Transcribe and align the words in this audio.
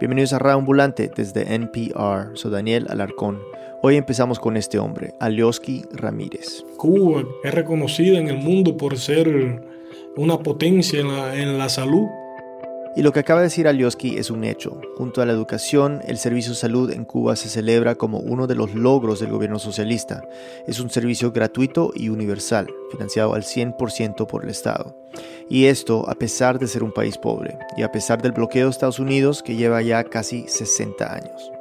Bienvenidos 0.00 0.32
a 0.32 0.38
Radio 0.38 0.58
Ambulante 0.58 1.10
desde 1.12 1.54
NPR. 1.56 2.30
Soy 2.34 2.52
Daniel 2.52 2.86
Alarcón. 2.88 3.40
Hoy 3.82 3.96
empezamos 3.96 4.38
con 4.38 4.56
este 4.56 4.78
hombre, 4.78 5.12
Alioski 5.18 5.82
Ramírez. 5.92 6.64
Cuba 6.76 7.24
es 7.42 7.52
reconocida 7.52 8.16
en 8.16 8.28
el 8.28 8.38
mundo 8.38 8.76
por 8.76 8.96
ser 8.96 9.60
una 10.16 10.38
potencia 10.38 11.00
en 11.00 11.08
la, 11.08 11.34
en 11.34 11.58
la 11.58 11.68
salud 11.68 12.06
y 12.98 13.02
lo 13.02 13.12
que 13.12 13.20
acaba 13.20 13.38
de 13.38 13.46
decir 13.46 13.68
Alioski 13.68 14.18
es 14.18 14.28
un 14.28 14.42
hecho. 14.42 14.80
Junto 14.96 15.22
a 15.22 15.24
la 15.24 15.32
educación, 15.32 16.00
el 16.08 16.18
servicio 16.18 16.50
de 16.50 16.58
salud 16.58 16.90
en 16.90 17.04
Cuba 17.04 17.36
se 17.36 17.48
celebra 17.48 17.94
como 17.94 18.18
uno 18.18 18.48
de 18.48 18.56
los 18.56 18.74
logros 18.74 19.20
del 19.20 19.30
gobierno 19.30 19.60
socialista. 19.60 20.24
Es 20.66 20.80
un 20.80 20.90
servicio 20.90 21.30
gratuito 21.30 21.92
y 21.94 22.08
universal, 22.08 22.66
financiado 22.90 23.34
al 23.34 23.44
100% 23.44 24.26
por 24.26 24.42
el 24.42 24.50
Estado. 24.50 24.96
Y 25.48 25.66
esto 25.66 26.10
a 26.10 26.16
pesar 26.16 26.58
de 26.58 26.66
ser 26.66 26.82
un 26.82 26.90
país 26.90 27.18
pobre 27.18 27.56
y 27.76 27.84
a 27.84 27.92
pesar 27.92 28.20
del 28.20 28.32
bloqueo 28.32 28.64
de 28.64 28.72
Estados 28.72 28.98
Unidos 28.98 29.44
que 29.44 29.54
lleva 29.54 29.80
ya 29.80 30.02
casi 30.02 30.48
60 30.48 31.14
años. 31.14 31.52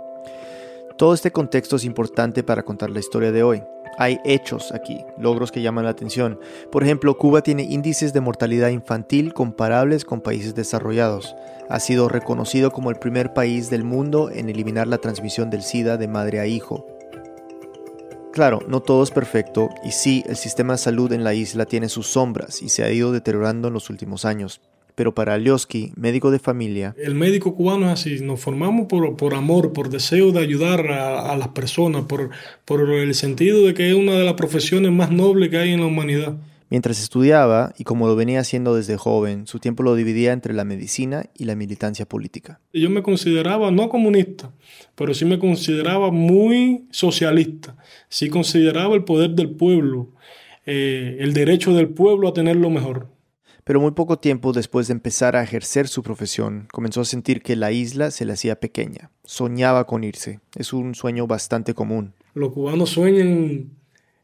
Todo 0.98 1.14
este 1.14 1.30
contexto 1.30 1.76
es 1.76 1.86
importante 1.86 2.42
para 2.42 2.64
contar 2.64 2.90
la 2.90 3.00
historia 3.00 3.32
de 3.32 3.44
hoy. 3.44 3.62
Hay 3.98 4.20
hechos 4.26 4.72
aquí, 4.72 5.04
logros 5.18 5.52
que 5.52 5.62
llaman 5.62 5.86
la 5.86 5.92
atención. 5.92 6.40
Por 6.72 6.84
ejemplo, 6.84 7.18
Cuba 7.18 7.42
tiene 7.42 7.64
índices 7.64 8.14
de 8.14 8.22
mortalidad 8.22 8.70
infantil 8.70 9.34
comparables 9.34 10.06
con 10.06 10.22
países 10.22 10.54
desarrollados. 10.54 11.36
Ha 11.70 11.80
sido 11.80 12.08
reconocido 12.08 12.72
como 12.72 12.92
el 12.92 12.98
primer 12.98 13.34
país 13.34 13.70
del 13.70 13.84
mundo 13.84 14.30
en 14.30 14.50
eliminar 14.50 14.88
la 14.88 15.00
transmisión 15.00 15.50
del 15.50 15.64
SIDA 15.64 15.98
de 15.98 16.08
madre 16.08 16.40
a 16.40 16.46
hijo. 16.46 16.86
Claro, 18.32 18.60
no 18.68 18.82
todo 18.82 19.04
es 19.04 19.10
perfecto 19.10 19.70
y 19.84 19.92
sí, 19.92 20.24
el 20.28 20.36
sistema 20.36 20.74
de 20.74 20.78
salud 20.78 21.12
en 21.12 21.24
la 21.24 21.34
isla 21.34 21.66
tiene 21.66 21.90
sus 21.90 22.06
sombras 22.06 22.62
y 22.62 22.70
se 22.70 22.84
ha 22.84 22.92
ido 22.92 23.12
deteriorando 23.12 23.70
en 23.70 23.74
los 23.74 23.90
últimos 23.90 24.26
años 24.26 24.62
pero 24.98 25.14
para 25.14 25.36
Alioski, 25.36 25.92
médico 25.96 26.32
de 26.32 26.40
familia. 26.40 26.96
El 26.98 27.14
médico 27.14 27.54
cubano 27.54 27.86
es 27.86 27.92
así, 27.92 28.20
nos 28.22 28.40
formamos 28.40 28.88
por, 28.88 29.16
por 29.16 29.36
amor, 29.36 29.72
por 29.72 29.90
deseo 29.90 30.32
de 30.32 30.40
ayudar 30.40 30.88
a, 30.88 31.38
las 31.38 31.50
personas, 31.50 32.06
por, 32.06 32.32
por 32.66 32.90
el 32.90 33.14
sentido 33.14 33.64
de 33.68 33.76
que 33.76 33.90
es 33.90 33.94
una 33.94 34.14
de 34.14 34.24
las 34.24 34.34
profesiones 34.34 34.92
más 34.92 35.12
nobles 35.12 35.52
que 35.52 35.58
hay 35.60 35.70
en 35.70 35.82
la 35.82 35.86
humanidad. 35.86 36.38
Mientras 36.72 37.00
estudiaba, 37.00 37.76
y 37.78 37.84
como 37.84 38.08
lo 38.08 38.16
venía 38.16 38.40
haciendo 38.40 38.74
desde 38.74 38.98
joven, 38.98 39.46
su 39.46 39.60
tiempo 39.60 39.84
lo 39.84 39.94
dividía 39.94 40.34
entre 40.34 40.56
la 40.56 40.66
medicina 40.66 41.28
y 41.38 41.46
la 41.46 41.54
militancia 41.54 42.08
política. 42.08 42.60
Yo 42.74 42.90
me 42.90 43.04
consideraba 43.04 43.70
no 43.70 43.90
comunista, 43.90 44.52
pero 44.96 45.14
sí 45.14 45.26
me 45.26 45.38
consideraba 45.38 46.10
muy 46.10 46.88
socialista. 46.90 47.78
Sí 48.10 48.30
consideraba 48.30 48.96
el 48.96 49.04
poder 49.04 49.30
del 49.36 49.52
pueblo, 49.52 50.10
eh, 50.66 51.18
el 51.20 51.34
derecho 51.34 51.76
del 51.76 51.90
pueblo 51.90 52.28
a 52.30 52.34
tener 52.34 52.56
lo 52.56 52.72
mejor 52.72 53.16
pero 53.68 53.82
muy 53.82 53.92
poco 53.92 54.18
tiempo 54.18 54.54
después 54.54 54.88
de 54.88 54.94
empezar 54.94 55.36
a 55.36 55.44
ejercer 55.44 55.90
su 55.90 56.02
profesión, 56.02 56.70
comenzó 56.72 57.02
a 57.02 57.06
sentir 57.06 57.42
que 57.42 57.58
la 57.58 57.74
isla 57.74 58.12
se 58.12 58.24
le 58.24 58.32
hacía 58.32 58.62
pequeña. 58.62 59.12
Soñaba 59.26 59.86
con 59.86 60.06
irse. 60.06 60.40
Es 60.56 60.72
un 60.72 60.96
sueño 60.96 61.28
bastante 61.28 61.74
común. 61.74 62.14
Los 62.34 62.54
cubanos 62.54 62.92
sueñan 62.92 63.72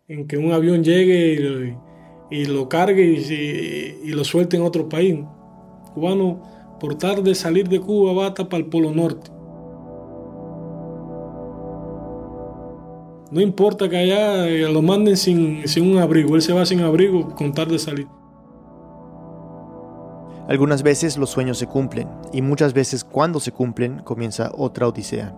en 0.08 0.28
que 0.28 0.38
un 0.38 0.54
avión 0.54 0.82
llegue 0.82 1.76
y, 2.32 2.46
lo 2.46 2.70
cargue 2.70 3.04
y, 4.02 4.12
lo 4.12 4.24
suelte 4.24 4.56
en 4.56 4.64
otro 4.64 4.88
país. 4.88 5.20
cubano, 5.94 6.78
por 6.80 6.98
tarde 6.98 7.36
salir 7.36 7.68
de 7.68 7.82
Cuba, 7.82 8.14
va 8.14 8.34
para 8.34 8.64
el 8.64 8.68
Polo 8.68 8.94
Norte. 8.94 9.30
No 13.30 13.42
importa 13.42 13.90
que 13.90 13.98
allá 13.98 14.46
lo 14.70 14.82
manden 14.82 15.18
sin, 15.18 15.68
sin 15.68 15.92
un 15.92 15.98
abrigo, 15.98 16.38
él 16.38 16.42
se 16.42 16.54
va 16.54 16.66
sin 16.66 16.80
abrigo 16.80 17.36
con 17.36 17.52
tarde 17.52 17.78
salir. 17.78 18.08
Algunas 20.48 20.84
veces 20.84 21.18
los 21.18 21.30
sueños 21.30 21.58
se 21.58 21.68
cumplen 21.68 22.10
y 22.34 22.42
muchas 22.42 22.74
veces 22.74 23.04
cuando 23.04 23.40
se 23.40 23.52
cumplen 23.52 24.00
comienza 24.00 24.52
otra 24.56 24.88
odisea. 24.88 25.34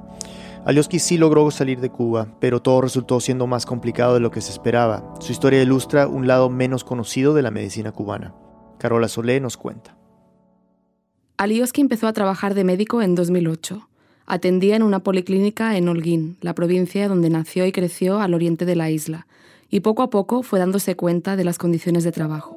Alioski 0.65 0.97
sí 0.97 1.17
logró 1.19 1.51
salir 1.51 1.79
de 1.79 1.91
Cuba, 1.91 2.27
pero 2.39 2.59
todo 2.59 2.81
resultó 2.81 3.19
siendo 3.19 3.45
más 3.45 3.67
complicado 3.67 4.15
de 4.15 4.19
lo 4.19 4.31
que 4.31 4.41
se 4.41 4.51
esperaba. 4.51 5.13
Su 5.19 5.31
historia 5.31 5.61
ilustra 5.61 6.07
un 6.07 6.25
lado 6.25 6.49
menos 6.49 6.83
conocido 6.83 7.35
de 7.35 7.43
la 7.43 7.51
medicina 7.51 7.91
cubana. 7.91 8.33
Carola 8.79 9.07
Solé 9.07 9.39
nos 9.39 9.57
cuenta. 9.57 9.95
Alioski 11.37 11.81
empezó 11.81 12.07
a 12.07 12.13
trabajar 12.13 12.55
de 12.55 12.63
médico 12.63 13.03
en 13.03 13.13
2008. 13.13 13.87
Atendía 14.25 14.75
en 14.75 14.81
una 14.81 15.01
policlínica 15.01 15.77
en 15.77 15.87
Holguín, 15.87 16.37
la 16.41 16.55
provincia 16.55 17.07
donde 17.07 17.29
nació 17.29 17.67
y 17.67 17.71
creció 17.71 18.19
al 18.19 18.33
oriente 18.33 18.65
de 18.65 18.75
la 18.75 18.89
isla, 18.89 19.27
y 19.69 19.81
poco 19.81 20.01
a 20.01 20.09
poco 20.09 20.41
fue 20.41 20.57
dándose 20.57 20.95
cuenta 20.95 21.35
de 21.35 21.43
las 21.43 21.59
condiciones 21.59 22.03
de 22.03 22.11
trabajo. 22.11 22.54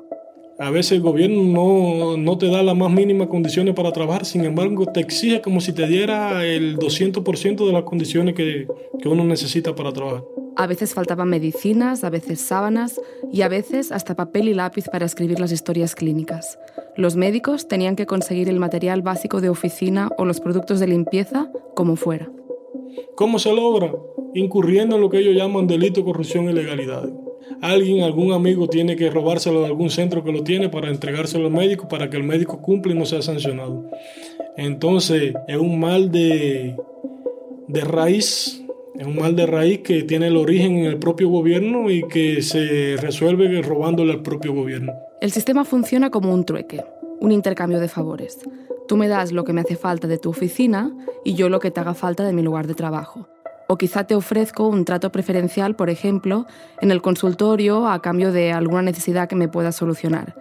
A 0.61 0.71
veces 0.71 0.93
el 0.93 1.03
gobierno 1.03 2.17
no, 2.17 2.37
te 2.37 2.51
da 2.51 2.65
las 2.65 2.77
más 2.77 2.91
mínimas 2.91 3.29
condiciones 3.29 3.75
para 3.75 3.93
trabajar, 3.93 4.25
sin 4.25 4.45
embargo 4.45 4.87
te 4.87 4.99
exige 4.99 5.41
como 5.41 5.61
si 5.61 5.73
te 5.73 5.87
diera 5.87 6.45
el 6.45 6.77
200% 6.79 7.65
de 7.65 7.73
las 7.73 7.85
condiciones 7.85 8.35
que, 8.35 8.67
que 9.01 9.09
uno 9.09 9.23
necesita 9.23 9.77
para 9.77 9.93
trabajar. 9.93 10.25
A 10.57 10.67
veces 10.67 10.95
faltaban 10.95 11.29
medicinas, 11.29 12.03
a 12.03 12.11
veces 12.11 12.41
sábanas 12.41 13.01
y 13.33 13.43
a 13.43 13.49
veces 13.49 13.93
hasta 13.93 14.17
papel 14.17 14.49
y 14.49 14.55
lápiz 14.55 14.87
para 14.91 15.07
escribir 15.07 15.39
las 15.39 15.53
historias 15.53 15.95
clínicas. 15.95 16.59
Los 16.97 17.15
médicos 17.15 17.69
tenían 17.69 17.95
que 17.95 18.07
conseguir 18.07 18.49
el 18.49 18.59
material 18.59 19.03
básico 19.03 19.41
de 19.41 19.51
oficina 19.51 20.11
o 20.19 20.25
los 20.25 20.41
productos 20.41 20.81
de 20.81 20.89
limpieza 20.89 21.53
como 21.77 21.95
fuera. 21.95 22.29
¿Cómo 23.15 23.39
se 23.39 23.55
logra? 23.55 23.95
Incurriendo 24.35 24.97
en 24.97 25.03
lo 25.03 25.09
que 25.09 25.19
ellos 25.19 25.37
llaman 25.37 25.69
delito, 25.69 26.05
corrupción 26.05 26.47
y 26.47 26.51
ilegalidad 26.51 27.09
alguien, 27.61 28.03
algún 28.03 28.33
amigo 28.33 28.69
tiene 28.69 28.97
que 28.97 29.11
robárselo 29.11 29.61
de 29.61 29.67
algún 29.67 29.91
centro 29.91 30.25
que 30.25 30.33
lo 30.33 30.43
tiene 30.43 30.69
para 30.69 30.89
entregárselo 30.89 31.47
al 31.47 31.53
médico 31.53 31.89
para 31.89 32.11
que 32.11 32.17
el 32.17 32.25
médico 32.25 32.61
cumpla 32.61 32.93
y 32.93 32.99
no 32.99 33.07
sea 33.07 33.23
sancionado. 33.23 33.85
Entonces 34.57 35.35
es 35.47 35.57
un 35.57 35.79
mal 35.79 36.11
de, 36.11 36.77
de 37.67 37.81
raíz, 37.83 38.63
es 38.99 39.07
un 39.07 39.17
mal 39.17 39.37
de 39.37 39.47
raíz 39.47 39.81
que 39.81 40.03
tiene 40.03 40.29
el 40.29 40.37
origen 40.37 40.77
en 40.77 40.85
el 40.87 40.99
propio 40.99 41.29
gobierno 41.29 41.91
y 41.91 42.07
que 42.09 42.43
se 42.43 42.97
resuelve 42.97 43.63
robándole 43.63 44.13
al 44.13 44.23
propio 44.23 44.53
gobierno. 44.53 44.93
El 45.21 45.31
sistema 45.31 45.65
funciona 45.65 46.11
como 46.11 46.33
un 46.33 46.45
trueque, 46.45 46.85
un 47.21 47.33
intercambio 47.33 47.81
de 47.81 47.89
favores. 47.89 48.39
Tú 48.87 48.97
me 48.97 49.09
das 49.09 49.33
lo 49.33 49.45
que 49.45 49.53
me 49.53 49.61
hace 49.61 49.77
falta 49.77 50.09
de 50.09 50.19
tu 50.19 50.31
oficina 50.31 50.91
y 51.25 51.35
yo 51.35 51.49
lo 51.49 51.61
que 51.61 51.71
te 51.71 51.81
haga 51.81 51.95
falta 51.95 52.25
de 52.25 52.33
mi 52.33 52.43
lugar 52.43 52.67
de 52.67 52.75
trabajo 52.75 53.29
o 53.69 53.77
quizá 53.77 54.05
te 54.07 54.15
ofrezco 54.15 54.67
un 54.67 54.85
trato 54.87 55.13
preferencial, 55.13 55.77
por 55.77 55.91
ejemplo, 55.91 56.47
en 56.81 56.91
el 56.91 57.03
consultorio 57.03 57.87
a 57.87 58.01
cambio 58.01 58.33
de 58.33 58.51
alguna 58.51 58.83
necesidad 58.83 59.29
que 59.29 59.37
me 59.37 59.49
pueda 59.49 59.73
solucionar. 59.73 60.35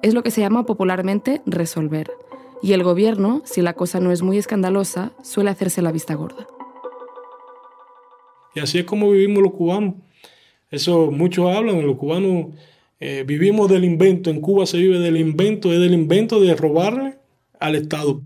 Es 0.00 0.14
lo 0.14 0.22
que 0.22 0.30
se 0.30 0.40
llama 0.40 0.64
popularmente 0.64 1.42
resolver. 1.44 2.08
Y 2.62 2.72
el 2.72 2.84
gobierno, 2.84 3.42
si 3.44 3.62
la 3.62 3.72
cosa 3.72 3.98
no 3.98 4.12
es 4.12 4.22
muy 4.22 4.38
escandalosa, 4.38 5.12
suele 5.24 5.50
hacerse 5.50 5.82
la 5.82 5.90
vista 5.90 6.14
gorda. 6.14 6.46
Y 8.54 8.60
así 8.60 8.78
es 8.78 8.84
como 8.84 9.10
vivimos 9.10 9.42
los 9.42 9.52
cubanos. 9.52 9.94
Eso 10.70 11.10
muchos 11.10 11.54
hablan, 11.54 11.84
los 11.84 11.96
cubanos 11.96 12.54
eh, 13.00 13.24
vivimos 13.26 13.68
del 13.68 13.84
invento, 13.84 14.30
en 14.30 14.40
Cuba 14.40 14.66
se 14.66 14.78
vive 14.78 15.00
del 15.00 15.16
invento, 15.16 15.72
es 15.72 15.80
del 15.80 15.94
invento 15.94 16.40
de 16.40 16.54
robarle 16.54 17.18
al 17.58 17.74
Estado. 17.74 18.22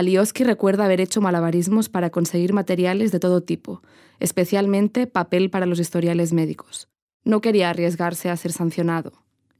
Alioski 0.00 0.44
recuerda 0.44 0.86
haber 0.86 1.00
hecho 1.00 1.20
malabarismos 1.20 1.88
para 1.88 2.10
conseguir 2.10 2.52
materiales 2.52 3.12
de 3.12 3.20
todo 3.20 3.42
tipo, 3.42 3.82
especialmente 4.18 5.06
papel 5.06 5.50
para 5.50 5.66
los 5.66 5.78
historiales 5.78 6.32
médicos. 6.32 6.88
No 7.24 7.40
quería 7.40 7.70
arriesgarse 7.70 8.30
a 8.30 8.36
ser 8.36 8.52
sancionado. 8.52 9.12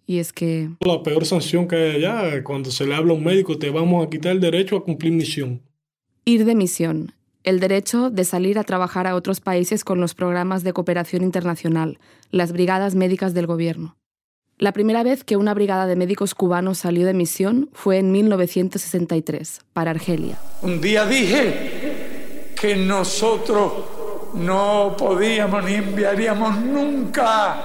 Y 0.06 0.18
es 0.18 0.32
que... 0.32 0.70
La 0.80 1.02
peor 1.02 1.24
sanción 1.26 1.68
que 1.68 1.76
hay 1.76 2.04
allá, 2.04 2.42
cuando 2.42 2.70
se 2.70 2.86
le 2.86 2.94
habla 2.94 3.12
a 3.12 3.16
un 3.16 3.22
médico, 3.22 3.58
te 3.58 3.70
vamos 3.70 4.04
a 4.04 4.10
quitar 4.10 4.32
el 4.32 4.40
derecho 4.40 4.76
a 4.76 4.84
cumplir 4.84 5.12
misión. 5.12 5.62
Ir 6.24 6.44
de 6.44 6.54
misión. 6.54 7.12
El 7.44 7.60
derecho 7.60 8.10
de 8.10 8.24
salir 8.24 8.58
a 8.58 8.64
trabajar 8.64 9.06
a 9.06 9.14
otros 9.14 9.40
países 9.40 9.84
con 9.84 10.00
los 10.00 10.14
programas 10.14 10.64
de 10.64 10.72
cooperación 10.72 11.22
internacional, 11.22 11.98
las 12.30 12.52
brigadas 12.52 12.94
médicas 12.94 13.34
del 13.34 13.46
gobierno. 13.46 13.96
La 14.60 14.72
primera 14.72 15.02
vez 15.02 15.24
que 15.24 15.38
una 15.38 15.54
brigada 15.54 15.86
de 15.86 15.96
médicos 15.96 16.34
cubanos 16.34 16.76
salió 16.76 17.06
de 17.06 17.14
misión 17.14 17.70
fue 17.72 17.96
en 17.96 18.12
1963, 18.12 19.62
para 19.72 19.90
Argelia. 19.90 20.36
Un 20.60 20.82
día 20.82 21.06
dije 21.06 22.52
que 22.60 22.76
nosotros 22.76 23.72
no 24.34 24.94
podíamos 24.98 25.64
ni 25.64 25.76
enviaríamos 25.76 26.58
nunca 26.58 27.56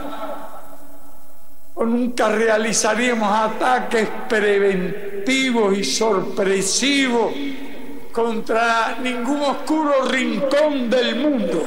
o 1.73 1.85
nunca 1.85 2.29
realizaríamos 2.29 3.29
ataques 3.29 4.07
preventivos 4.29 5.77
y 5.77 5.83
sorpresivos 5.83 7.33
contra 8.13 8.99
ningún 9.03 9.41
oscuro 9.41 10.05
rincón 10.09 10.89
del 10.89 11.17
mundo. 11.17 11.61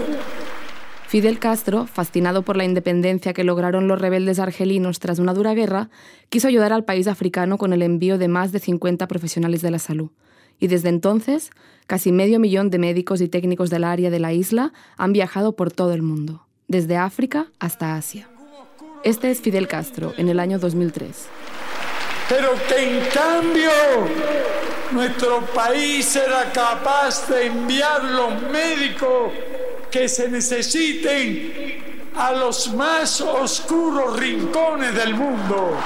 Fidel 1.08 1.38
Castro, 1.38 1.86
fascinado 1.86 2.42
por 2.42 2.58
la 2.58 2.64
independencia 2.64 3.32
que 3.32 3.42
lograron 3.42 3.88
los 3.88 3.98
rebeldes 3.98 4.38
argelinos 4.38 4.98
tras 4.98 5.18
una 5.18 5.32
dura 5.32 5.54
guerra, 5.54 5.88
quiso 6.28 6.48
ayudar 6.48 6.74
al 6.74 6.84
país 6.84 7.06
africano 7.06 7.56
con 7.56 7.72
el 7.72 7.80
envío 7.80 8.18
de 8.18 8.28
más 8.28 8.52
de 8.52 8.58
50 8.58 9.08
profesionales 9.08 9.62
de 9.62 9.70
la 9.70 9.78
salud. 9.78 10.10
Y 10.60 10.66
desde 10.66 10.90
entonces, 10.90 11.50
casi 11.86 12.12
medio 12.12 12.38
millón 12.38 12.68
de 12.68 12.78
médicos 12.78 13.22
y 13.22 13.28
técnicos 13.28 13.70
del 13.70 13.84
área 13.84 14.10
de 14.10 14.18
la 14.18 14.34
isla 14.34 14.74
han 14.98 15.14
viajado 15.14 15.56
por 15.56 15.72
todo 15.72 15.94
el 15.94 16.02
mundo, 16.02 16.46
desde 16.66 16.98
África 16.98 17.46
hasta 17.58 17.94
Asia. 17.94 18.28
Este 19.02 19.30
es 19.30 19.40
Fidel 19.40 19.66
Castro 19.66 20.12
en 20.18 20.28
el 20.28 20.38
año 20.38 20.58
2003. 20.58 21.26
pero 22.28 22.50
que 22.68 22.98
en 22.98 23.06
cambio 23.06 23.70
nuestro 24.92 25.40
país 25.54 26.14
era 26.16 26.52
capaz 26.52 27.26
de 27.30 27.46
enviar 27.46 28.04
los 28.04 28.42
médicos 28.52 29.32
que 29.90 30.08
se 30.08 30.28
necesiten 30.28 31.52
a 32.14 32.32
los 32.32 32.74
más 32.74 33.20
oscuros 33.20 34.18
rincones 34.18 34.94
del 34.94 35.14
mundo. 35.14 35.76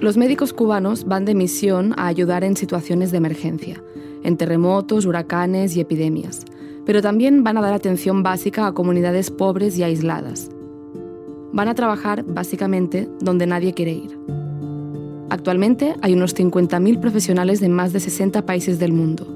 Los 0.00 0.16
médicos 0.16 0.54
cubanos 0.54 1.04
van 1.04 1.26
de 1.26 1.34
misión 1.34 1.92
a 1.98 2.06
ayudar 2.06 2.42
en 2.42 2.56
situaciones 2.56 3.10
de 3.10 3.18
emergencia, 3.18 3.82
en 4.22 4.38
terremotos, 4.38 5.04
huracanes 5.04 5.76
y 5.76 5.80
epidemias, 5.80 6.46
pero 6.86 7.02
también 7.02 7.44
van 7.44 7.58
a 7.58 7.60
dar 7.60 7.74
atención 7.74 8.22
básica 8.22 8.66
a 8.66 8.72
comunidades 8.72 9.30
pobres 9.30 9.76
y 9.76 9.82
aisladas. 9.82 10.50
Van 11.52 11.68
a 11.68 11.74
trabajar, 11.74 12.24
básicamente, 12.24 13.08
donde 13.20 13.46
nadie 13.46 13.74
quiere 13.74 13.92
ir. 13.92 14.39
Actualmente 15.30 15.94
hay 16.02 16.14
unos 16.14 16.34
50.000 16.36 16.98
profesionales 16.98 17.60
de 17.60 17.68
más 17.68 17.92
de 17.92 18.00
60 18.00 18.44
países 18.44 18.80
del 18.80 18.92
mundo. 18.92 19.26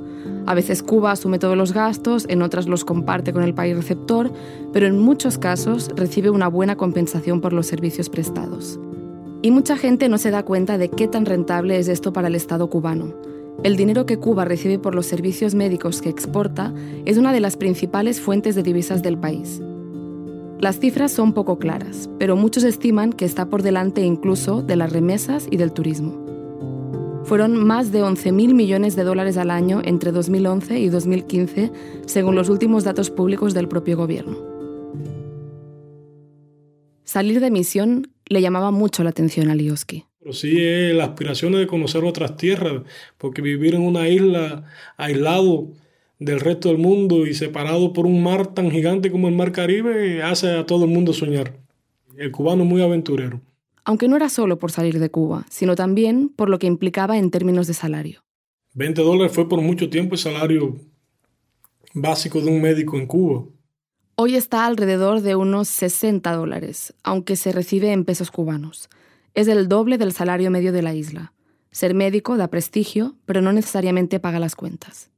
A 0.47 0.55
veces 0.55 0.83
Cuba 0.83 1.13
asume 1.13 1.39
todos 1.39 1.57
los 1.57 1.73
gastos, 1.73 2.27
en 2.29 2.43
otras 2.43 2.67
los 2.67 2.85
comparte 2.85 3.33
con 3.33 3.45
el 3.45 3.55
país 3.55 3.77
receptor, 3.77 4.31
pero 4.73 4.87
en 4.87 4.99
muchos 4.99 5.39
casos 5.39 5.91
recibe 5.95 6.31
una 6.31 6.49
buena 6.49 6.77
compensación 6.77 7.41
por 7.41 7.53
los 7.53 7.67
servicios 7.67 8.11
prestados. 8.11 8.79
Y 9.41 9.53
mucha 9.53 9.77
gente 9.77 10.09
no 10.09 10.19
se 10.19 10.31
da 10.31 10.43
cuenta 10.43 10.79
de 10.79 10.91
qué 10.91 11.07
tan 11.07 11.27
rentable 11.27 11.79
es 11.79 11.89
esto 11.89 12.13
para 12.13 12.29
el 12.29 12.35
Estado 12.35 12.69
cubano. 12.69 13.15
El 13.63 13.77
dinero 13.77 14.05
que 14.05 14.19
Cuba 14.19 14.45
recibe 14.45 14.79
por 14.79 14.95
los 14.95 15.07
servicios 15.07 15.55
médicos 15.55 16.03
que 16.03 16.09
exporta 16.09 16.75
es 17.05 17.19
una 17.19 17.33
de 17.33 17.41
las 17.41 17.57
principales 17.57 18.21
fuentes 18.21 18.55
de 18.55 18.63
divisas 18.63 19.03
del 19.03 19.17
país. 19.17 19.63
Las 20.61 20.79
cifras 20.79 21.13
son 21.13 21.33
poco 21.33 21.59
claras, 21.59 22.09
pero 22.19 22.37
muchos 22.37 22.65
estiman 22.65 23.13
que 23.13 23.25
está 23.25 23.51
por 23.51 23.63
delante 23.63 24.03
incluso 24.03 24.63
de 24.63 24.77
las 24.77 24.93
remesas 24.93 25.47
y 25.51 25.57
del 25.57 25.73
turismo. 25.73 26.25
Fueron 27.25 27.57
más 27.57 27.91
de 27.91 28.03
11.000 28.03 28.55
millones 28.55 28.97
de 28.97 29.03
dólares 29.03 29.37
al 29.37 29.51
año 29.51 29.81
entre 29.85 30.13
2011 30.13 30.79
y 30.79 30.89
2015, 30.89 31.73
según 32.07 32.35
los 32.35 32.49
últimos 32.49 32.85
datos 32.85 33.11
públicos 33.11 33.55
del 33.55 33.67
propio 33.67 33.97
gobierno. 33.97 34.37
Salir 37.05 37.41
de 37.41 37.51
misión 37.51 38.13
le 38.27 38.41
llamaba 38.41 38.71
mucho 38.71 39.03
la 39.05 39.11
atención 39.11 39.49
a 39.49 39.55
Lioski. 39.55 40.05
Sí 40.33 40.57
es 40.59 40.95
la 40.95 41.15
de 41.15 41.67
conocer 41.67 42.05
otras 42.05 42.37
tierras, 42.37 42.83
porque 43.19 43.43
vivir 43.43 43.75
en 43.75 43.83
una 43.83 44.09
isla 44.09 44.65
aislado 44.97 45.69
del 46.19 46.41
resto 46.41 46.69
del 46.69 46.79
mundo 46.79 47.27
y 47.27 47.35
separado 47.35 47.93
por 47.93 48.07
un 48.07 48.23
mar 48.23 48.55
tan 48.55 48.71
gigante 48.71 49.11
como 49.11 49.29
el 49.29 49.35
mar 49.35 49.53
Caribe 49.53 50.23
hace 50.23 50.51
a 50.51 50.67
todo 50.67 50.85
el 50.85 50.91
mundo 50.91 51.13
soñar. 51.13 51.59
El 52.17 52.31
cubano 52.31 52.63
es 52.63 52.69
muy 52.69 52.83
aventurero. 52.83 53.41
Aunque 53.85 54.09
no 54.09 54.17
era 54.17 54.29
solo 54.29 54.59
por 54.59 54.71
salir 54.71 54.99
de 54.99 55.11
Cuba, 55.11 55.45
sino 55.51 55.75
también 55.75 56.29
por 56.29 56.49
lo 56.49 56.59
que 56.59 56.67
implicaba 56.67 57.19
en 57.19 57.31
términos 57.31 57.67
de 57.67 57.75
salario. 57.75 58.25
20 58.75 59.03
dólares 59.03 59.33
fue 59.33 59.49
por 59.49 59.61
mucho 59.61 59.91
tiempo 59.91 60.15
el 60.15 60.21
salario 60.21 60.77
básico 61.93 62.41
de 62.41 62.51
un 62.51 62.63
médico 62.63 62.97
en 62.97 63.07
Cuba. 63.07 63.45
Hoy 64.17 64.37
está 64.37 64.65
alrededor 64.65 65.21
de 65.21 65.35
unos 65.37 65.69
60 65.69 66.33
dólares, 66.33 66.95
aunque 67.03 67.37
se 67.37 67.53
recibe 67.53 67.93
en 67.93 68.05
pesos 68.05 68.31
cubanos. 68.31 68.89
Es 69.35 69.49
el 69.49 69.69
doble 69.69 69.99
del 69.99 70.13
salario 70.13 70.51
medio 70.51 70.73
de 70.73 70.83
la 70.83 70.95
isla. 70.95 71.33
Ser 71.73 71.95
médico 71.95 72.37
da 72.37 72.49
prestigio, 72.49 73.17
pero 73.27 73.41
no 73.43 73.53
necesariamente 73.53 74.21
paga 74.21 74.39
las 74.39 74.55
cuentas. 74.55 75.11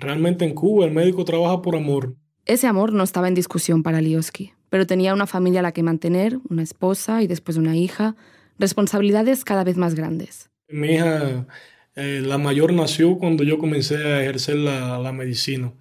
Realmente 0.00 0.44
en 0.44 0.54
Cuba 0.54 0.86
el 0.86 0.92
médico 0.92 1.24
trabaja 1.24 1.60
por 1.60 1.76
amor. 1.76 2.16
Ese 2.46 2.66
amor 2.66 2.92
no 2.92 3.04
estaba 3.04 3.28
en 3.28 3.34
discusión 3.34 3.82
para 3.82 4.00
Lioski, 4.00 4.54
pero 4.70 4.86
tenía 4.86 5.12
una 5.12 5.26
familia 5.26 5.60
a 5.60 5.62
la 5.62 5.72
que 5.72 5.82
mantener, 5.82 6.38
una 6.48 6.62
esposa 6.62 7.22
y 7.22 7.26
después 7.26 7.58
una 7.58 7.76
hija, 7.76 8.16
responsabilidades 8.58 9.44
cada 9.44 9.62
vez 9.62 9.76
más 9.76 9.94
grandes. 9.94 10.50
Mi 10.68 10.94
hija, 10.94 11.46
eh, 11.96 12.22
la 12.24 12.38
mayor, 12.38 12.72
nació 12.72 13.18
cuando 13.18 13.44
yo 13.44 13.58
comencé 13.58 13.96
a 13.96 14.22
ejercer 14.22 14.56
la, 14.56 14.98
la 14.98 15.12
medicina. 15.12 15.72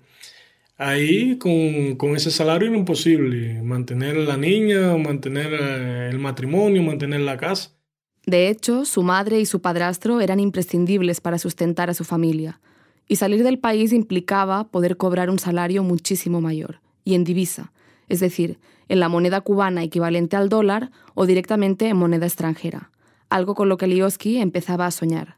Ahí 0.77 1.37
con, 1.37 1.95
con, 1.95 2.15
ese 2.15 2.31
salario 2.31 2.69
era 2.69 2.77
imposible 2.77 3.61
mantener 3.61 4.15
a 4.15 4.21
la 4.21 4.37
niña, 4.37 4.95
mantener 4.97 5.53
eh, 5.53 6.09
el 6.09 6.19
matrimonio, 6.19 6.83
mantener 6.83 7.21
la 7.21 7.37
casa. 7.37 7.71
De 8.25 8.47
hecho, 8.47 8.85
su 8.85 9.01
madre 9.03 9.39
y 9.39 9.45
su 9.45 9.61
padrastro 9.61 10.21
eran 10.21 10.39
imprescindibles 10.39 11.19
para 11.19 11.37
sustentar 11.37 11.89
a 11.89 11.93
su 11.93 12.05
familia, 12.05 12.61
y 13.09 13.17
salir 13.17 13.43
del 13.43 13.59
país 13.59 13.91
implicaba 13.91 14.69
poder 14.69 14.95
cobrar 14.95 15.29
un 15.29 15.39
salario 15.39 15.83
muchísimo 15.83 16.39
mayor, 16.39 16.79
y 17.03 17.15
en 17.15 17.25
divisa, 17.25 17.73
es 18.07 18.21
decir, 18.21 18.59
en 18.87 19.01
la 19.01 19.09
moneda 19.09 19.41
cubana 19.41 19.83
equivalente 19.83 20.37
al 20.37 20.47
dólar 20.47 20.91
o 21.15 21.25
directamente 21.25 21.89
en 21.89 21.97
moneda 21.97 22.27
extranjera, 22.27 22.91
algo 23.29 23.55
con 23.55 23.67
lo 23.67 23.77
que 23.77 23.87
Lioski 23.87 24.37
empezaba 24.37 24.85
a 24.85 24.91
soñar. 24.91 25.37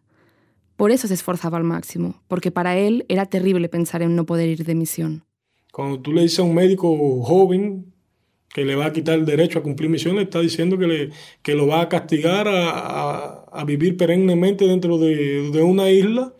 Por 0.75 0.91
eso 0.91 1.07
se 1.07 1.13
esforzaba 1.13 1.57
al 1.57 1.63
máximo, 1.63 2.21
porque 2.27 2.51
para 2.51 2.77
él 2.77 3.05
era 3.07 3.25
terrible 3.25 3.69
pensar 3.69 4.01
en 4.01 4.15
no 4.15 4.25
poder 4.25 4.49
ir 4.49 4.65
de 4.65 4.75
misión. 4.75 5.23
Cuando 5.71 5.99
tú 5.99 6.11
le 6.11 6.23
dices 6.23 6.39
a 6.39 6.43
un 6.43 6.53
médico 6.53 7.21
joven 7.23 7.93
que 8.53 8.65
le 8.65 8.75
va 8.75 8.87
a 8.87 8.93
quitar 8.93 9.17
el 9.17 9.25
derecho 9.25 9.59
a 9.59 9.63
cumplir 9.63 9.89
misión, 9.89 10.17
le 10.17 10.23
está 10.23 10.41
diciendo 10.41 10.77
que, 10.77 10.87
le, 10.87 11.09
que 11.41 11.55
lo 11.55 11.67
va 11.67 11.81
a 11.81 11.89
castigar 11.89 12.47
a, 12.49 13.45
a, 13.45 13.63
vivir 13.63 13.95
perennemente 13.95 14.65
dentro 14.65 14.97
de, 14.97 15.51
de, 15.51 15.61
una 15.61 15.89
isla 15.89 16.33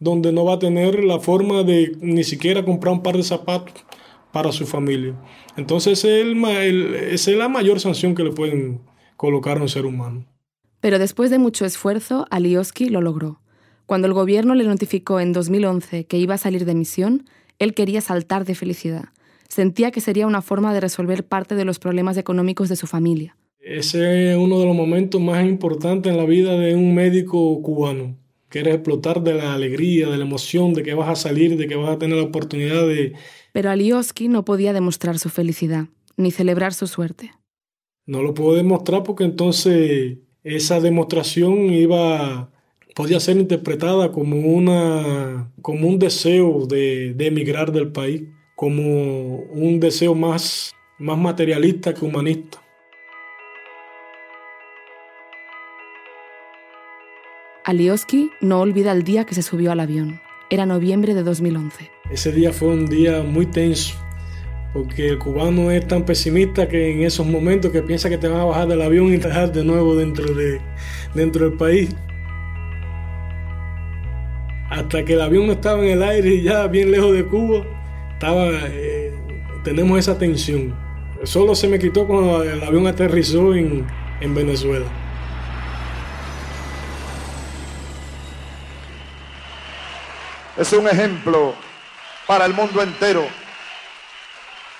donde 0.00 0.32
no 0.32 0.44
va 0.44 0.54
a 0.54 0.58
tener 0.58 1.04
la 1.04 1.18
forma 1.18 1.62
de 1.62 1.96
ni 2.00 2.24
siquiera 2.24 2.64
comprar 2.64 2.94
un 2.94 3.02
par 3.02 3.16
de 3.16 3.22
zapatos 3.22 3.84
para 4.32 4.52
su 4.52 4.66
familia. 4.66 5.14
Entonces 5.56 6.04
esa 6.04 7.30
es 7.30 7.36
la 7.36 7.48
mayor 7.48 7.80
sanción 7.80 8.14
que 8.14 8.24
le 8.24 8.30
pueden 8.30 8.80
colocar 9.16 9.58
a 9.58 9.62
un 9.62 9.68
ser 9.68 9.86
humano. 9.86 10.24
Pero 10.80 10.98
después 10.98 11.30
de 11.30 11.38
mucho 11.38 11.64
esfuerzo, 11.64 12.26
Alioski 12.30 12.88
lo 12.88 13.00
logró. 13.00 13.40
Cuando 13.86 14.06
el 14.06 14.12
gobierno 14.12 14.54
le 14.54 14.64
notificó 14.64 15.18
en 15.18 15.32
2011 15.32 16.06
que 16.06 16.18
iba 16.18 16.34
a 16.34 16.38
salir 16.38 16.64
de 16.64 16.74
misión, 16.74 17.24
él 17.58 17.74
quería 17.74 18.00
saltar 18.00 18.44
de 18.44 18.54
felicidad. 18.54 19.06
Sentía 19.48 19.90
que 19.90 20.00
sería 20.00 20.26
una 20.26 20.42
forma 20.42 20.74
de 20.74 20.80
resolver 20.80 21.26
parte 21.26 21.54
de 21.54 21.64
los 21.64 21.78
problemas 21.78 22.16
económicos 22.18 22.68
de 22.68 22.76
su 22.76 22.86
familia. 22.86 23.36
Ese 23.60 24.32
es 24.32 24.36
uno 24.36 24.60
de 24.60 24.66
los 24.66 24.76
momentos 24.76 25.20
más 25.20 25.44
importantes 25.44 26.12
en 26.12 26.18
la 26.18 26.26
vida 26.26 26.52
de 26.56 26.74
un 26.74 26.94
médico 26.94 27.60
cubano. 27.62 28.14
Quieres 28.48 28.74
explotar 28.74 29.22
de 29.22 29.34
la 29.34 29.54
alegría, 29.54 30.08
de 30.08 30.16
la 30.16 30.24
emoción, 30.24 30.74
de 30.74 30.82
que 30.82 30.94
vas 30.94 31.08
a 31.08 31.16
salir, 31.16 31.56
de 31.56 31.66
que 31.66 31.76
vas 31.76 31.90
a 31.90 31.98
tener 31.98 32.16
la 32.16 32.24
oportunidad 32.24 32.86
de... 32.86 33.12
Pero 33.52 33.70
Alioski 33.70 34.28
no 34.28 34.44
podía 34.44 34.72
demostrar 34.72 35.18
su 35.18 35.28
felicidad, 35.28 35.86
ni 36.16 36.30
celebrar 36.30 36.74
su 36.74 36.86
suerte. 36.86 37.32
No 38.06 38.22
lo 38.22 38.34
puedo 38.34 38.54
demostrar 38.54 39.02
porque 39.02 39.24
entonces 39.24 40.18
esa 40.42 40.80
demostración 40.80 41.72
iba 41.72 42.50
podía 42.98 43.20
ser 43.20 43.36
interpretada 43.36 44.10
como, 44.10 44.40
una, 44.40 45.52
como 45.62 45.86
un 45.86 46.00
deseo 46.00 46.66
de, 46.66 47.14
de 47.14 47.26
emigrar 47.28 47.70
del 47.70 47.92
país, 47.92 48.24
como 48.56 49.36
un 49.36 49.78
deseo 49.78 50.16
más, 50.16 50.74
más 50.98 51.16
materialista 51.16 51.94
que 51.94 52.04
humanista. 52.04 52.60
Alioski 57.68 58.30
no 58.40 58.62
olvida 58.62 58.92
el 58.92 59.02
día 59.02 59.24
que 59.24 59.34
se 59.34 59.42
subió 59.42 59.72
al 59.72 59.80
avión. 59.80 60.22
Era 60.48 60.64
noviembre 60.64 61.12
de 61.12 61.22
2011. 61.22 61.90
Ese 62.10 62.32
día 62.32 62.50
fue 62.50 62.68
un 62.68 62.86
día 62.86 63.22
muy 63.22 63.44
tenso, 63.44 63.94
porque 64.72 65.10
el 65.10 65.18
cubano 65.18 65.70
es 65.70 65.86
tan 65.86 66.06
pesimista 66.06 66.66
que 66.66 66.90
en 66.90 67.02
esos 67.02 67.26
momentos 67.26 67.70
que 67.70 67.82
piensa 67.82 68.08
que 68.08 68.16
te 68.16 68.26
van 68.26 68.40
a 68.40 68.44
bajar 68.46 68.68
del 68.68 68.80
avión 68.80 69.12
y 69.12 69.18
dejar 69.18 69.52
de 69.52 69.64
nuevo 69.64 69.94
dentro, 69.96 70.32
de, 70.32 70.62
dentro 71.14 71.50
del 71.50 71.58
país 71.58 71.94
hasta 74.70 75.04
que 75.04 75.12
el 75.12 75.20
avión 75.20 75.46
no 75.46 75.52
estaba 75.52 75.84
en 75.84 75.90
el 75.90 76.02
aire 76.02 76.36
y 76.36 76.42
ya 76.44 76.66
bien 76.68 76.90
lejos 76.90 77.12
de 77.12 77.26
Cuba, 77.26 77.66
estaba, 78.14 78.48
eh, 78.70 79.12
tenemos 79.62 79.98
esa 79.98 80.16
tensión. 80.16 80.74
Solo 81.22 81.54
se 81.54 81.68
me 81.68 81.78
quitó 81.78 82.06
cuando 82.06 82.42
el 82.44 82.62
avión 82.62 82.86
aterrizó 82.86 83.54
en, 83.54 83.84
en 84.22 84.34
Venezuela. 84.34 84.86
Es 90.58 90.72
un 90.72 90.88
ejemplo 90.88 91.54
para 92.26 92.44
el 92.44 92.52
mundo 92.52 92.82
entero. 92.82 93.24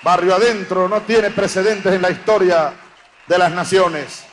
Barrio 0.03 0.35
Adentro 0.35 0.89
no 0.89 1.01
tiene 1.03 1.31
precedentes 1.31 1.93
en 1.93 2.01
la 2.01 2.11
historia 2.11 2.73
de 3.25 3.37
las 3.37 3.53
naciones. 3.53 4.25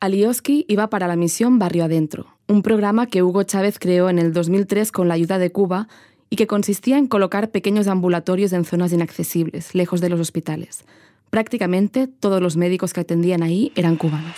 Alioski 0.00 0.64
iba 0.68 0.90
para 0.90 1.06
la 1.06 1.14
misión 1.14 1.60
Barrio 1.60 1.84
Adentro, 1.84 2.26
un 2.48 2.62
programa 2.62 3.06
que 3.06 3.22
Hugo 3.22 3.44
Chávez 3.44 3.78
creó 3.78 4.10
en 4.10 4.18
el 4.18 4.32
2003 4.32 4.90
con 4.90 5.06
la 5.06 5.14
ayuda 5.14 5.38
de 5.38 5.52
Cuba 5.52 5.86
y 6.28 6.34
que 6.34 6.48
consistía 6.48 6.98
en 6.98 7.06
colocar 7.06 7.50
pequeños 7.50 7.86
ambulatorios 7.86 8.52
en 8.52 8.64
zonas 8.64 8.92
inaccesibles, 8.92 9.76
lejos 9.76 10.00
de 10.00 10.08
los 10.08 10.18
hospitales. 10.18 10.84
Prácticamente 11.30 12.08
todos 12.08 12.42
los 12.42 12.56
médicos 12.56 12.92
que 12.92 13.00
atendían 13.00 13.44
ahí 13.44 13.72
eran 13.76 13.94
cubanos. 13.94 14.36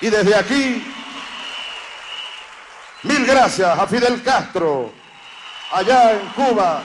Y 0.00 0.08
desde 0.08 0.34
aquí, 0.34 0.82
mil 3.04 3.24
gracias 3.24 3.78
a 3.78 3.86
Fidel 3.86 4.20
Castro, 4.22 4.99
allá 5.72 6.20
en 6.20 6.28
Cuba, 6.28 6.82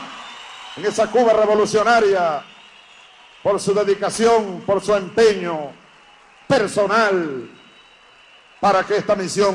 en 0.77 0.85
esa 0.85 1.09
Cuba 1.09 1.33
revolucionaria, 1.33 2.43
por 3.43 3.59
su 3.59 3.73
dedicación, 3.73 4.61
por 4.65 4.81
su 4.81 4.93
empeño, 4.93 5.71
personal 6.47 7.49
para 8.59 8.83
que 8.83 8.97
esta 8.97 9.15
misión 9.15 9.53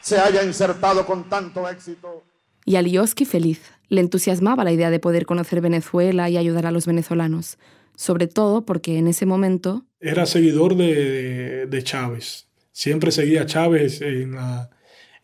se 0.00 0.18
haya 0.18 0.42
insertado 0.42 1.06
con 1.06 1.28
tanto 1.28 1.68
éxito. 1.68 2.24
Y 2.64 2.76
a 2.76 2.82
Lioski 2.82 3.24
feliz. 3.24 3.62
Le 3.88 4.00
entusiasmaba 4.00 4.64
la 4.64 4.72
idea 4.72 4.90
de 4.90 4.98
poder 4.98 5.26
conocer 5.26 5.60
Venezuela 5.60 6.28
y 6.30 6.36
ayudar 6.36 6.66
a 6.66 6.70
los 6.70 6.86
venezolanos, 6.86 7.58
sobre 7.96 8.26
todo 8.26 8.64
porque 8.64 8.98
en 8.98 9.08
ese 9.08 9.26
momento... 9.26 9.84
Era 10.00 10.26
seguidor 10.26 10.76
de, 10.76 11.66
de 11.66 11.82
Chávez. 11.84 12.48
Siempre 12.72 13.12
seguía 13.12 13.42
a 13.42 13.46
Chávez 13.46 14.00
en, 14.00 14.34
la, 14.34 14.70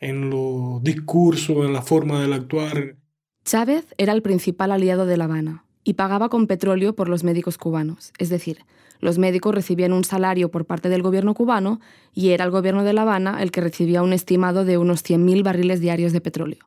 en 0.00 0.31
los 0.31 0.83
discursos, 0.83 1.65
en 1.65 1.73
la 1.73 1.83
forma 1.83 2.21
de 2.21 2.35
actuar. 2.35 2.97
Chávez 3.45 3.87
era 3.99 4.12
el 4.12 4.23
principal 4.23 4.73
aliado 4.73 5.07
de 5.07 5.17
La 5.17 5.25
Habana 5.25 5.65
y 5.85 5.95
pagaba 5.95 6.29
con 6.29 6.47
petróleo 6.47 6.95
por 6.95 7.09
los 7.09 7.25
médicos 7.25 7.59
cubanos, 7.59 8.12
es 8.19 8.29
decir, 8.29 8.59
los 9.00 9.19
médicos 9.19 9.55
recibían 9.55 9.93
un 9.93 10.05
salario 10.05 10.50
por 10.50 10.65
parte 10.65 10.88
del 10.88 11.03
gobierno 11.03 11.35
cubano 11.35 11.81
y 12.15 12.31
era 12.31 12.45
el 12.45 12.50
gobierno 12.50 12.83
de 12.83 12.93
La 12.93 13.03
Habana 13.03 13.43
el 13.43 13.50
que 13.50 13.61
recibía 13.61 14.03
un 14.03 14.12
estimado 14.12 14.65
de 14.65 14.79
unos 14.79 15.05
100.000 15.05 15.43
barriles 15.43 15.81
diarios 15.81 16.12
de 16.12 16.21
petróleo. 16.21 16.67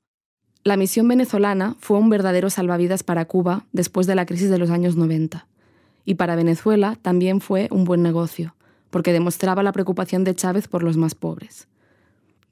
La 0.63 0.77
misión 0.77 1.07
venezolana 1.07 1.75
fue 1.79 1.97
un 1.97 2.09
verdadero 2.09 2.49
salvavidas 2.49 3.03
para 3.03 3.25
Cuba 3.25 3.65
después 3.71 4.07
de 4.07 4.15
la 4.15 4.25
crisis 4.25 4.49
de 4.49 4.57
los 4.57 4.69
años 4.69 4.95
90. 4.95 5.47
Y 6.05 6.15
para 6.15 6.35
Venezuela 6.35 6.97
también 7.01 7.39
fue 7.39 7.67
un 7.71 7.85
buen 7.85 8.03
negocio, 8.03 8.55
porque 8.89 9.13
demostraba 9.13 9.63
la 9.63 9.71
preocupación 9.71 10.23
de 10.23 10.35
Chávez 10.35 10.67
por 10.67 10.83
los 10.83 10.97
más 10.97 11.15
pobres. 11.15 11.67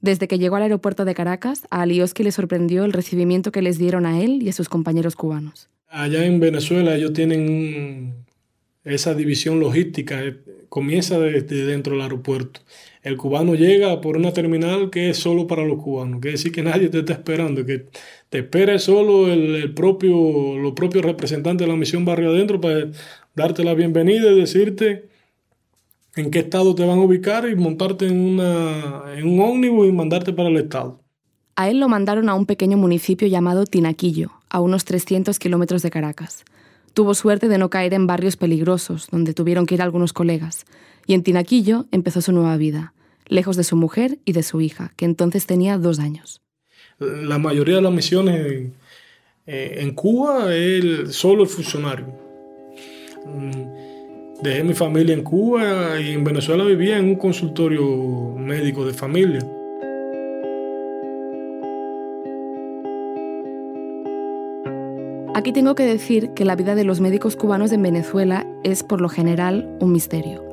Desde 0.00 0.28
que 0.28 0.38
llegó 0.38 0.56
al 0.56 0.62
aeropuerto 0.62 1.04
de 1.04 1.14
Caracas, 1.14 1.66
a 1.70 1.82
Alioski 1.82 2.22
le 2.22 2.32
sorprendió 2.32 2.84
el 2.84 2.92
recibimiento 2.92 3.50
que 3.50 3.62
les 3.62 3.78
dieron 3.78 4.06
a 4.06 4.20
él 4.20 4.42
y 4.42 4.48
a 4.48 4.52
sus 4.52 4.68
compañeros 4.68 5.16
cubanos. 5.16 5.68
Allá 5.88 6.24
en 6.24 6.38
Venezuela 6.38 6.94
ellos 6.94 7.12
tienen 7.12 8.14
esa 8.84 9.14
división 9.14 9.58
logística, 9.60 10.22
eh, 10.22 10.36
comienza 10.68 11.18
desde 11.18 11.64
dentro 11.64 11.94
del 11.94 12.02
aeropuerto. 12.02 12.60
El 13.02 13.16
cubano 13.16 13.54
llega 13.54 14.00
por 14.00 14.16
una 14.16 14.32
terminal 14.32 14.90
que 14.90 15.10
es 15.10 15.18
solo 15.18 15.46
para 15.46 15.64
los 15.64 15.82
cubanos, 15.82 16.20
quiere 16.20 16.36
decir 16.36 16.52
que 16.52 16.62
nadie 16.62 16.88
te 16.88 16.98
está 16.98 17.14
esperando, 17.14 17.64
que 17.64 17.86
te 18.28 18.38
espera 18.38 18.78
solo 18.78 19.32
el, 19.32 19.72
propio, 19.74 20.58
los 20.58 20.72
propios 20.72 21.04
representantes 21.04 21.66
de 21.66 21.72
la 21.72 21.78
misión 21.78 22.04
Barrio 22.04 22.30
Adentro 22.30 22.60
para 22.60 22.88
darte 23.34 23.64
la 23.64 23.74
bienvenida 23.74 24.30
y 24.30 24.40
decirte 24.40 25.08
en 26.18 26.30
qué 26.30 26.40
estado 26.40 26.74
te 26.74 26.84
van 26.84 26.98
a 26.98 27.02
ubicar 27.02 27.48
y 27.48 27.54
montarte 27.54 28.06
en, 28.06 28.20
una, 28.20 29.04
en 29.16 29.26
un 29.26 29.40
ómnibus 29.40 29.88
y 29.88 29.92
mandarte 29.92 30.32
para 30.32 30.48
el 30.48 30.56
estado. 30.56 31.00
A 31.56 31.68
él 31.68 31.80
lo 31.80 31.88
mandaron 31.88 32.28
a 32.28 32.34
un 32.34 32.46
pequeño 32.46 32.76
municipio 32.76 33.26
llamado 33.26 33.64
Tinaquillo, 33.64 34.30
a 34.48 34.60
unos 34.60 34.84
300 34.84 35.38
kilómetros 35.38 35.82
de 35.82 35.90
Caracas. 35.90 36.44
Tuvo 36.94 37.14
suerte 37.14 37.48
de 37.48 37.58
no 37.58 37.70
caer 37.70 37.94
en 37.94 38.06
barrios 38.06 38.36
peligrosos, 38.36 39.08
donde 39.10 39.34
tuvieron 39.34 39.66
que 39.66 39.74
ir 39.74 39.82
algunos 39.82 40.12
colegas, 40.12 40.66
y 41.06 41.14
en 41.14 41.22
Tinaquillo 41.22 41.86
empezó 41.90 42.20
su 42.20 42.32
nueva 42.32 42.56
vida, 42.56 42.92
lejos 43.26 43.56
de 43.56 43.64
su 43.64 43.76
mujer 43.76 44.18
y 44.24 44.32
de 44.32 44.42
su 44.42 44.60
hija, 44.60 44.92
que 44.96 45.04
entonces 45.04 45.46
tenía 45.46 45.78
dos 45.78 45.98
años. 45.98 46.42
La 46.98 47.38
mayoría 47.38 47.76
de 47.76 47.82
las 47.82 47.92
misiones 47.92 48.72
eh, 49.46 49.78
en 49.78 49.94
Cuba 49.94 50.54
es 50.54 51.14
solo 51.14 51.44
el 51.44 51.48
funcionario. 51.48 52.06
Dejé 54.40 54.62
mi 54.62 54.72
familia 54.72 55.14
en 55.14 55.24
Cuba 55.24 56.00
y 56.00 56.12
en 56.12 56.22
Venezuela 56.22 56.62
vivía 56.62 56.96
en 56.96 57.06
un 57.06 57.16
consultorio 57.16 58.34
médico 58.36 58.86
de 58.86 58.92
familia. 58.92 59.40
Aquí 65.34 65.52
tengo 65.52 65.74
que 65.74 65.84
decir 65.84 66.30
que 66.34 66.44
la 66.44 66.54
vida 66.54 66.76
de 66.76 66.84
los 66.84 67.00
médicos 67.00 67.34
cubanos 67.34 67.72
en 67.72 67.82
Venezuela 67.82 68.46
es 68.62 68.84
por 68.84 69.00
lo 69.00 69.08
general 69.08 69.76
un 69.80 69.90
misterio. 69.90 70.44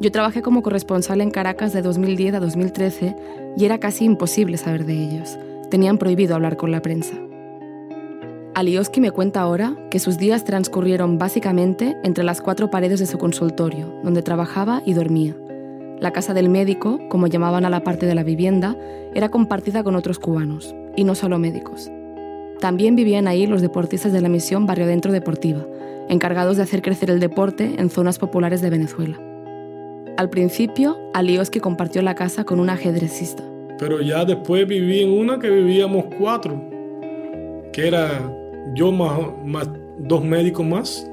Yo 0.00 0.12
trabajé 0.12 0.42
como 0.42 0.62
corresponsal 0.62 1.22
en 1.22 1.30
Caracas 1.30 1.72
de 1.72 1.80
2010 1.80 2.34
a 2.34 2.40
2013 2.40 3.16
y 3.56 3.64
era 3.64 3.80
casi 3.80 4.04
imposible 4.04 4.58
saber 4.58 4.84
de 4.84 4.94
ellos. 4.94 5.38
Tenían 5.70 5.96
prohibido 5.96 6.34
hablar 6.34 6.58
con 6.58 6.70
la 6.70 6.82
prensa. 6.82 7.29
Alioski 8.54 9.00
me 9.00 9.12
cuenta 9.12 9.40
ahora 9.40 9.76
que 9.90 10.00
sus 10.00 10.18
días 10.18 10.44
transcurrieron 10.44 11.18
básicamente 11.18 11.96
entre 12.02 12.24
las 12.24 12.40
cuatro 12.40 12.68
paredes 12.68 12.98
de 12.98 13.06
su 13.06 13.16
consultorio, 13.16 13.94
donde 14.02 14.22
trabajaba 14.22 14.82
y 14.84 14.92
dormía. 14.92 15.36
La 16.00 16.12
casa 16.12 16.34
del 16.34 16.48
médico, 16.48 16.98
como 17.08 17.28
llamaban 17.28 17.64
a 17.64 17.70
la 17.70 17.84
parte 17.84 18.06
de 18.06 18.14
la 18.14 18.24
vivienda, 18.24 18.76
era 19.14 19.28
compartida 19.28 19.84
con 19.84 19.94
otros 19.94 20.18
cubanos, 20.18 20.74
y 20.96 21.04
no 21.04 21.14
solo 21.14 21.38
médicos. 21.38 21.90
También 22.58 22.96
vivían 22.96 23.28
ahí 23.28 23.46
los 23.46 23.62
deportistas 23.62 24.12
de 24.12 24.20
la 24.20 24.28
misión 24.28 24.66
Barrio 24.66 24.86
Dentro 24.86 25.12
Deportiva, 25.12 25.64
encargados 26.08 26.56
de 26.56 26.64
hacer 26.64 26.82
crecer 26.82 27.10
el 27.10 27.20
deporte 27.20 27.76
en 27.78 27.88
zonas 27.88 28.18
populares 28.18 28.60
de 28.62 28.70
Venezuela. 28.70 29.20
Al 30.16 30.28
principio, 30.28 30.98
Alioski 31.14 31.60
compartió 31.60 32.02
la 32.02 32.16
casa 32.16 32.44
con 32.44 32.58
un 32.58 32.68
ajedrecista. 32.68 33.44
Pero 33.78 34.00
ya 34.00 34.24
después 34.24 34.66
viví 34.66 35.02
en 35.02 35.10
una 35.10 35.38
que 35.38 35.48
vivíamos 35.48 36.06
cuatro, 36.18 36.62
que 37.72 37.86
era 37.86 38.39
yo 38.74 38.92
más, 38.92 39.18
más 39.44 39.68
dos 39.98 40.24
médicos 40.24 40.64
más, 40.64 41.10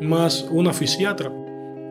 más 0.00 0.46
una 0.50 0.72
fisiatra. 0.72 1.32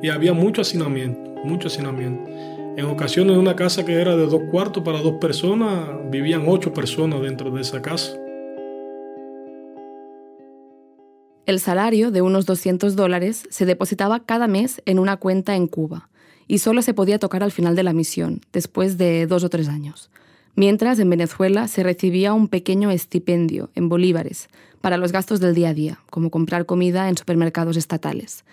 Y 0.01 0.09
había 0.09 0.33
mucho 0.33 0.61
hacinamiento, 0.61 1.41
mucho 1.43 1.67
hacinamiento. 1.67 2.29
En 2.77 2.85
ocasiones 2.85 3.37
una 3.37 3.55
casa 3.55 3.83
que 3.83 3.93
era 3.99 4.15
de 4.15 4.27
dos 4.27 4.41
cuartos 4.51 4.83
para 4.83 5.01
dos 5.01 5.15
personas, 5.15 5.89
vivían 6.11 6.43
ocho 6.47 6.73
personas 6.73 7.21
dentro 7.21 7.49
de 7.49 7.61
esa 7.61 7.81
casa. 7.81 8.15
El 11.47 11.59
salario 11.59 12.11
de 12.11 12.21
unos 12.21 12.45
200 12.45 12.95
dólares 12.95 13.47
se 13.49 13.65
depositaba 13.65 14.25
cada 14.25 14.47
mes 14.47 14.81
en 14.85 14.99
una 14.99 15.17
cuenta 15.17 15.55
en 15.55 15.67
Cuba 15.67 16.09
y 16.45 16.59
solo 16.59 16.81
se 16.81 16.93
podía 16.93 17.19
tocar 17.19 17.41
al 17.41 17.51
final 17.51 17.75
de 17.75 17.83
la 17.83 17.93
misión, 17.93 18.41
después 18.53 18.97
de 18.97 19.27
dos 19.27 19.43
o 19.43 19.49
tres 19.49 19.69
años. 19.69 20.11
Mientras 20.55 20.99
en 20.99 21.09
Venezuela 21.09 21.67
se 21.67 21.83
recibía 21.83 22.33
un 22.33 22.47
pequeño 22.47 22.91
estipendio 22.91 23.69
en 23.75 23.89
bolívares 23.89 24.49
para 24.81 24.97
los 24.97 25.11
gastos 25.11 25.39
del 25.39 25.55
día 25.55 25.69
a 25.69 25.73
día, 25.73 25.99
como 26.09 26.29
comprar 26.29 26.65
comida 26.65 27.09
en 27.09 27.17
supermercados 27.17 27.77
estatales. 27.77 28.45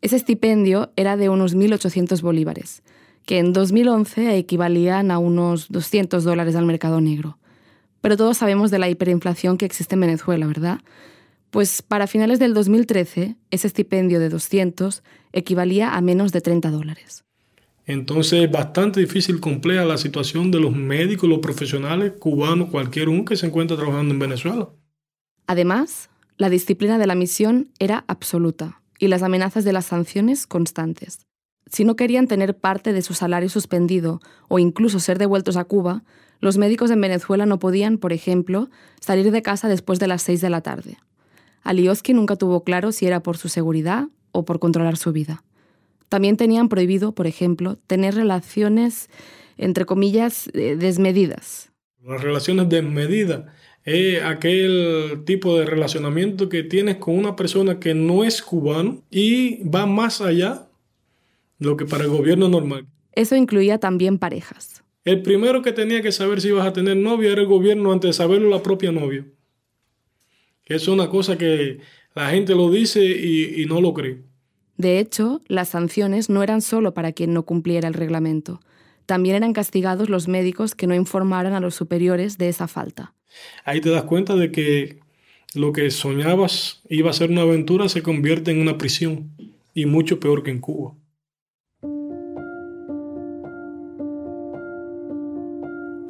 Ese 0.00 0.16
estipendio 0.16 0.90
era 0.96 1.16
de 1.16 1.28
unos 1.28 1.56
1.800 1.56 2.20
bolívares, 2.22 2.82
que 3.24 3.38
en 3.38 3.52
2011 3.52 4.36
equivalían 4.36 5.10
a 5.10 5.18
unos 5.18 5.68
200 5.68 6.24
dólares 6.24 6.56
al 6.56 6.66
mercado 6.66 7.00
negro. 7.00 7.38
Pero 8.00 8.16
todos 8.16 8.38
sabemos 8.38 8.70
de 8.70 8.80
la 8.80 8.88
hiperinflación 8.88 9.58
que 9.58 9.64
existe 9.64 9.94
en 9.94 10.00
Venezuela, 10.00 10.46
¿verdad? 10.46 10.80
Pues 11.50 11.82
para 11.82 12.06
finales 12.06 12.38
del 12.38 12.54
2013, 12.54 13.36
ese 13.50 13.66
estipendio 13.66 14.18
de 14.18 14.28
200 14.28 15.02
equivalía 15.32 15.94
a 15.94 16.00
menos 16.00 16.32
de 16.32 16.40
30 16.40 16.70
dólares. 16.70 17.24
Entonces 17.86 18.44
es 18.44 18.50
bastante 18.50 19.00
difícil 19.00 19.40
compleja 19.40 19.84
la 19.84 19.98
situación 19.98 20.50
de 20.50 20.60
los 20.60 20.74
médicos, 20.74 21.28
los 21.28 21.40
profesionales 21.40 22.14
cubanos, 22.18 22.70
cualquier 22.70 23.08
uno 23.08 23.24
que 23.24 23.36
se 23.36 23.46
encuentre 23.46 23.76
trabajando 23.76 24.14
en 24.14 24.20
Venezuela. 24.20 24.68
Además, 25.46 26.10
la 26.36 26.50
disciplina 26.50 26.98
de 26.98 27.06
la 27.06 27.14
misión 27.14 27.70
era 27.78 28.04
absoluta 28.08 28.80
y 28.98 29.08
las 29.08 29.22
amenazas 29.22 29.64
de 29.64 29.72
las 29.72 29.86
sanciones 29.86 30.46
constantes. 30.46 31.26
Si 31.70 31.84
no 31.84 31.96
querían 31.96 32.28
tener 32.28 32.56
parte 32.56 32.92
de 32.92 33.02
su 33.02 33.14
salario 33.14 33.48
suspendido 33.48 34.20
o 34.48 34.58
incluso 34.58 35.00
ser 35.00 35.18
devueltos 35.18 35.56
a 35.56 35.64
Cuba, 35.64 36.04
los 36.40 36.58
médicos 36.58 36.90
en 36.90 37.00
Venezuela 37.00 37.46
no 37.46 37.58
podían, 37.58 37.98
por 37.98 38.12
ejemplo, 38.12 38.68
salir 39.00 39.30
de 39.30 39.42
casa 39.42 39.68
después 39.68 39.98
de 39.98 40.08
las 40.08 40.22
6 40.22 40.40
de 40.40 40.50
la 40.50 40.60
tarde. 40.60 40.98
Alioski 41.62 42.14
nunca 42.14 42.36
tuvo 42.36 42.64
claro 42.64 42.92
si 42.92 43.06
era 43.06 43.22
por 43.22 43.36
su 43.36 43.48
seguridad 43.48 44.08
o 44.32 44.44
por 44.44 44.58
controlar 44.58 44.96
su 44.96 45.12
vida. 45.12 45.44
También 46.08 46.36
tenían 46.36 46.68
prohibido, 46.68 47.12
por 47.12 47.26
ejemplo, 47.26 47.78
tener 47.86 48.14
relaciones, 48.14 49.08
entre 49.56 49.86
comillas, 49.86 50.50
eh, 50.52 50.76
desmedidas. 50.76 51.70
Las 52.04 52.20
relaciones 52.20 52.68
desmedidas 52.68 53.44
es 53.84 54.22
aquel 54.22 55.22
tipo 55.24 55.58
de 55.58 55.66
relacionamiento 55.66 56.48
que 56.48 56.62
tienes 56.62 56.96
con 56.96 57.16
una 57.16 57.34
persona 57.36 57.80
que 57.80 57.94
no 57.94 58.24
es 58.24 58.42
cubano 58.42 59.02
y 59.10 59.62
va 59.68 59.86
más 59.86 60.20
allá 60.20 60.68
de 61.58 61.66
lo 61.66 61.76
que 61.76 61.86
para 61.86 62.04
el 62.04 62.10
gobierno 62.10 62.48
normal. 62.48 62.86
Eso 63.12 63.36
incluía 63.36 63.78
también 63.78 64.18
parejas. 64.18 64.82
El 65.04 65.22
primero 65.22 65.62
que 65.62 65.72
tenía 65.72 66.00
que 66.00 66.12
saber 66.12 66.40
si 66.40 66.48
ibas 66.48 66.66
a 66.66 66.72
tener 66.72 66.96
novia 66.96 67.32
era 67.32 67.40
el 67.40 67.48
gobierno 67.48 67.92
antes 67.92 68.10
de 68.10 68.12
saberlo 68.12 68.48
la 68.48 68.62
propia 68.62 68.92
novia. 68.92 69.26
Es 70.66 70.88
una 70.88 71.08
cosa 71.08 71.36
que 71.36 71.80
la 72.14 72.30
gente 72.30 72.54
lo 72.54 72.70
dice 72.70 73.04
y, 73.04 73.64
no 73.66 73.80
lo 73.80 73.92
cree. 73.92 74.22
De 74.76 74.98
hecho, 74.98 75.40
las 75.46 75.70
sanciones 75.70 76.30
no 76.30 76.42
eran 76.42 76.62
solo 76.62 76.94
para 76.94 77.12
quien 77.12 77.34
no 77.34 77.44
cumpliera 77.44 77.88
el 77.88 77.94
reglamento. 77.94 78.60
También 79.06 79.36
eran 79.36 79.52
castigados 79.52 80.08
los 80.08 80.28
médicos 80.28 80.74
que 80.74 80.86
no 80.86 80.94
informaran 80.94 81.54
a 81.54 81.60
los 81.60 81.74
superiores 81.74 82.38
de 82.38 82.48
esa 82.48 82.68
falta. 82.68 83.14
Ahí 83.64 83.80
te 83.80 83.90
das 83.90 84.04
cuenta 84.04 84.36
de 84.36 84.52
que 84.52 85.00
lo 85.54 85.72
que 85.72 85.90
soñabas 85.90 86.82
iba 86.88 87.10
a 87.10 87.14
ser 87.14 87.30
una 87.30 87.42
aventura 87.42 87.88
se 87.88 88.02
convierte 88.02 88.50
en 88.50 88.60
una 88.60 88.78
prisión 88.78 89.30
y 89.74 89.86
mucho 89.86 90.20
peor 90.20 90.42
que 90.42 90.50
en 90.50 90.60
Cuba. 90.60 90.94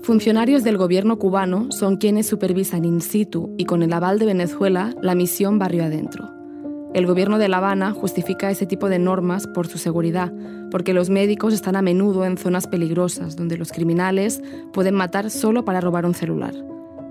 Funcionarios 0.03 0.65
del 0.65 0.79
gobierno 0.79 1.17
cubano 1.17 1.71
son 1.71 1.97
quienes 1.97 2.27
supervisan 2.27 2.85
in 2.85 3.01
situ 3.01 3.55
y 3.57 3.67
con 3.67 3.85
el 3.85 3.93
aval 3.93 4.19
de 4.19 4.27
Venezuela 4.27 4.95
la 5.01 5.15
misión 5.15 5.61
Barrio 5.61 5.85
Adentro. 5.85 6.42
El 6.95 7.07
gobierno 7.07 7.39
de 7.39 7.49
La 7.49 7.57
Habana 7.57 7.93
justifica 7.93 8.51
ese 8.51 8.67
tipo 8.67 8.91
de 8.91 8.99
normas 8.99 9.47
por 9.47 9.67
su 9.67 9.79
seguridad, 9.79 10.31
porque 10.71 10.93
los 10.93 11.09
médicos 11.09 11.55
están 11.55 11.75
a 11.75 11.81
menudo 11.81 12.27
en 12.27 12.37
zonas 12.37 12.67
peligrosas, 12.67 13.35
donde 13.35 13.57
los 13.57 13.73
criminales 13.73 14.43
pueden 14.75 14.95
matar 14.95 15.31
solo 15.31 15.65
para 15.65 15.81
robar 15.81 16.05
un 16.05 16.13
celular. 16.13 16.55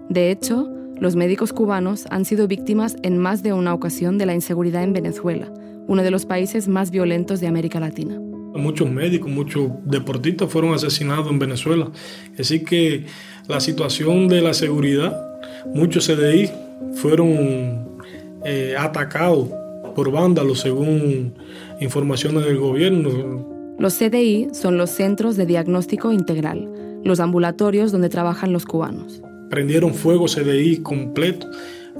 De 0.08 0.30
hecho, 0.30 0.70
los 1.00 1.16
médicos 1.16 1.52
cubanos 1.52 2.06
han 2.12 2.26
sido 2.26 2.48
víctimas 2.48 2.96
en 3.02 3.18
más 3.18 3.42
de 3.42 3.54
una 3.54 3.74
ocasión 3.74 4.20
de 4.20 4.28
la 4.28 4.36
inseguridad 4.36 4.84
en 4.84 4.94
Venezuela, 4.94 5.52
uno 5.88 6.04
de 6.04 6.12
los 6.12 6.28
países 6.28 6.68
más 6.68 6.92
violentos 6.92 7.40
de 7.40 7.48
América 7.48 7.80
Latina. 7.80 8.20
Muchos 8.54 8.88
médicos, 8.88 9.32
muchos 9.32 9.72
deportistas 9.84 10.48
fueron 10.52 10.76
asesinados 10.76 11.32
en 11.32 11.40
Venezuela. 11.40 11.90
Así 12.38 12.64
que 12.64 13.08
la 13.48 13.60
situación 13.60 14.28
de 14.28 14.42
la 14.42 14.54
seguridad, 14.54 15.40
muchos 15.74 16.06
CDI 16.06 16.52
fueron 16.94 18.00
eh, 18.46 18.76
atacados 18.78 19.50
por 19.94 20.12
vándalos, 20.12 20.60
según 20.62 21.34
informaciones 21.80 22.46
del 22.46 22.58
gobierno. 22.58 23.48
Los 23.78 23.96
CDI 23.98 24.50
son 24.54 24.78
los 24.78 24.92
Centros 24.92 25.38
de 25.38 25.46
Diagnóstico 25.46 26.12
Integral, 26.12 26.70
los 27.04 27.20
ambulatorios 27.20 27.92
donde 27.92 28.10
trabajan 28.10 28.54
los 28.54 28.66
cubanos. 28.66 29.22
Prendieron 29.50 29.94
fuego 29.94 30.26
CDI 30.26 30.78
completo. 30.78 31.48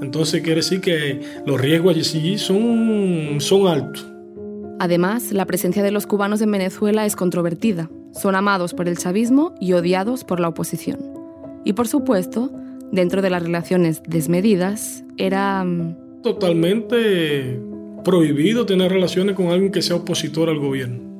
Entonces 0.00 0.42
quiere 0.42 0.56
decir 0.56 0.80
que 0.80 1.20
los 1.44 1.60
riesgos 1.60 1.96
allí 1.96 2.38
son, 2.38 3.40
son 3.40 3.66
altos. 3.66 4.08
Además, 4.78 5.32
la 5.32 5.46
presencia 5.46 5.82
de 5.82 5.90
los 5.90 6.06
cubanos 6.06 6.40
en 6.40 6.50
Venezuela 6.50 7.04
es 7.06 7.16
controvertida. 7.16 7.90
Son 8.12 8.34
amados 8.34 8.74
por 8.74 8.88
el 8.88 8.98
chavismo 8.98 9.54
y 9.60 9.72
odiados 9.72 10.24
por 10.24 10.40
la 10.40 10.48
oposición. 10.48 11.00
Y 11.64 11.72
por 11.74 11.88
supuesto, 11.88 12.50
dentro 12.90 13.22
de 13.22 13.30
las 13.30 13.42
relaciones 13.42 14.02
desmedidas, 14.06 15.04
era... 15.16 15.64
Mm, 15.64 15.96
Totalmente 16.22 17.60
prohibido 18.02 18.66
tener 18.66 18.90
relaciones 18.90 19.36
con 19.36 19.48
alguien 19.48 19.72
que 19.72 19.82
sea 19.82 19.96
opositor 19.96 20.48
al 20.48 20.58
gobierno. 20.58 21.12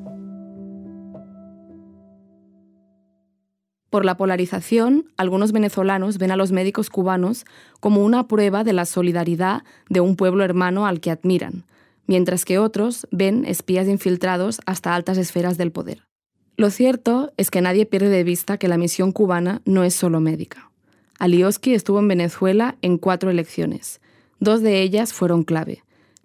Por 3.90 4.06
la 4.06 4.16
polarización, 4.16 5.04
algunos 5.18 5.52
venezolanos 5.52 6.16
ven 6.16 6.30
a 6.30 6.36
los 6.36 6.50
médicos 6.50 6.88
cubanos 6.88 7.44
como 7.78 8.02
una 8.02 8.26
prueba 8.26 8.64
de 8.64 8.72
la 8.72 8.86
solidaridad 8.86 9.64
de 9.90 10.00
un 10.00 10.16
pueblo 10.16 10.44
hermano 10.44 10.86
al 10.86 11.00
que 11.00 11.10
admiran, 11.10 11.66
mientras 12.06 12.46
que 12.46 12.58
otros 12.58 13.06
ven 13.10 13.44
espías 13.44 13.88
infiltrados 13.88 14.62
hasta 14.64 14.94
altas 14.94 15.18
esferas 15.18 15.58
del 15.58 15.72
poder. 15.72 16.06
Lo 16.56 16.70
cierto 16.70 17.32
es 17.36 17.50
que 17.50 17.60
nadie 17.60 17.84
pierde 17.84 18.08
de 18.08 18.24
vista 18.24 18.56
que 18.56 18.68
la 18.68 18.78
misión 18.78 19.12
cubana 19.12 19.60
no 19.66 19.84
es 19.84 19.94
solo 19.94 20.20
médica. 20.20 20.70
Alioski 21.18 21.74
estuvo 21.74 21.98
en 21.98 22.08
Venezuela 22.08 22.76
en 22.80 22.96
cuatro 22.96 23.30
elecciones. 23.30 24.00
Dos 24.40 24.62
de 24.62 24.80
ellas 24.80 25.12
fueron 25.12 25.44
clave 25.44 25.82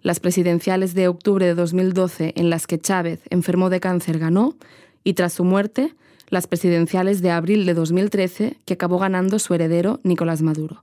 las 0.08 0.20
presidenciales 0.20 0.94
de 0.94 1.06
octubre 1.06 1.44
de 1.44 1.54
2012 1.54 2.32
en 2.34 2.48
las 2.48 2.66
que 2.66 2.78
Chávez, 2.78 3.20
enfermo 3.28 3.68
de 3.68 3.78
cáncer, 3.78 4.18
ganó, 4.18 4.56
y 5.04 5.12
tras 5.12 5.34
su 5.34 5.44
muerte, 5.44 5.92
las 6.30 6.46
presidenciales 6.46 7.20
de 7.20 7.30
abril 7.30 7.66
de 7.66 7.74
2013 7.74 8.56
que 8.64 8.72
acabó 8.72 8.98
ganando 8.98 9.38
su 9.38 9.52
heredero 9.52 10.00
Nicolás 10.04 10.40
Maduro. 10.40 10.82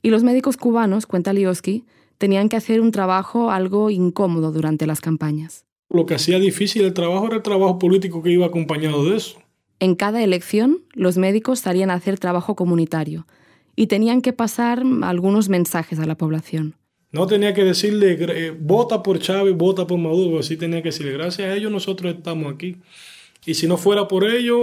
Y 0.00 0.08
los 0.08 0.24
médicos 0.24 0.56
cubanos, 0.56 1.04
cuenta 1.04 1.34
Lioski, 1.34 1.84
tenían 2.16 2.48
que 2.48 2.56
hacer 2.56 2.80
un 2.80 2.92
trabajo 2.92 3.50
algo 3.50 3.90
incómodo 3.90 4.52
durante 4.52 4.86
las 4.86 5.02
campañas. 5.02 5.66
Lo 5.90 6.06
que 6.06 6.14
hacía 6.14 6.38
difícil 6.38 6.86
el 6.86 6.94
trabajo 6.94 7.26
era 7.26 7.36
el 7.36 7.42
trabajo 7.42 7.78
político 7.78 8.22
que 8.22 8.30
iba 8.30 8.46
acompañado 8.46 9.04
de 9.04 9.18
eso. 9.18 9.38
En 9.80 9.94
cada 9.96 10.22
elección, 10.22 10.78
los 10.94 11.18
médicos 11.18 11.58
salían 11.58 11.90
a 11.90 11.94
hacer 11.94 12.18
trabajo 12.18 12.56
comunitario 12.56 13.26
y 13.76 13.88
tenían 13.88 14.22
que 14.22 14.32
pasar 14.32 14.82
algunos 15.02 15.50
mensajes 15.50 15.98
a 15.98 16.06
la 16.06 16.14
población. 16.14 16.74
No 17.16 17.26
tenía 17.26 17.54
que 17.54 17.64
decirle, 17.64 18.18
eh, 18.20 18.50
vota 18.50 19.02
por 19.02 19.18
Chávez, 19.18 19.56
vota 19.56 19.86
por 19.86 19.98
Maduro, 19.98 20.38
así 20.38 20.58
tenía 20.58 20.82
que 20.82 20.90
decirle, 20.90 21.12
gracias 21.12 21.48
a 21.48 21.56
ellos 21.56 21.72
nosotros 21.72 22.14
estamos 22.14 22.52
aquí. 22.52 22.76
Y 23.46 23.54
si 23.54 23.66
no 23.66 23.78
fuera 23.78 24.06
por 24.06 24.22
ellos, 24.24 24.60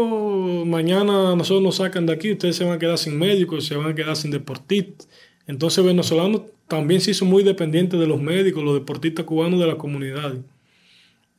mañana 0.64 1.36
nosotros 1.36 1.64
nos 1.64 1.78
sacan 1.78 2.06
de 2.06 2.14
aquí, 2.14 2.32
ustedes 2.34 2.56
se 2.56 2.64
van 2.64 2.74
a 2.74 2.78
quedar 2.78 3.00
sin 3.00 3.18
médicos, 3.18 3.66
se 3.66 3.76
van 3.76 3.88
a 3.88 3.96
quedar 3.96 4.16
sin 4.16 4.30
deportistas. 4.30 5.10
Entonces, 5.48 5.84
venezolano 5.84 6.46
también 6.68 7.02
se 7.02 7.10
hizo 7.10 7.26
muy 7.26 7.42
dependiente 7.42 7.98
de 7.98 8.06
los 8.06 8.22
médicos, 8.22 8.64
los 8.64 8.76
deportistas 8.76 9.26
cubanos 9.26 9.60
de 9.60 9.66
la 9.66 9.80
comunidad. 9.80 10.36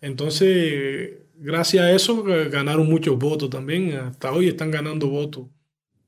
Entonces, 0.01 1.13
gracias 1.37 1.85
a 1.85 1.93
eso 1.93 2.25
ganaron 2.25 2.91
muchos 2.91 3.17
votos 3.17 3.51
también, 3.51 3.95
hasta 3.95 4.33
hoy 4.33 4.49
están 4.49 4.73
ganando 4.73 5.07
votos. 5.09 5.45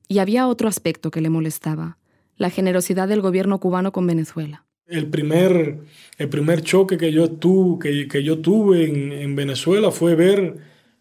Y 0.09 0.19
había 0.19 0.49
otro 0.49 0.67
aspecto 0.67 1.11
que 1.11 1.21
le 1.21 1.29
molestaba, 1.29 1.97
la 2.35 2.49
generosidad 2.49 3.07
del 3.07 3.21
gobierno 3.21 3.61
cubano 3.61 3.93
con 3.93 4.05
Venezuela. 4.05 4.66
El 4.87 5.07
primer, 5.07 5.79
el 6.17 6.29
primer 6.29 6.61
choque 6.61 6.97
que 6.97 7.11
yo, 7.11 7.29
tuve, 7.29 8.07
que, 8.07 8.23
yo 8.23 8.39
tuve 8.39 8.85
en, 9.21 9.35
Venezuela 9.35 9.91
fue 9.91 10.15
ver 10.15 10.55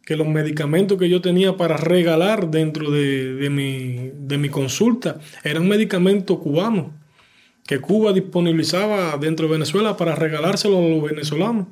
que 0.04 0.16
los 0.16 0.26
medicamentos 0.26 0.98
que 0.98 1.08
yo 1.08 1.20
tenía 1.20 1.56
para 1.56 1.76
regalar 1.76 2.50
dentro 2.50 2.90
de, 2.90 3.48
mi, 3.48 4.10
de 4.12 4.38
mi 4.38 4.48
consulta 4.48 5.20
eran 5.44 5.68
medicamentos 5.68 6.38
cubanos, 6.38 6.86
que 7.64 7.80
Cuba 7.80 8.12
disponibilizaba 8.12 9.16
dentro 9.18 9.46
de 9.46 9.52
Venezuela 9.52 9.96
para 9.96 10.16
regalárselos 10.16 10.78
a 10.78 10.88
los 10.88 11.02
venezolanos. 11.02 11.66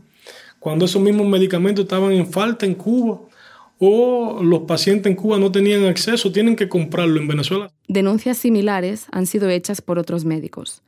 Cuando 0.61 0.85
esos 0.85 1.03
mismos 1.03 1.27
medicamentos 1.27 1.85
estaban 1.85 2.12
en 2.12 2.27
falta 2.27 2.64
en 2.64 2.74
Cuba 2.74 3.20
o 3.79 4.40
los 4.40 4.61
pacientes 4.61 5.11
en 5.11 5.16
Cuba 5.16 5.38
no 5.38 5.50
tenían 5.50 5.85
acceso, 5.85 6.31
tienen 6.31 6.55
que 6.55 6.68
comprarlo 6.68 7.20
en 7.20 7.27
Venezuela. 7.27 7.70
Denuncias 7.88 8.38
similares 8.38 9.07
han 9.11 9.27
sido 9.27 9.50
hechas 9.50 9.83
por 9.83 9.98
otros 9.98 10.24
médicos. 10.24 10.83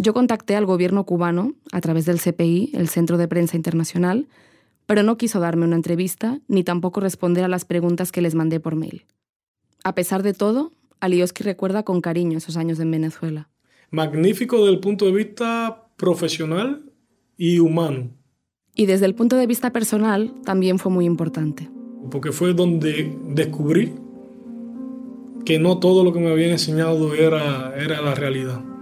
Yo 0.00 0.14
contacté 0.14 0.54
al 0.54 0.64
gobierno 0.64 1.04
cubano 1.04 1.54
a 1.72 1.80
través 1.80 2.06
del 2.06 2.20
CPI, 2.20 2.70
el 2.74 2.88
Centro 2.88 3.18
de 3.18 3.26
Prensa 3.26 3.56
Internacional, 3.56 4.28
pero 4.86 5.02
no 5.02 5.18
quiso 5.18 5.40
darme 5.40 5.64
una 5.64 5.74
entrevista 5.74 6.40
ni 6.46 6.62
tampoco 6.62 7.00
responder 7.00 7.44
a 7.44 7.48
las 7.48 7.64
preguntas 7.64 8.12
que 8.12 8.22
les 8.22 8.36
mandé 8.36 8.60
por 8.60 8.76
mail. 8.76 9.06
A 9.82 9.96
pesar 9.96 10.22
de 10.22 10.34
todo, 10.34 10.72
Alioski 11.00 11.42
recuerda 11.42 11.82
con 11.82 12.00
cariño 12.00 12.38
esos 12.38 12.56
años 12.56 12.78
en 12.78 12.92
Venezuela. 12.92 13.48
Magnífico 13.90 14.58
desde 14.58 14.70
el 14.70 14.80
punto 14.80 15.04
de 15.04 15.12
vista 15.12 15.88
profesional 15.96 16.92
y 17.36 17.58
humano. 17.58 18.10
Y 18.76 18.86
desde 18.86 19.06
el 19.06 19.16
punto 19.16 19.34
de 19.34 19.48
vista 19.48 19.72
personal 19.72 20.32
también 20.44 20.78
fue 20.78 20.92
muy 20.92 21.06
importante. 21.06 21.68
Porque 22.08 22.30
fue 22.30 22.54
donde 22.54 23.18
descubrí 23.30 23.94
que 25.44 25.58
no 25.58 25.78
todo 25.80 26.04
lo 26.04 26.12
que 26.12 26.20
me 26.20 26.30
habían 26.30 26.50
enseñado 26.50 27.14
era, 27.14 27.74
era 27.76 28.00
la 28.00 28.14
realidad 28.14 28.77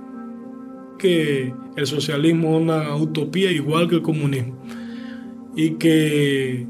que 0.99 1.53
el 1.77 1.87
socialismo 1.87 2.57
es 2.57 2.63
una 2.63 2.97
utopía 2.97 3.51
igual 3.51 3.89
que 3.89 3.97
el 3.97 4.03
comunismo 4.03 4.57
y 5.55 5.71
que 5.73 6.67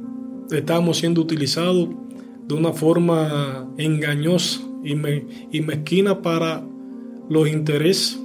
estamos 0.51 0.99
siendo 0.99 1.21
utilizados 1.21 1.89
de 2.47 2.55
una 2.55 2.73
forma 2.73 3.69
engañosa 3.77 4.61
y, 4.85 5.61
mezquina 5.61 6.23
para 6.23 6.65
los 7.29 7.49
intereses 7.49 8.21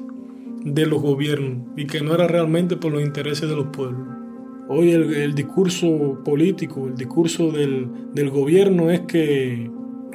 de 0.64 0.86
los 0.86 1.02
gobiernos 1.02 1.68
y 1.76 1.88
que 1.88 2.02
no 2.02 2.14
era 2.14 2.28
realmente 2.28 2.78
por 2.78 2.92
los 2.92 3.02
intereses 3.02 3.50
de 3.50 3.56
los 3.56 3.68
pueblos. 3.68 4.08
Hoy 4.70 4.92
el, 4.92 5.34
discurso 5.34 6.22
político, 6.24 6.88
el 6.88 6.96
discurso 6.96 7.52
del, 7.52 8.30
gobierno 8.30 8.92
es 8.92 9.02
que 9.02 9.70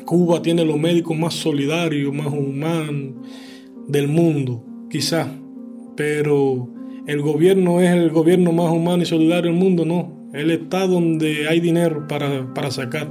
Cuba 0.05 0.40
tiene 0.40 0.64
los 0.64 0.79
médicos 0.79 1.18
más 1.18 1.35
solidarios, 1.35 2.14
más 2.14 2.29
humanos 2.29 3.14
del 3.88 4.07
mundo, 4.07 4.64
quizás 4.88 5.29
pero 5.97 6.69
el 7.07 7.23
gobierno 7.23 7.81
es 7.81 7.91
el 7.91 8.11
gobierno 8.11 8.53
más 8.53 8.71
humano 8.73 9.03
y 9.03 9.07
solidario 9.07 9.51
del 9.51 9.61
mundo, 9.61 9.85
no. 9.85 10.29
Él 10.33 10.51
está 10.51 10.87
donde 10.87 11.49
hay 11.49 11.61
dinero 11.61 12.07
para, 12.07 12.53
para 12.53 12.71
sacar. 12.71 13.11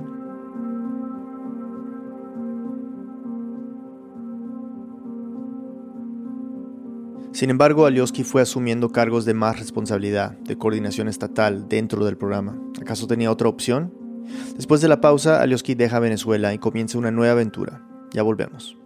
Sin 7.36 7.50
embargo, 7.50 7.86
Alioski 7.86 8.24
fue 8.24 8.42
asumiendo 8.42 8.94
cargos 8.94 9.26
de 9.26 9.34
más 9.34 9.60
responsabilidad, 9.60 10.38
de 10.40 10.58
coordinación 10.58 11.10
estatal 11.10 11.68
dentro 11.68 12.06
del 12.06 12.16
programa. 12.16 12.58
¿Acaso 12.80 13.08
tenía 13.08 13.30
otra 13.30 13.50
opción? 13.50 13.94
Después 14.56 14.80
de 14.80 14.88
la 14.88 15.02
pausa, 15.02 15.42
Alioski 15.42 15.76
deja 15.76 16.00
Venezuela 16.00 16.54
y 16.54 16.60
comienza 16.60 16.98
una 16.98 17.12
nueva 17.12 17.34
aventura. 17.34 17.82
Ya 18.14 18.24
volvemos. 18.24 18.78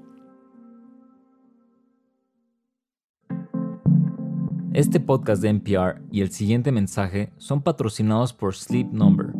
Este 4.79 5.01
podcast 5.01 5.41
de 5.41 5.49
NPR 5.49 6.01
y 6.09 6.21
el 6.21 6.31
siguiente 6.31 6.71
mensaje 6.71 7.33
son 7.35 7.61
patrocinados 7.63 8.31
por 8.31 8.55
Sleep 8.55 8.87
Number. 8.93 9.33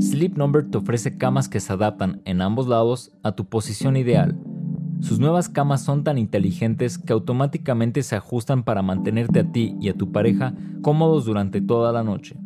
Sleep 0.00 0.36
Number 0.36 0.68
te 0.68 0.78
ofrece 0.78 1.16
camas 1.16 1.48
que 1.48 1.60
se 1.60 1.72
adaptan 1.72 2.22
en 2.24 2.42
ambos 2.42 2.66
lados 2.66 3.12
a 3.22 3.36
tu 3.36 3.44
posición 3.44 3.96
ideal. 3.96 4.36
Sus 4.98 5.20
nuevas 5.20 5.48
camas 5.48 5.84
son 5.84 6.02
tan 6.02 6.18
inteligentes 6.18 6.98
que 6.98 7.12
automáticamente 7.12 8.02
se 8.02 8.16
ajustan 8.16 8.64
para 8.64 8.82
mantenerte 8.82 9.38
a 9.38 9.52
ti 9.52 9.76
y 9.80 9.90
a 9.90 9.94
tu 9.94 10.10
pareja 10.10 10.54
cómodos 10.82 11.24
durante 11.24 11.60
toda 11.60 11.92
la 11.92 12.02
noche. 12.02 12.36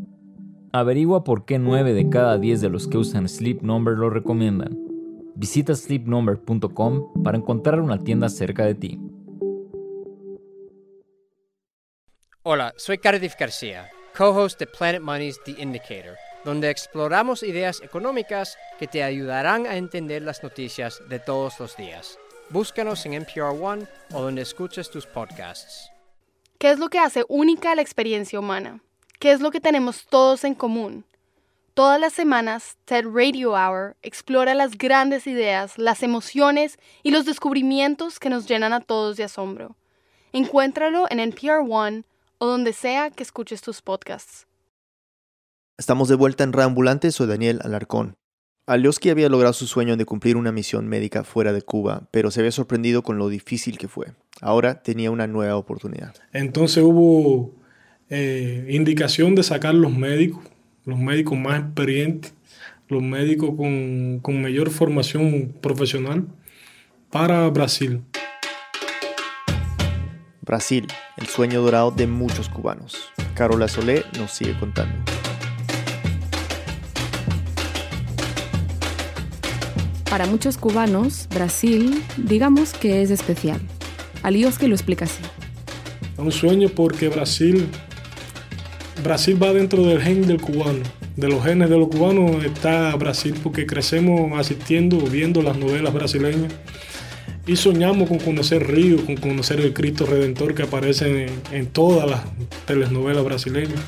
Averigua 0.71 1.25
por 1.25 1.47
qué 1.47 1.59
9 1.59 1.95
de 1.95 2.11
cada 2.11 2.37
10 2.37 2.61
de 2.61 2.69
los 2.69 2.89
que 2.89 2.99
usan 2.99 3.27
Sleep 3.27 3.63
Number 3.63 3.97
lo 3.97 4.11
recomiendan. 4.11 4.79
Visita 5.35 5.75
sleepnumber.com 5.75 7.23
para 7.25 7.39
encontrar 7.39 7.81
una 7.81 7.97
tienda 7.97 8.29
cerca 8.29 8.67
de 8.67 8.75
ti. 8.75 9.01
Hola, 12.51 12.73
soy 12.79 12.97
Cardiff 12.97 13.35
García 13.39 13.91
co-host 14.17 14.59
de 14.59 14.67
Planet 14.67 15.03
Money's 15.03 15.39
The 15.45 15.51
Indicator, 15.59 16.17
donde 16.47 16.71
exploramos 16.71 17.43
ideas 17.43 17.83
económicas 17.83 18.57
que 18.79 18.87
te 18.87 19.03
ayudarán 19.03 19.67
a 19.67 19.77
entender 19.77 20.23
las 20.23 20.43
noticias 20.43 21.03
de 21.11 21.19
todos 21.19 21.61
los 21.61 21.77
días. 21.77 22.19
Búscanos 22.49 23.05
en 23.05 23.13
NPR 23.13 23.55
One 23.63 23.87
o 24.15 24.23
donde 24.23 24.41
escuches 24.41 24.91
tus 24.91 25.05
podcasts. 25.05 25.91
¿Qué 26.59 26.71
es 26.71 26.79
lo 26.79 26.89
que 26.89 26.99
hace 26.99 27.27
única 27.29 27.75
la 27.75 27.83
experiencia 27.83 28.41
humana? 28.41 28.81
¿Qué 29.21 29.33
es 29.33 29.43
lo 29.43 29.51
que 29.51 29.61
tenemos 29.61 30.07
todos 30.07 30.43
en 30.45 30.55
común? 30.55 31.05
Todas 31.75 32.01
las 32.01 32.15
semanas, 32.15 32.79
TED 32.87 33.05
Radio 33.13 33.51
Hour 33.53 33.95
explora 34.01 34.55
las 34.55 34.79
grandes 34.79 35.27
ideas, 35.27 35.77
las 35.77 36.03
emociones 36.03 36.79
y 37.03 37.11
los 37.11 37.27
descubrimientos 37.27 38.19
que 38.19 38.31
nos 38.31 38.49
llenan 38.49 38.73
a 38.73 38.81
todos 38.81 39.19
de 39.19 39.25
asombro. 39.25 39.77
Encuéntralo 40.33 41.05
en 41.11 41.21
NPR 41.21 41.61
One 41.69 42.05
o 42.39 42.47
donde 42.47 42.73
sea 42.73 43.11
que 43.11 43.23
escuches 43.23 43.61
tus 43.61 43.83
podcasts. 43.83 44.47
Estamos 45.79 46.09
de 46.09 46.17
vuelta 46.17 46.45
en 46.45 46.53
Reambulante, 46.53 47.13
soy 47.13 47.27
Daniel 47.27 47.61
Alarcón. 47.63 48.17
Alioski 48.67 49.11
había 49.11 49.29
logrado 49.29 49.53
su 49.53 49.67
sueño 49.67 49.97
de 49.97 50.05
cumplir 50.05 50.37
una 50.37 50.53
misión 50.53 50.89
médica 50.89 51.25
fuera 51.25 51.53
de 51.53 51.63
Cuba, 51.63 52.09
pero 52.11 52.31
se 52.31 52.41
había 52.41 52.53
sorprendido 52.53 53.03
con 53.03 53.17
lo 53.17 53.29
difícil 53.29 53.79
que 53.79 53.89
fue. 53.89 54.13
Ahora 54.41 54.83
tenía 54.83 55.11
una 55.11 55.27
nueva 55.27 55.57
oportunidad. 55.57 56.15
Entonces 56.33 56.83
hubo 56.83 57.55
eh, 58.11 58.67
indicación 58.71 59.35
de 59.35 59.43
sacar 59.43 59.75
los 59.75 59.93
médicos 59.93 60.43
los 60.89 60.99
médicos 60.99 61.39
más 61.39 61.61
experientes, 61.61 62.33
los 62.89 63.03
médicos 63.03 63.55
con, 63.57 64.21
con 64.21 64.41
mayor 64.41 64.71
formación 64.71 65.55
profesional 65.61 66.27
para 67.11 67.47
Brasil. 67.51 68.01
Brasil, 70.49 70.87
el 71.19 71.27
sueño 71.27 71.61
dorado 71.61 71.91
de 71.91 72.07
muchos 72.07 72.49
cubanos. 72.49 73.11
Carola 73.35 73.69
Solé 73.69 74.03
nos 74.19 74.33
sigue 74.33 74.59
contando. 74.59 74.97
Para 80.09 80.25
muchos 80.25 80.57
cubanos, 80.57 81.29
Brasil, 81.35 82.03
digamos 82.17 82.73
que 82.73 83.03
es 83.03 83.11
especial. 83.11 83.61
que 84.57 84.69
lo 84.69 84.75
explica 84.75 85.05
así. 85.05 85.23
Es 86.15 86.19
un 86.19 86.33
sueño 86.33 86.71
porque 86.71 87.11
Brasil 87.11 87.69
Brasil 89.05 89.41
va 89.41 89.53
dentro 89.53 89.83
del 89.83 90.01
gen 90.01 90.27
del 90.27 90.41
cubano. 90.41 90.83
De 91.15 91.29
los 91.29 91.45
genes 91.45 91.69
de 91.69 91.77
los 91.77 91.89
cubanos 91.89 92.43
está 92.43 92.97
Brasil 92.97 93.35
porque 93.43 93.67
crecemos 93.67 94.39
asistiendo, 94.39 94.97
viendo 94.99 95.43
las 95.43 95.59
novelas 95.59 95.93
brasileñas 95.93 96.55
y 97.49 97.57
soñamos 97.57 98.09
con 98.09 98.19
conocer 98.19 98.67
Río, 98.67 99.05
con 99.05 99.17
conocer 99.17 99.61
el 99.61 99.73
Cristo 99.73 100.07
Redentor 100.07 100.55
que 100.55 100.63
aparece 100.63 101.25
en, 101.25 101.43
en 101.51 101.67
todas 101.67 102.09
las 102.09 102.21
telenovelas 102.67 103.25
brasileñas. 103.25 103.81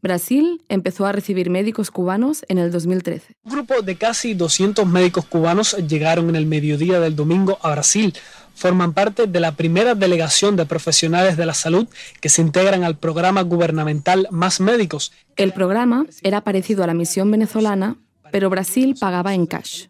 Brasil 0.00 0.62
empezó 0.68 1.06
a 1.06 1.12
recibir 1.12 1.50
médicos 1.50 1.90
cubanos 1.90 2.44
en 2.48 2.58
el 2.58 2.70
2013. 2.72 3.34
Un 3.42 3.52
grupo 3.52 3.82
de 3.82 3.96
casi 3.96 4.32
200 4.32 4.86
médicos 4.86 5.26
cubanos 5.26 5.76
llegaron 5.86 6.30
en 6.30 6.36
el 6.36 6.46
mediodía 6.46 7.00
del 7.00 7.14
domingo 7.14 7.58
a 7.62 7.72
Brasil 7.72 8.14
forman 8.58 8.92
parte 8.92 9.28
de 9.28 9.38
la 9.38 9.52
primera 9.52 9.94
delegación 9.94 10.56
de 10.56 10.66
profesionales 10.66 11.36
de 11.36 11.46
la 11.46 11.54
salud 11.54 11.86
que 12.20 12.28
se 12.28 12.42
integran 12.42 12.82
al 12.82 12.96
programa 12.96 13.42
gubernamental 13.42 14.26
Más 14.32 14.60
Médicos. 14.60 15.12
El 15.36 15.52
programa 15.52 16.06
era 16.22 16.40
parecido 16.40 16.82
a 16.82 16.88
la 16.88 16.94
misión 16.94 17.30
venezolana, 17.30 17.96
pero 18.32 18.50
Brasil 18.50 18.96
pagaba 18.98 19.34
en 19.34 19.46
cash. 19.46 19.86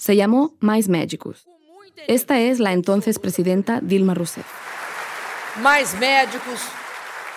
Se 0.00 0.16
llamó 0.16 0.56
Mais 0.60 0.88
Médicos. 0.88 1.46
Esta 2.08 2.40
es 2.40 2.58
la 2.58 2.72
entonces 2.72 3.18
presidenta 3.18 3.80
Dilma 3.82 4.14
Rousseff. 4.14 4.46
Mais 5.56 5.92
médicos 5.92 6.62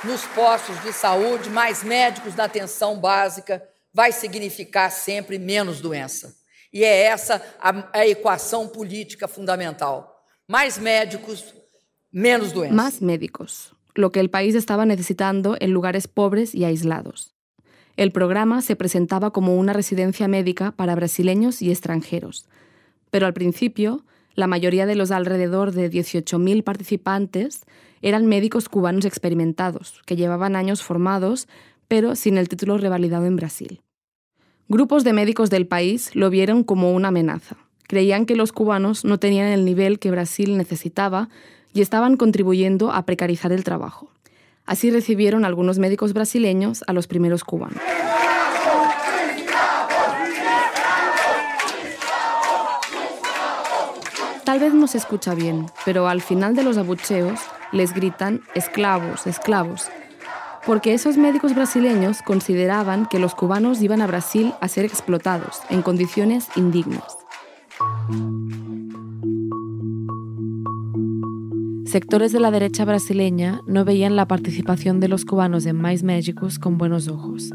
nos 0.06 0.21
postos 0.28 0.82
de 0.82 0.93
saúde, 0.93 1.49
mais 1.49 1.84
médicos 1.84 2.36
da 2.36 2.45
atenção 2.45 2.97
básica, 2.97 3.62
vai 3.93 4.13
significar 4.13 4.89
sempre 4.89 5.38
menos 5.38 5.82
doença. 5.82 6.34
E 6.71 6.86
é 6.86 7.02
essa 7.04 7.41
a, 7.60 7.99
a 7.99 8.08
equação 8.08 8.69
política 8.69 9.28
fundamental. 9.28 10.23
Más 10.47 10.78
médicos, 10.78 11.54
menos 12.13 12.54
doenças. 12.54 12.78
Más 12.78 13.02
médicos, 13.02 13.73
lo 13.93 14.10
que 14.10 14.21
el 14.21 14.30
país 14.30 14.56
estaba 14.56 14.86
necesitando 14.86 15.58
en 15.60 15.71
lugares 15.71 16.08
pobres 16.08 16.56
y 16.56 16.63
aislados. 16.63 17.33
El 17.95 18.12
programa 18.12 18.62
se 18.62 18.75
presentaba 18.75 19.32
como 19.32 19.56
una 19.58 19.73
residencia 19.73 20.27
médica 20.27 20.71
para 20.71 20.95
brasileños 20.95 21.62
y 21.62 21.69
extranjeros, 21.69 22.45
pero 23.12 23.25
al 23.25 23.34
principio 23.34 24.03
la 24.36 24.47
mayoría 24.47 24.86
de 24.86 24.95
los 24.95 25.12
alrededor 25.12 25.71
de 25.71 25.91
18.000 25.91 26.63
participantes 26.63 27.65
eran 28.01 28.25
médicos 28.25 28.67
cubanos 28.67 29.06
experimentados, 29.06 30.01
que 30.06 30.15
llevaban 30.15 30.56
años 30.56 30.82
formados, 30.82 31.47
pero 31.88 32.15
sin 32.15 32.38
el 32.38 32.49
título 32.49 32.77
revalidado 32.77 33.25
en 33.25 33.36
Brasil. 33.36 33.82
Grupos 34.67 35.03
de 35.03 35.13
médicos 35.13 35.49
del 35.49 35.67
país 35.67 36.15
lo 36.15 36.29
vieron 36.29 36.63
como 36.63 36.93
una 36.93 37.10
amenaza 37.10 37.58
creían 37.88 38.25
que 38.25 38.36
los 38.36 38.51
cubanos 38.51 39.06
no 39.06 39.19
tenían 39.19 39.47
el 39.47 39.65
nivel 39.65 39.99
que 39.99 40.12
Brasil 40.12 40.58
necesitaba 40.58 41.29
y 41.73 41.82
estaban 41.82 42.17
contribuyendo 42.17 42.91
a 42.91 43.06
precarizar 43.06 43.51
el 43.51 43.63
trabajo. 43.63 44.12
Así 44.65 44.91
recibieron 44.91 45.45
algunos 45.45 45.80
médicos 45.80 46.13
brasileños 46.13 46.84
a 46.88 46.93
los 46.93 47.08
primeros 47.08 47.43
cubanos. 47.43 47.82
Tal 54.45 54.60
vez 54.60 54.73
no 54.73 54.88
se 54.88 54.97
escucha 54.97 55.34
bien, 55.34 55.65
pero 55.84 56.08
al 56.08 56.21
final 56.21 56.56
de 56.56 56.63
los 56.63 56.78
abucheos 56.78 57.39
les 57.71 57.93
gritan 57.93 58.41
esclavos, 58.54 59.26
esclavos, 59.26 59.89
porque 60.65 60.93
esos 60.93 61.17
médicos 61.17 61.56
brasileños 61.56 62.21
consideraban 62.21 63.08
que 63.08 63.19
los 63.19 63.36
cubanos 63.36 63.82
iban 63.82 64.02
a 64.02 64.08
Brasil 64.08 64.54
a 64.62 64.67
ser 64.67 64.86
explotados 64.86 65.62
en 65.69 65.82
condiciones 65.82 66.47
indignas. 66.56 67.17
Sectores 71.93 72.32
de 72.32 72.39
la 72.39 72.49
derecha 72.49 72.86
brasileña 72.86 73.62
no 73.67 73.86
veían 73.86 74.15
la 74.15 74.27
participación 74.27 74.99
de 74.99 75.08
los 75.08 75.25
cubanos 75.25 75.67
en 75.67 75.75
Mais 75.75 76.01
Médicos 76.01 76.58
con 76.58 76.79
buenos 76.79 77.08
ojos. 77.08 77.51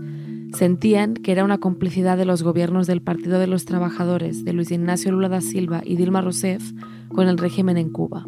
Sentían 0.55 1.14
que 1.14 1.33
era 1.33 1.42
una 1.42 1.59
complicidad 1.59 2.16
de 2.16 2.24
los 2.24 2.44
gobiernos 2.44 2.87
del 2.87 3.03
Partido 3.03 3.40
de 3.40 3.48
los 3.48 3.64
Trabajadores 3.64 4.44
de 4.44 4.53
Luis 4.53 4.70
Ignacio 4.70 5.11
Lula 5.11 5.29
da 5.29 5.40
Silva 5.40 5.83
y 5.85 5.96
Dilma 5.96 6.20
Rousseff 6.20 6.62
con 7.09 7.27
el 7.27 7.37
régimen 7.37 7.79
en 7.79 7.90
Cuba. 7.90 8.27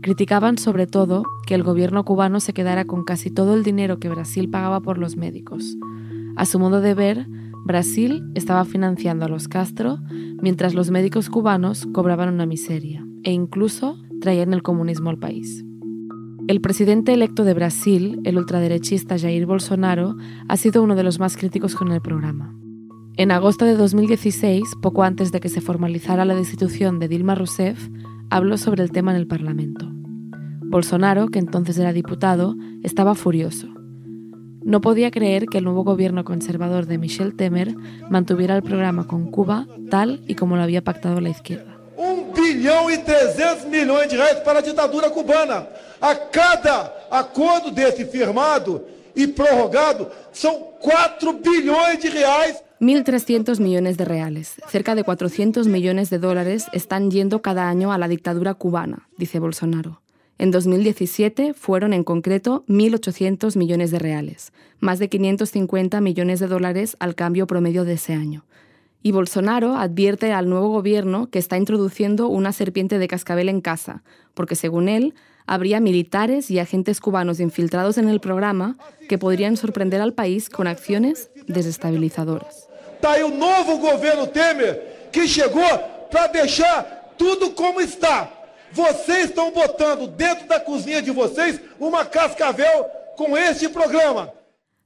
Criticaban 0.00 0.56
sobre 0.56 0.86
todo 0.86 1.24
que 1.46 1.54
el 1.54 1.62
gobierno 1.62 2.06
cubano 2.06 2.40
se 2.40 2.54
quedara 2.54 2.86
con 2.86 3.04
casi 3.04 3.30
todo 3.30 3.52
el 3.52 3.64
dinero 3.64 3.98
que 3.98 4.08
Brasil 4.08 4.48
pagaba 4.48 4.80
por 4.80 4.96
los 4.96 5.14
médicos. 5.14 5.76
A 6.36 6.46
su 6.46 6.58
modo 6.58 6.80
de 6.80 6.94
ver, 6.94 7.26
Brasil 7.66 8.22
estaba 8.34 8.64
financiando 8.64 9.26
a 9.26 9.28
los 9.28 9.46
Castro 9.46 9.98
mientras 10.40 10.72
los 10.72 10.90
médicos 10.90 11.28
cubanos 11.28 11.86
cobraban 11.92 12.32
una 12.32 12.46
miseria 12.46 13.06
e 13.24 13.32
incluso 13.32 13.98
traían 14.20 14.52
el 14.52 14.62
comunismo 14.62 15.10
al 15.10 15.18
país. 15.18 15.64
El 16.48 16.60
presidente 16.60 17.12
electo 17.12 17.44
de 17.44 17.54
Brasil, 17.54 18.20
el 18.24 18.38
ultraderechista 18.38 19.18
Jair 19.18 19.46
Bolsonaro, 19.46 20.16
ha 20.48 20.56
sido 20.56 20.82
uno 20.82 20.96
de 20.96 21.02
los 21.02 21.20
más 21.20 21.36
críticos 21.36 21.74
con 21.74 21.92
el 21.92 22.00
programa. 22.00 22.54
En 23.16 23.30
agosto 23.30 23.64
de 23.64 23.76
2016, 23.76 24.64
poco 24.80 25.02
antes 25.02 25.32
de 25.32 25.40
que 25.40 25.48
se 25.48 25.60
formalizara 25.60 26.24
la 26.24 26.34
destitución 26.34 26.98
de 26.98 27.08
Dilma 27.08 27.34
Rousseff, 27.34 27.88
habló 28.30 28.56
sobre 28.56 28.82
el 28.82 28.92
tema 28.92 29.12
en 29.12 29.18
el 29.18 29.26
Parlamento. 29.26 29.88
Bolsonaro, 30.62 31.28
que 31.28 31.38
entonces 31.38 31.78
era 31.78 31.92
diputado, 31.92 32.56
estaba 32.82 33.14
furioso 33.14 33.68
no 34.64 34.80
podía 34.80 35.10
creer 35.10 35.46
que 35.46 35.58
el 35.58 35.64
nuevo 35.64 35.84
gobierno 35.84 36.24
conservador 36.24 36.86
de 36.86 36.98
Michel 36.98 37.34
Temer 37.34 37.74
mantuviera 38.10 38.56
el 38.56 38.62
programa 38.62 39.06
con 39.06 39.30
Cuba 39.30 39.66
tal 39.90 40.22
y 40.26 40.34
como 40.34 40.56
lo 40.56 40.62
había 40.62 40.84
pactado 40.84 41.20
la 41.20 41.30
izquierda. 41.30 41.69
Billón 42.34 42.92
y 42.92 42.98
300 42.98 43.66
millones 43.66 44.10
de 44.10 44.16
reais 44.16 44.36
para 44.44 44.60
la 44.60 44.66
dictadura 44.66 45.10
cubana. 45.10 45.66
A 46.00 46.14
cada 46.30 47.06
acuerdo 47.10 47.70
desse 47.70 48.06
firmado 48.06 48.84
y 49.14 49.26
prorrogado 49.26 50.10
son 50.32 50.54
4 50.80 51.32
billones 51.34 52.02
de 52.02 52.10
reais 52.10 52.62
1.300 52.80 53.60
millones 53.60 53.98
de 53.98 54.06
reales, 54.06 54.54
cerca 54.66 54.94
de 54.94 55.04
400 55.04 55.66
millones 55.66 56.08
de 56.08 56.18
dólares, 56.18 56.64
están 56.72 57.10
yendo 57.10 57.42
cada 57.42 57.68
año 57.68 57.92
a 57.92 57.98
la 57.98 58.08
dictadura 58.08 58.54
cubana, 58.54 59.06
dice 59.18 59.38
Bolsonaro. 59.38 60.00
En 60.38 60.50
2017 60.50 61.52
fueron 61.52 61.92
en 61.92 62.04
concreto 62.04 62.64
1.800 62.68 63.58
millones 63.58 63.90
de 63.90 63.98
reales, 63.98 64.54
más 64.78 64.98
de 64.98 65.10
550 65.10 66.00
millones 66.00 66.40
de 66.40 66.46
dólares 66.46 66.96
al 67.00 67.14
cambio 67.14 67.46
promedio 67.46 67.84
de 67.84 67.92
ese 67.92 68.14
año. 68.14 68.46
Y 69.02 69.12
Bolsonaro 69.12 69.76
advierte 69.76 70.32
al 70.32 70.48
nuevo 70.48 70.68
gobierno 70.68 71.30
que 71.30 71.38
está 71.38 71.56
introduciendo 71.56 72.28
una 72.28 72.52
serpiente 72.52 72.98
de 72.98 73.08
cascabel 73.08 73.48
en 73.48 73.60
casa, 73.60 74.02
porque 74.34 74.56
según 74.56 74.88
él, 74.88 75.14
habría 75.46 75.80
militares 75.80 76.50
y 76.50 76.58
agentes 76.58 77.00
cubanos 77.00 77.40
infiltrados 77.40 77.98
en 77.98 78.08
el 78.08 78.20
programa 78.20 78.76
que 79.08 79.18
podrían 79.18 79.56
sorprender 79.56 80.00
al 80.00 80.12
país 80.12 80.50
con 80.50 80.66
acciones 80.66 81.30
desestabilizadoras. 81.46 82.68
Está 82.94 83.16
el 83.16 83.38
nuevo 83.38 83.78
gobierno 83.78 84.28
Temer 84.28 85.08
que 85.10 85.26
llegó 85.26 86.08
para 86.12 86.28
dejar 86.28 87.14
todo 87.16 87.54
como 87.54 87.80
está. 87.80 88.30
Vocês 88.72 89.30
estão 89.30 89.50
botando 89.50 90.06
dentro 90.06 90.46
da 90.46 90.60
cozinha 90.60 91.02
de 91.02 91.10
vocês 91.10 91.60
uma 91.80 92.04
cascavel 92.04 92.84
com 93.16 93.36
esse 93.36 93.68
programa. 93.68 94.32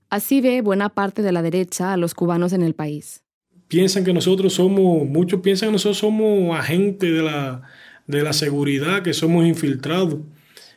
Así 0.08 0.40
ve 0.40 0.62
buena 0.62 0.88
parte 0.88 1.22
de 1.22 1.32
la 1.32 1.42
derecha 1.42 1.92
a 1.92 1.96
los 1.96 2.14
cubanos 2.14 2.52
en 2.52 2.62
el 2.62 2.74
país. 2.74 3.23
Piensan 3.68 4.04
que 4.04 4.12
nosotros 4.12 4.52
somos, 4.54 5.06
muchos 5.08 5.40
piensan 5.40 5.68
que 5.70 5.72
nosotros 5.74 5.98
somos 5.98 6.56
agentes 6.58 7.12
de 7.12 7.22
la, 7.22 7.62
de 8.06 8.22
la 8.22 8.32
seguridad, 8.32 9.02
que 9.02 9.12
somos 9.14 9.46
infiltrados, 9.46 10.18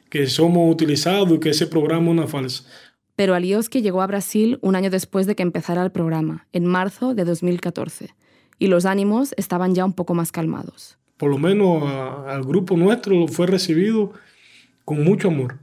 que 0.10 0.28
somos 0.28 0.72
utilizados 0.72 1.32
y 1.34 1.40
que 1.40 1.50
ese 1.50 1.68
programa 1.68 2.06
es 2.08 2.12
una 2.12 2.28
falsa. 2.28 2.64
Pero 3.16 3.34
Alioski 3.36 3.82
llegó 3.82 4.02
a 4.02 4.08
Brasil 4.08 4.60
un 4.62 4.76
año 4.76 4.90
después 4.90 5.26
de 5.26 5.36
que 5.36 5.44
empezara 5.44 5.84
el 5.84 5.92
programa, 5.92 6.48
en 6.54 6.66
marzo 6.66 7.14
de 7.14 7.26
2014, 7.26 8.16
y 8.60 8.68
los 8.68 8.86
ánimos 8.86 9.34
estaban 9.38 9.76
ya 9.76 9.86
un 9.86 9.94
poco 9.94 10.14
más 10.14 10.32
calmados. 10.32 10.98
Por 11.18 11.32
lo 11.32 11.38
menos 11.40 11.84
a- 11.84 12.36
al 12.36 12.44
grupo 12.44 12.78
nuestro 12.78 13.28
fue 13.28 13.48
recibido 13.48 14.14
con 14.86 15.04
mucho 15.04 15.28
amor. 15.30 15.58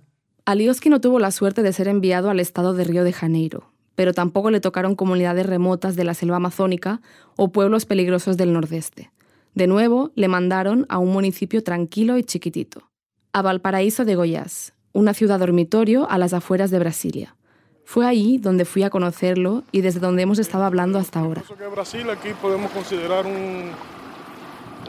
Alioski 0.46 0.90
no 0.90 1.00
tuvo 1.00 1.18
la 1.20 1.30
suerte 1.30 1.62
de 1.62 1.72
ser 1.72 1.88
enviado 1.88 2.28
al 2.28 2.38
estado 2.40 2.74
de 2.74 2.84
Río 2.84 3.04
de 3.04 3.12
Janeiro, 3.12 3.70
pero 3.94 4.12
tampoco 4.12 4.50
le 4.50 4.60
tocaron 4.60 4.94
comunidades 4.94 5.46
remotas 5.46 5.96
de 5.96 6.04
la 6.04 6.14
selva 6.14 6.36
amazónica 6.36 7.00
o 7.36 7.52
pueblos 7.52 7.86
peligrosos 7.86 8.36
del 8.36 8.52
nordeste. 8.52 9.10
De 9.54 9.66
nuevo, 9.66 10.10
le 10.14 10.28
mandaron 10.28 10.86
a 10.88 10.98
un 10.98 11.12
municipio 11.12 11.62
tranquilo 11.62 12.18
y 12.18 12.24
chiquitito, 12.24 12.90
a 13.32 13.42
Valparaíso 13.42 14.04
de 14.04 14.16
Goiás, 14.16 14.74
una 14.92 15.14
ciudad 15.14 15.38
dormitorio 15.38 16.10
a 16.10 16.18
las 16.18 16.32
afueras 16.32 16.70
de 16.70 16.78
Brasilia. 16.80 17.36
Fue 17.84 18.06
ahí 18.06 18.38
donde 18.38 18.64
fui 18.64 18.82
a 18.82 18.90
conocerlo 18.90 19.62
y 19.70 19.82
desde 19.82 20.00
donde 20.00 20.22
hemos 20.22 20.38
estado 20.38 20.64
hablando 20.64 20.98
hasta 20.98 21.20
ahora. 21.20 21.42
Que 21.56 21.66
Brasil 21.68 22.08
aquí 22.10 22.30
podemos 22.40 22.70
considerar 22.72 23.26
un, 23.26 23.70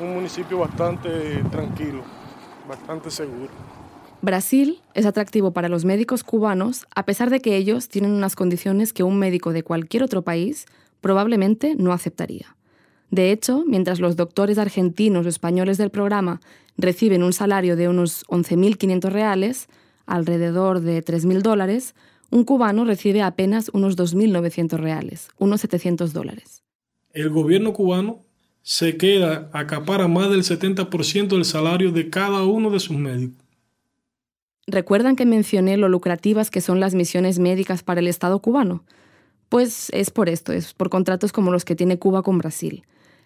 un 0.02 0.14
municipio 0.14 0.60
bastante 0.60 1.44
tranquilo, 1.52 2.04
bastante 2.68 3.12
seguro. 3.12 3.52
Brasil 4.22 4.80
es 4.94 5.06
atractivo 5.06 5.52
para 5.52 5.70
los 5.70 5.86
médicos 5.86 6.24
cubanos 6.24 6.86
a 6.96 7.06
pesar 7.06 7.30
de 7.30 7.42
que 7.42 7.56
ellos 7.58 7.90
tienen 7.90 8.12
unas 8.12 8.36
condiciones 8.36 8.94
que 8.94 9.04
un 9.04 9.20
médico 9.20 9.54
de 9.54 9.64
cualquier 9.64 10.04
otro 10.04 10.24
país 10.24 10.66
probablemente 11.02 11.76
no 11.76 11.94
aceptaría. 11.94 12.56
De 13.12 13.32
hecho, 13.32 13.64
mientras 13.68 14.00
los 14.00 14.16
doctores 14.16 14.58
argentinos 14.58 15.26
o 15.26 15.30
españoles 15.30 15.78
del 15.78 15.92
programa 15.92 16.42
reciben 16.78 17.24
un 17.24 17.34
salario 17.34 17.76
de 17.76 17.88
unos 17.88 18.26
11.500 18.28 19.10
reales, 19.10 19.68
alrededor 20.06 20.82
de 20.82 21.04
3.000 21.04 21.42
dólares, 21.42 21.96
un 22.32 22.44
cubano 22.44 22.84
recibe 22.84 23.22
apenas 23.22 23.70
unos 23.74 23.96
2.900 23.96 24.78
reales, 24.78 25.30
unos 25.38 25.62
700 25.62 26.14
dólares. 26.14 26.64
El 27.14 27.30
gobierno 27.30 27.72
cubano 27.74 28.20
se 28.62 28.98
queda, 28.98 29.50
acapara 29.54 30.08
más 30.08 30.30
del 30.32 30.42
70% 30.42 31.28
del 31.28 31.46
salario 31.46 31.92
de 31.92 32.10
cada 32.10 32.44
uno 32.44 32.72
de 32.72 32.80
sus 32.80 32.98
médicos. 32.98 33.45
¿Recuerdan 34.68 35.16
que 35.16 35.28
mencioné 35.28 35.78
lo 35.78 35.90
lucrativas 35.90 36.50
que 36.50 36.60
son 36.60 36.80
las 36.80 36.96
misiones 36.96 37.38
médicas 37.38 37.84
para 37.84 38.00
el 38.00 38.08
Estado 38.08 38.40
cubano? 38.40 38.84
Pues 39.48 39.92
es 39.92 40.10
por 40.10 40.28
esto, 40.28 40.54
es 40.54 40.74
por 40.74 40.90
contratos 40.90 41.32
como 41.32 41.52
los 41.52 41.66
que 41.66 41.76
tiene 41.76 42.00
Cuba 42.00 42.24
con 42.24 42.40
Brasil. 42.40 42.84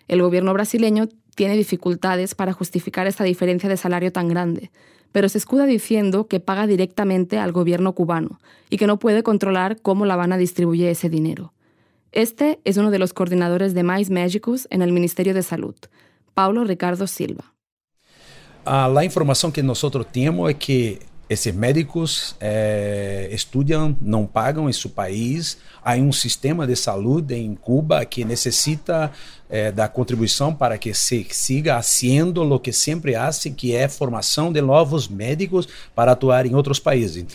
El 0.10 0.22
gobierno 0.22 0.54
brasileño 0.54 1.08
tiene 1.36 1.56
dificultades 1.56 2.36
para 2.36 2.52
justificar 2.52 3.08
esta 3.08 3.24
diferencia 3.24 3.70
de 3.70 3.78
salario 3.78 4.12
tan 4.12 4.28
grande, 4.28 4.70
pero 5.14 5.30
se 5.30 5.38
escuda 5.38 5.66
diciendo 5.66 6.28
que 6.28 6.42
paga 6.42 6.68
directamente 6.68 7.38
al 7.38 7.54
gobierno 7.54 7.94
cubano 7.94 8.42
y 8.70 8.76
que 8.76 8.88
no 8.88 9.00
puede 9.00 9.24
controlar 9.24 9.82
cómo 9.82 10.06
La 10.06 10.16
Habana 10.16 10.36
distribuye 10.36 10.92
ese 10.92 11.10
dinero. 11.10 11.54
Este 12.12 12.60
es 12.66 12.76
uno 12.76 12.92
de 12.92 13.00
los 13.00 13.14
coordinadores 13.14 13.74
de 13.74 13.84
Mais 13.84 14.10
Magicus 14.10 14.68
en 14.72 14.82
el 14.82 14.92
Ministerio 14.92 15.34
de 15.34 15.44
Salud, 15.44 15.76
Paulo 16.34 16.66
Ricardo 16.66 17.08
Silva. 17.08 17.54
Ah, 18.66 18.88
la 18.88 19.06
informação 19.06 19.52
que 19.52 19.64
nós 19.64 19.82
temos 20.12 20.50
é 20.50 20.54
que 20.54 21.00
esses 21.30 21.54
médicos 21.54 22.36
eh, 22.42 23.30
estudam, 23.32 23.96
não 24.02 24.26
pagam 24.26 24.68
em 24.68 24.74
seu 24.74 24.90
país. 24.90 25.60
Há 25.84 25.94
um 25.94 26.12
sistema 26.12 26.66
de 26.66 26.76
saúde 26.76 27.36
em 27.36 27.54
Cuba 27.54 28.04
que 28.04 28.26
necessita 28.26 29.12
eh, 29.48 29.72
da 29.72 29.88
contribuição 29.88 30.56
para 30.56 30.80
que 30.80 30.92
se 30.94 31.28
siga 31.30 31.78
haciendo 31.78 32.42
o 32.42 32.60
que 32.60 32.74
sempre 32.74 33.16
hace, 33.16 33.52
que 33.52 33.76
é 33.76 33.88
formação 33.88 34.52
de 34.52 34.60
novos 34.60 35.08
médicos 35.08 35.68
para 35.94 36.14
atuar 36.14 36.48
em 36.48 36.56
outros 36.56 36.80
países. 36.80 37.26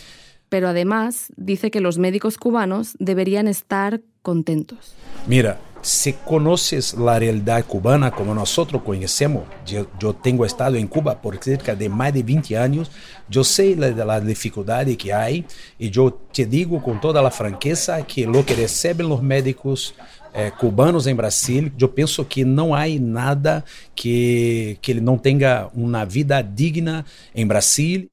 Pero 0.49 0.67
además 0.67 1.31
dice 1.37 1.71
que 1.71 1.79
los 1.79 1.97
médicos 1.97 2.37
cubanos 2.37 2.95
deberían 2.99 3.47
estar 3.47 4.01
contentos. 4.21 4.93
Mira, 5.25 5.57
se 5.85 6.15
conoces 6.15 6.95
la 6.95 7.19
realidad 7.19 7.63
cubana 7.63 8.09
como 8.09 8.33
nosotros 8.33 8.81
conocemos, 8.81 9.43
yo, 9.67 10.15
tengo 10.15 10.43
estado 10.43 10.77
en 10.77 10.87
Cuba 10.87 11.21
por 11.21 11.37
cerca 11.37 11.75
de 11.75 11.87
más 11.87 12.11
de 12.11 12.23
20 12.23 12.57
años, 12.57 12.89
yo 13.29 13.43
sé 13.43 13.75
la, 13.75 13.91
la 13.91 14.19
dificultad 14.19 14.87
que 14.97 15.13
hay 15.13 15.45
y 15.77 15.91
yo 15.91 16.11
te 16.33 16.47
digo 16.47 16.81
con 16.81 16.99
toda 16.99 17.21
la 17.21 17.29
franqueza 17.29 18.01
que 18.01 18.25
lo 18.25 18.43
que 18.43 18.55
reciben 18.55 19.07
los 19.07 19.21
médicos 19.21 19.93
eh, 20.33 20.51
cubanos 20.59 21.05
en 21.05 21.17
Brasil, 21.17 21.71
yo 21.77 21.93
pienso 21.93 22.27
que 22.27 22.43
no 22.43 22.75
hay 22.75 22.97
nada 22.99 23.63
que, 23.93 24.79
que 24.81 24.95
no 24.95 25.21
tenga 25.21 25.69
una 25.75 26.03
vida 26.03 26.41
digna 26.41 27.05
en 27.35 27.47
Brasil 27.47 28.09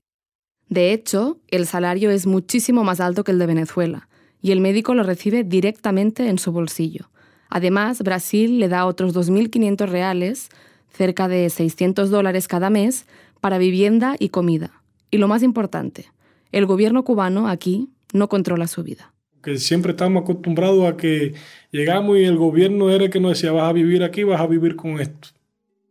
De 0.69 0.93
hecho, 0.93 1.39
el 1.49 1.67
salario 1.67 2.11
es 2.11 2.27
muchísimo 2.27 2.85
más 2.85 3.01
alto 3.01 3.25
que 3.25 3.33
el 3.33 3.39
de 3.39 3.47
Venezuela, 3.47 4.11
y 4.43 4.51
el 4.51 4.61
médico 4.61 4.93
lo 4.93 5.05
recibe 5.05 5.43
directamente 5.43 6.29
en 6.29 6.39
su 6.39 6.53
bolsillo. 6.53 7.12
Además, 7.55 8.01
Brasil 8.03 8.61
le 8.61 8.69
da 8.69 8.87
otros 8.87 9.15
2.500 9.15 9.87
reales, 9.87 10.49
cerca 10.91 11.29
de 11.29 11.51
600 11.51 12.09
dólares 12.09 12.49
cada 12.49 12.71
mes, 12.71 13.05
para 13.43 13.59
vivienda 13.59 14.17
y 14.19 14.31
comida. 14.31 14.71
Y 15.11 15.19
lo 15.19 15.29
más 15.29 15.43
importante, 15.43 16.07
el 16.51 16.65
gobierno 16.65 17.05
cubano 17.05 17.49
aquí 17.49 17.91
no 18.15 18.31
controla 18.31 18.69
su 18.69 18.83
vida. 18.83 19.13
Que 19.43 19.59
siempre 19.59 19.91
estamos 19.91 20.23
acostumbrados 20.23 20.87
a 20.87 20.97
que 20.97 21.35
llegamos 21.71 22.17
y 22.17 22.25
el 22.25 22.39
gobierno 22.39 22.91
era 22.91 23.05
el 23.05 23.11
que 23.11 23.21
nos 23.21 23.33
decía, 23.33 23.53
vas 23.53 23.69
a 23.69 23.75
vivir 23.75 24.03
aquí, 24.03 24.23
vas 24.23 24.41
a 24.41 24.47
vivir 24.47 24.75
con 24.75 24.99
esto. 24.99 25.29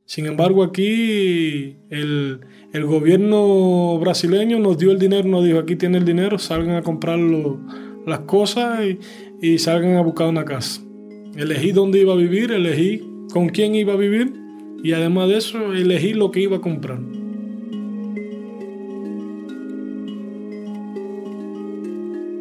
Sin 0.05 0.25
embargo, 0.25 0.63
aquí 0.63 1.77
el, 1.91 2.41
gobierno 2.73 3.99
brasileño 3.99 4.57
nos 4.57 4.79
dio 4.79 4.89
el 4.89 4.97
dinero, 4.97 5.27
nos 5.27 5.45
dijo, 5.45 5.59
aquí 5.59 5.75
tiene 5.75 5.99
el 5.99 6.05
dinero, 6.05 6.39
salgan 6.39 6.77
a 6.77 6.81
comprar 6.81 7.19
las 7.19 8.19
cosas 8.21 8.79
y 9.39 9.59
salgan 9.59 9.97
a 9.97 10.01
buscar 10.01 10.27
una 10.27 10.43
casa. 10.43 10.81
Elegí 11.35 11.71
dónde 11.71 11.99
iba 11.99 12.13
a 12.13 12.17
vivir, 12.17 12.51
elegí 12.51 13.03
con 13.31 13.49
quién 13.49 13.73
iba 13.75 13.93
a 13.93 13.97
vivir 13.97 14.33
y 14.83 14.93
además 14.93 15.29
de 15.29 15.37
eso, 15.37 15.73
elegí 15.73 16.13
lo 16.13 16.31
que 16.31 16.41
iba 16.41 16.57
a 16.57 16.61
comprar. 16.61 16.99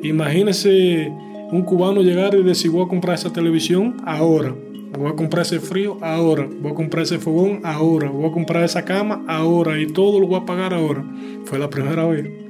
Imagínese 0.03 1.13
un 1.53 1.63
cubano 1.63 2.01
llegar 2.03 2.35
y 2.35 2.43
decir, 2.43 2.71
voy 2.71 2.85
a 2.85 2.89
comprar 2.89 3.15
esa 3.17 3.33
televisión 3.33 3.97
ahora, 4.05 4.55
voy 4.99 5.11
a 5.11 5.15
comprar 5.15 5.43
ese 5.43 5.61
frío 5.61 5.99
ahora, 6.01 6.49
voy 6.61 6.73
a 6.73 6.75
comprar 6.75 7.03
ese 7.03 7.19
fogón 7.19 7.61
ahora, 7.65 8.11
voy 8.11 8.29
a 8.29 8.33
comprar 8.33 8.65
esa 8.65 8.85
cama 8.85 9.25
ahora 9.29 9.79
y 9.79 9.87
todo 9.87 10.19
lo 10.19 10.27
voy 10.27 10.41
a 10.41 10.47
pagar 10.47 10.73
ahora. 10.73 11.05
Fue 11.45 11.59
la 11.59 11.69
primera 11.69 12.07
vez. 12.07 12.50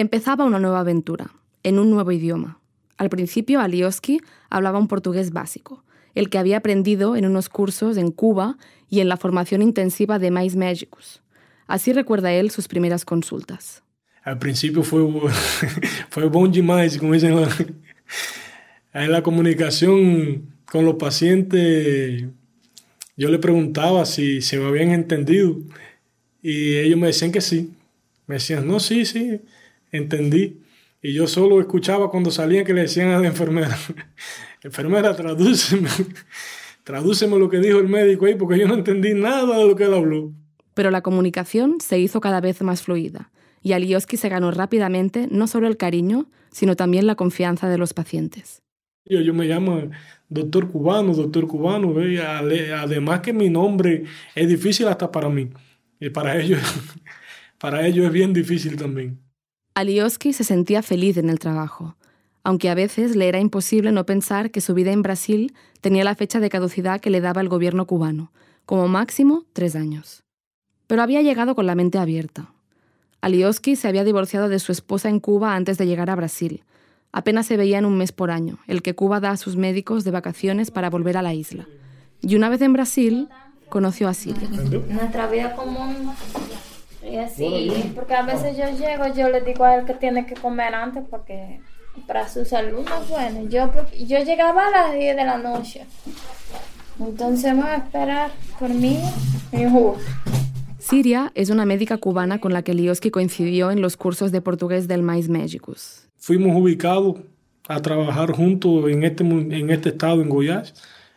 Empezaba 0.00 0.44
una 0.44 0.60
nueva 0.60 0.78
aventura, 0.78 1.32
en 1.64 1.80
un 1.80 1.90
nuevo 1.90 2.12
idioma. 2.12 2.60
Al 2.98 3.10
principio, 3.10 3.58
Alioski 3.58 4.20
hablaba 4.48 4.78
un 4.78 4.86
portugués 4.86 5.32
básico, 5.32 5.82
el 6.14 6.30
que 6.30 6.38
había 6.38 6.58
aprendido 6.58 7.16
en 7.16 7.26
unos 7.26 7.48
cursos 7.48 7.96
en 7.96 8.12
Cuba 8.12 8.58
y 8.88 9.00
en 9.00 9.08
la 9.08 9.16
formación 9.16 9.60
intensiva 9.60 10.20
de 10.20 10.30
Mais 10.30 10.54
Magicus. 10.54 11.20
Así 11.66 11.92
recuerda 11.92 12.30
él 12.30 12.52
sus 12.52 12.68
primeras 12.68 13.04
consultas. 13.04 13.82
Al 14.22 14.38
principio 14.38 14.84
fue, 14.84 15.04
fue 16.10 16.28
bom 16.28 16.48
demais, 16.48 16.96
como 16.96 17.14
dicen 17.14 17.34
la, 17.34 17.48
en 18.94 19.10
la 19.10 19.24
comunicación 19.24 20.44
con 20.70 20.84
los 20.84 20.94
pacientes. 20.94 22.22
Yo 23.16 23.30
le 23.30 23.40
preguntaba 23.40 24.06
si 24.06 24.42
se 24.42 24.58
me 24.58 24.66
habían 24.66 24.90
entendido 24.90 25.58
y 26.40 26.76
ellos 26.76 27.00
me 27.00 27.08
decían 27.08 27.32
que 27.32 27.40
sí. 27.40 27.72
Me 28.28 28.36
decían, 28.36 28.68
no, 28.68 28.78
sí, 28.78 29.04
sí, 29.04 29.40
entendí. 29.92 30.60
Y 31.00 31.12
yo 31.12 31.26
solo 31.26 31.60
escuchaba 31.60 32.10
cuando 32.10 32.30
salían 32.30 32.64
que 32.64 32.74
le 32.74 32.82
decían 32.82 33.10
a 33.10 33.20
la 33.20 33.28
enfermera, 33.28 33.76
enfermera, 34.62 35.14
tradúceme, 35.14 35.88
tradúceme 36.84 37.38
lo 37.38 37.48
que 37.48 37.58
dijo 37.58 37.78
el 37.78 37.88
médico 37.88 38.26
ahí 38.26 38.34
porque 38.34 38.58
yo 38.58 38.66
no 38.66 38.74
entendí 38.74 39.14
nada 39.14 39.58
de 39.58 39.66
lo 39.66 39.76
que 39.76 39.84
él 39.84 39.94
habló. 39.94 40.32
Pero 40.74 40.90
la 40.90 41.02
comunicación 41.02 41.80
se 41.80 41.98
hizo 41.98 42.20
cada 42.20 42.40
vez 42.40 42.62
más 42.62 42.82
fluida 42.82 43.30
y 43.62 43.72
Alioski 43.72 44.16
se 44.16 44.28
ganó 44.28 44.50
rápidamente 44.50 45.28
no 45.30 45.46
solo 45.46 45.68
el 45.68 45.76
cariño, 45.76 46.26
sino 46.50 46.76
también 46.76 47.06
la 47.06 47.14
confianza 47.14 47.68
de 47.68 47.78
los 47.78 47.94
pacientes. 47.94 48.62
Yo, 49.04 49.20
yo 49.20 49.34
me 49.34 49.46
llamo 49.46 49.90
doctor 50.28 50.70
cubano, 50.70 51.14
doctor 51.14 51.46
cubano, 51.46 51.94
¿ve? 51.94 52.20
Además 52.22 53.20
que 53.20 53.32
mi 53.32 53.48
nombre 53.48 54.04
es 54.34 54.48
difícil 54.48 54.86
hasta 54.88 55.10
para 55.10 55.28
mí. 55.28 55.50
Y 56.00 56.10
para 56.10 56.40
ellos, 56.40 56.60
para 57.58 57.86
ellos 57.86 58.06
es 58.06 58.12
bien 58.12 58.32
difícil 58.32 58.76
también. 58.76 59.18
Alioski 59.78 60.32
se 60.32 60.42
sentía 60.42 60.82
feliz 60.82 61.18
en 61.18 61.30
el 61.30 61.38
trabajo, 61.38 61.94
aunque 62.42 62.68
a 62.68 62.74
veces 62.74 63.14
le 63.14 63.28
era 63.28 63.38
imposible 63.38 63.92
no 63.92 64.04
pensar 64.06 64.50
que 64.50 64.60
su 64.60 64.74
vida 64.74 64.90
en 64.90 65.02
Brasil 65.02 65.54
tenía 65.80 66.02
la 66.02 66.16
fecha 66.16 66.40
de 66.40 66.50
caducidad 66.50 67.00
que 67.00 67.10
le 67.10 67.20
daba 67.20 67.42
el 67.42 67.48
gobierno 67.48 67.86
cubano, 67.86 68.32
como 68.66 68.88
máximo 68.88 69.44
tres 69.52 69.76
años. 69.76 70.24
pero 70.88 71.02
había 71.02 71.22
llegado 71.22 71.54
con 71.54 71.66
la 71.66 71.76
mente 71.76 71.98
abierta. 71.98 72.50
Alioski 73.20 73.76
se 73.76 73.86
había 73.86 74.02
divorciado 74.02 74.48
de 74.48 74.58
su 74.58 74.72
esposa 74.72 75.10
en 75.10 75.20
Cuba 75.20 75.54
antes 75.54 75.78
de 75.78 75.86
llegar 75.86 76.10
a 76.10 76.16
Brasil. 76.16 76.64
Apenas 77.12 77.46
se 77.46 77.56
veían 77.56 77.84
un 77.84 77.96
mes 77.98 78.10
por 78.10 78.32
año, 78.32 78.58
el 78.66 78.82
que 78.82 78.96
Cuba 78.96 79.20
da 79.20 79.30
a 79.30 79.36
sus 79.36 79.54
médicos 79.54 80.02
de 80.02 80.10
vacaciones 80.10 80.72
para 80.72 80.90
volver 80.90 81.16
a 81.18 81.22
la 81.22 81.34
isla. 81.34 81.68
Y 82.20 82.34
una 82.34 82.48
vez 82.48 82.62
en 82.62 82.72
Brasil, 82.72 83.28
conoció 83.68 84.08
a 84.08 84.14
Siria. 84.14 84.48
Y 87.10 87.16
así, 87.16 87.92
porque 87.94 88.14
a 88.14 88.22
veces 88.22 88.56
yo 88.56 88.64
llego, 88.70 89.12
yo 89.14 89.28
le 89.28 89.40
digo 89.40 89.64
a 89.64 89.76
él 89.76 89.86
que 89.86 89.94
tiene 89.94 90.26
que 90.26 90.34
comer 90.34 90.74
antes 90.74 91.04
porque 91.08 91.60
para 92.06 92.28
su 92.28 92.44
salud 92.44 92.86
no 92.88 93.02
es 93.02 93.08
bueno. 93.08 93.48
Yo, 93.48 93.70
yo 94.06 94.22
llegaba 94.22 94.66
a 94.66 94.70
las 94.70 94.94
10 94.94 95.16
de 95.16 95.24
la 95.24 95.38
noche, 95.38 95.86
entonces 97.00 97.56
vamos 97.56 97.66
a 97.66 97.76
esperar 97.76 98.30
por 98.58 98.68
mí 98.70 98.98
y 99.52 99.64
Siria 100.78 101.32
es 101.34 101.50
una 101.50 101.64
médica 101.64 101.98
cubana 101.98 102.40
con 102.40 102.52
la 102.52 102.62
que 102.62 102.74
Lioski 102.74 103.10
coincidió 103.10 103.70
en 103.70 103.80
los 103.80 103.96
cursos 103.96 104.32
de 104.32 104.40
portugués 104.40 104.88
del 104.88 105.02
Mais 105.02 105.28
Médicos. 105.28 106.08
Fuimos 106.16 106.56
ubicados 106.56 107.16
a 107.68 107.80
trabajar 107.80 108.32
juntos 108.32 108.88
en 108.90 109.04
este, 109.04 109.24
en 109.24 109.70
este 109.70 109.90
estado, 109.90 110.22
en 110.22 110.28
Goiás, 110.28 110.74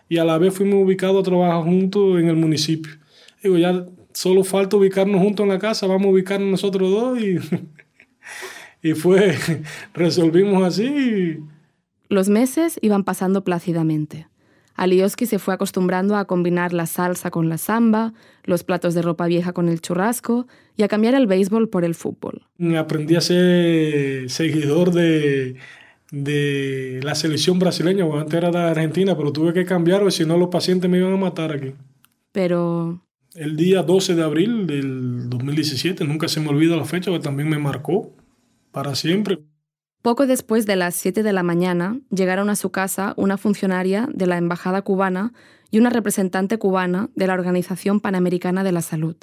y 0.10 0.18
a 0.18 0.26
la 0.26 0.38
vez 0.38 0.54
fuimos 0.54 0.84
ubicados 0.84 1.22
a 1.22 1.24
trabajar 1.24 1.64
juntos 1.64 2.20
en 2.20 2.28
el 2.28 2.36
municipio. 2.36 2.92
Digo, 3.42 3.58
ya 3.58 3.86
solo 4.14 4.44
falta 4.44 4.78
ubicarnos 4.78 5.22
juntos 5.22 5.44
en 5.44 5.50
la 5.50 5.60
casa, 5.60 5.88
vamos 5.88 6.08
a 6.08 6.12
ubicarnos 6.12 6.50
nosotros 6.50 6.90
dos 6.90 7.20
y, 7.20 7.38
y 8.90 8.94
fue, 8.94 9.36
resolvimos 9.94 10.64
así. 10.64 11.40
Los 12.10 12.30
meses 12.30 12.78
iban 12.82 13.04
pasando 13.04 13.44
plácidamente. 13.44 14.28
Alioski 14.76 15.26
se 15.26 15.38
fue 15.38 15.54
acostumbrando 15.54 16.16
a 16.16 16.26
combinar 16.26 16.74
la 16.74 16.86
salsa 16.86 17.30
con 17.30 17.50
la 17.50 17.58
samba, 17.58 18.14
los 18.44 18.64
platos 18.64 18.94
de 18.94 19.02
ropa 19.02 19.28
vieja 19.28 19.54
con 19.54 19.70
el 19.70 19.82
churrasco 19.82 20.48
y 20.76 20.84
a 20.84 20.88
cambiar 20.88 21.14
el 21.14 21.28
béisbol 21.28 21.70
por 21.70 21.84
el 21.84 21.94
fútbol. 21.94 22.48
Aprendí 22.78 23.16
a 23.16 23.22
ser 23.22 24.30
seguidor 24.30 24.92
de, 24.92 25.58
de 26.12 27.00
la 27.04 27.16
selección 27.16 27.60
brasileña, 27.60 28.06
antes 28.06 28.34
era 28.34 28.52
de 28.52 28.58
Argentina, 28.58 29.16
pero 29.16 29.32
tuve 29.32 29.54
que 29.54 29.66
cambiar, 29.66 30.00
porque 30.00 30.16
si 30.16 30.26
no 30.26 30.38
los 30.38 30.50
pacientes 30.50 30.90
me 30.90 30.98
iban 30.98 31.14
a 31.14 31.18
matar 31.18 31.54
aquí. 31.54 31.74
Pero... 32.32 33.02
El 33.34 33.56
día 33.56 33.82
12 33.82 34.16
de 34.16 34.24
abril 34.24 34.68
del 34.68 35.30
2017, 35.30 36.04
nunca 36.04 36.28
se 36.28 36.42
me 36.42 36.50
olvida 36.50 36.76
la 36.76 36.84
fecha, 36.84 37.12
que 37.12 37.20
también 37.20 37.48
me 37.48 37.60
marcó 37.60 38.14
para 38.72 38.94
siempre. 38.94 39.40
Poco 40.02 40.28
después 40.28 40.66
de 40.66 40.76
las 40.76 40.96
7 40.96 41.24
de 41.24 41.32
la 41.32 41.42
mañana, 41.42 41.98
llegaron 42.10 42.50
a 42.50 42.58
su 42.58 42.72
casa 42.72 43.14
una 43.16 43.38
funcionaria 43.38 44.10
de 44.14 44.28
la 44.28 44.38
Embajada 44.38 44.82
cubana 44.82 45.32
y 45.70 45.80
una 45.80 45.90
representante 45.90 46.58
cubana 46.58 47.10
de 47.16 47.28
la 47.28 47.34
Organización 47.34 48.02
Panamericana 48.02 48.66
de 48.66 48.74
la 48.74 48.82
Salud, 48.82 49.16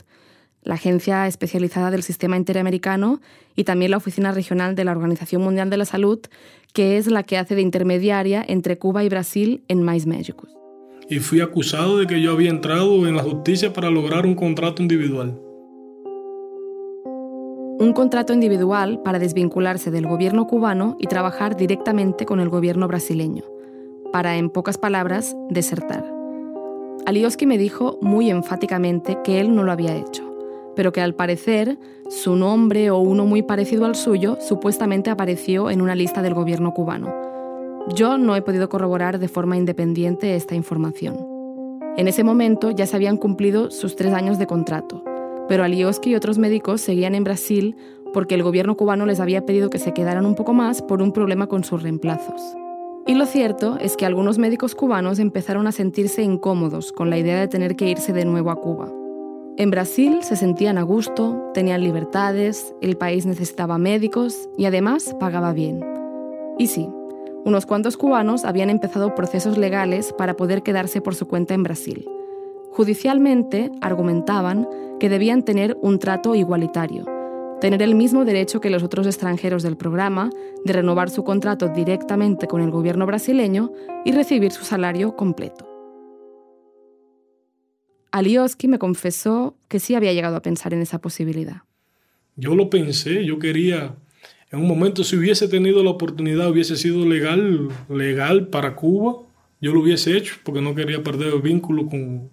la 0.62 0.74
agencia 0.74 1.26
especializada 1.26 1.90
del 1.90 2.02
Sistema 2.02 2.38
Interamericano 2.38 3.20
y 3.56 3.64
también 3.64 3.90
la 3.90 3.98
Oficina 3.98 4.32
Regional 4.32 4.74
de 4.74 4.84
la 4.84 4.92
Organización 4.92 5.42
Mundial 5.42 5.68
de 5.68 5.76
la 5.76 5.84
Salud, 5.84 6.20
que 6.72 6.96
es 6.96 7.08
la 7.08 7.24
que 7.24 7.36
hace 7.36 7.56
de 7.56 7.62
intermediaria 7.62 8.42
entre 8.48 8.78
Cuba 8.78 9.04
y 9.04 9.10
Brasil 9.10 9.64
en 9.68 9.82
Mais 9.82 10.06
Médicos. 10.06 10.57
Y 11.08 11.20
fui 11.20 11.40
acusado 11.40 11.98
de 11.98 12.06
que 12.06 12.20
yo 12.20 12.32
había 12.32 12.50
entrado 12.50 13.06
en 13.06 13.16
la 13.16 13.22
justicia 13.22 13.72
para 13.72 13.90
lograr 13.90 14.26
un 14.26 14.34
contrato 14.34 14.82
individual 14.82 15.38
un 17.78 17.92
contrato 17.92 18.32
individual 18.32 19.00
para 19.04 19.20
desvincularse 19.20 19.92
del 19.92 20.06
gobierno 20.06 20.48
cubano 20.48 20.96
y 20.98 21.06
trabajar 21.06 21.56
directamente 21.56 22.26
con 22.26 22.40
el 22.40 22.48
gobierno 22.48 22.88
brasileño, 22.88 23.44
para, 24.12 24.36
en 24.36 24.50
pocas 24.50 24.78
palabras, 24.78 25.36
desertar. 25.48 26.04
Alioski 27.06 27.46
me 27.46 27.56
dijo 27.56 27.98
muy 28.02 28.30
enfáticamente 28.30 29.18
que 29.22 29.38
él 29.40 29.54
no 29.54 29.62
lo 29.62 29.70
había 29.70 29.96
hecho, 29.96 30.24
pero 30.74 30.90
que 30.90 31.00
al 31.00 31.14
parecer 31.14 31.78
su 32.08 32.34
nombre 32.34 32.90
o 32.90 32.98
uno 32.98 33.26
muy 33.26 33.42
parecido 33.42 33.86
al 33.86 33.94
suyo 33.94 34.38
supuestamente 34.40 35.10
apareció 35.10 35.70
en 35.70 35.80
una 35.80 35.94
lista 35.94 36.20
del 36.20 36.34
gobierno 36.34 36.74
cubano. 36.74 37.27
Yo 37.94 38.18
no 38.18 38.36
he 38.36 38.42
podido 38.42 38.68
corroborar 38.68 39.18
de 39.18 39.28
forma 39.28 39.56
independiente 39.56 40.34
esta 40.36 40.54
información. 40.54 41.16
En 41.96 42.06
ese 42.06 42.22
momento 42.22 42.70
ya 42.70 42.86
se 42.86 42.96
habían 42.96 43.16
cumplido 43.16 43.70
sus 43.70 43.96
tres 43.96 44.12
años 44.12 44.38
de 44.38 44.46
contrato, 44.46 45.02
pero 45.48 45.64
Alioski 45.64 46.10
y 46.10 46.14
otros 46.14 46.38
médicos 46.38 46.80
seguían 46.80 47.14
en 47.14 47.24
Brasil 47.24 47.76
porque 48.12 48.34
el 48.34 48.42
gobierno 48.42 48.76
cubano 48.76 49.06
les 49.06 49.20
había 49.20 49.44
pedido 49.44 49.70
que 49.70 49.78
se 49.78 49.92
quedaran 49.92 50.26
un 50.26 50.34
poco 50.34 50.52
más 50.52 50.82
por 50.82 51.02
un 51.02 51.12
problema 51.12 51.46
con 51.46 51.64
sus 51.64 51.82
reemplazos. 51.82 52.40
Y 53.06 53.14
lo 53.14 53.26
cierto 53.26 53.78
es 53.80 53.96
que 53.96 54.04
algunos 54.04 54.38
médicos 54.38 54.74
cubanos 54.74 55.18
empezaron 55.18 55.66
a 55.66 55.72
sentirse 55.72 56.22
incómodos 56.22 56.92
con 56.92 57.10
la 57.10 57.18
idea 57.18 57.40
de 57.40 57.48
tener 57.48 57.74
que 57.74 57.88
irse 57.88 58.12
de 58.12 58.26
nuevo 58.26 58.50
a 58.50 58.56
Cuba. 58.56 58.92
En 59.56 59.70
Brasil 59.70 60.18
se 60.22 60.36
sentían 60.36 60.78
a 60.78 60.82
gusto, 60.82 61.50
tenían 61.52 61.82
libertades, 61.82 62.74
el 62.80 62.96
país 62.96 63.26
necesitaba 63.26 63.78
médicos 63.78 64.48
y 64.56 64.66
además 64.66 65.16
pagaba 65.18 65.52
bien. 65.52 65.84
Y 66.58 66.68
sí, 66.68 66.88
unos 67.48 67.64
cuantos 67.64 67.96
cubanos 67.96 68.44
habían 68.44 68.68
empezado 68.68 69.14
procesos 69.14 69.56
legales 69.56 70.12
para 70.12 70.37
poder 70.37 70.62
quedarse 70.62 71.00
por 71.00 71.14
su 71.14 71.26
cuenta 71.26 71.54
en 71.54 71.62
Brasil. 71.62 72.06
Judicialmente 72.72 73.72
argumentaban 73.80 74.68
que 75.00 75.08
debían 75.08 75.42
tener 75.42 75.76
un 75.80 75.98
trato 75.98 76.34
igualitario, 76.34 77.06
tener 77.61 77.80
el 77.80 77.94
mismo 77.94 78.26
derecho 78.26 78.61
que 78.61 78.68
los 78.68 78.82
otros 78.82 79.06
extranjeros 79.06 79.62
del 79.62 79.78
programa 79.78 80.28
de 80.66 80.74
renovar 80.74 81.08
su 81.08 81.24
contrato 81.24 81.68
directamente 81.68 82.46
con 82.46 82.61
el 82.61 82.70
gobierno 82.70 83.06
brasileño 83.06 83.72
y 84.04 84.12
recibir 84.12 84.52
su 84.52 84.64
salario 84.64 85.16
completo. 85.16 85.66
Alioski 88.12 88.68
me 88.68 88.78
confesó 88.78 89.56
que 89.68 89.80
sí 89.80 89.94
había 89.94 90.12
llegado 90.12 90.37
a 90.37 90.42
pensar 90.42 90.74
en 90.74 90.82
esa 90.82 91.00
posibilidad. 91.00 91.62
Yo 92.37 92.54
lo 92.54 92.68
pensé, 92.68 93.24
yo 93.24 93.38
quería, 93.38 93.94
en 94.50 94.61
un 94.61 94.68
momento 94.68 95.04
si 95.04 95.16
hubiese 95.16 95.48
tenido 95.48 95.82
la 95.82 95.90
oportunidad, 95.90 96.50
hubiese 96.50 96.76
sido 96.76 97.04
legal, 97.04 97.68
legal 97.88 98.48
para 98.48 98.74
Cuba, 98.74 99.16
yo 99.61 99.72
lo 99.72 99.80
hubiese 99.80 100.16
hecho 100.16 100.37
porque 100.42 100.61
no 100.61 100.74
quería 100.74 101.02
perder 101.02 101.34
el 101.34 101.42
vínculo 101.42 101.87
con, 101.87 102.30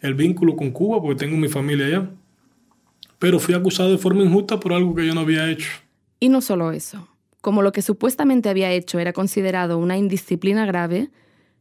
el 0.00 0.14
vínculo 0.14 0.56
con 0.56 0.70
Cuba 0.70 1.02
porque 1.02 1.24
tengo 1.24 1.36
mi 1.36 1.48
familia 1.48 1.86
allá. 1.86 2.10
Pero 3.18 3.38
fui 3.38 3.54
acusado 3.54 3.90
de 3.90 3.98
forma 3.98 4.22
injusta 4.22 4.58
por 4.60 4.72
algo 4.72 4.94
que 4.94 5.06
yo 5.06 5.14
no 5.14 5.20
había 5.20 5.50
hecho. 5.50 5.68
Y 6.20 6.28
no 6.28 6.40
solo 6.40 6.72
eso. 6.72 7.08
Como 7.40 7.62
lo 7.62 7.72
que 7.72 7.82
supuestamente 7.82 8.48
había 8.48 8.70
hecho 8.72 8.98
era 8.98 9.12
considerado 9.12 9.78
una 9.78 9.98
indisciplina 9.98 10.64
grave, 10.64 11.10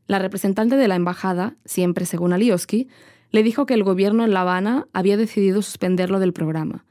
la 0.08 0.20
representante 0.20 0.78
de 0.78 0.88
la 0.88 0.96
embajada, 0.96 1.56
siempre 1.66 2.06
según 2.06 2.34
Alioski, 2.34 2.88
le 3.32 3.44
dijo 3.44 3.66
que 3.66 3.74
el 3.74 3.84
gobierno 3.84 4.24
en 4.24 4.34
La 4.34 4.42
Habana 4.42 4.88
había 4.94 5.18
decidido 5.18 5.62
suspenderlo 5.62 6.20
del 6.20 6.34
programa 6.34 6.86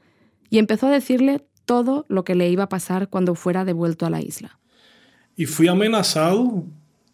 y 0.49 0.59
empezó 0.59 0.87
a 0.87 0.91
decirle 0.91 1.43
todo 1.65 2.05
lo 2.09 2.23
que 2.23 2.35
le 2.35 2.49
iba 2.49 2.63
a 2.63 2.69
pasar 2.69 3.09
cuando 3.09 3.35
fuera 3.35 3.65
devuelto 3.65 4.05
a 4.05 4.09
la 4.09 4.21
isla. 4.21 4.59
Y 5.35 5.45
fui 5.45 5.67
amenazado 5.67 6.65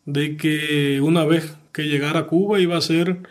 de 0.06 0.38
que 0.38 1.00
una 1.02 1.26
vez 1.26 1.56
que 1.72 1.84
llegara 1.84 2.22
a 2.22 2.28
Cuba 2.28 2.60
iba 2.60 2.78
a 2.78 2.82
ser 2.82 3.22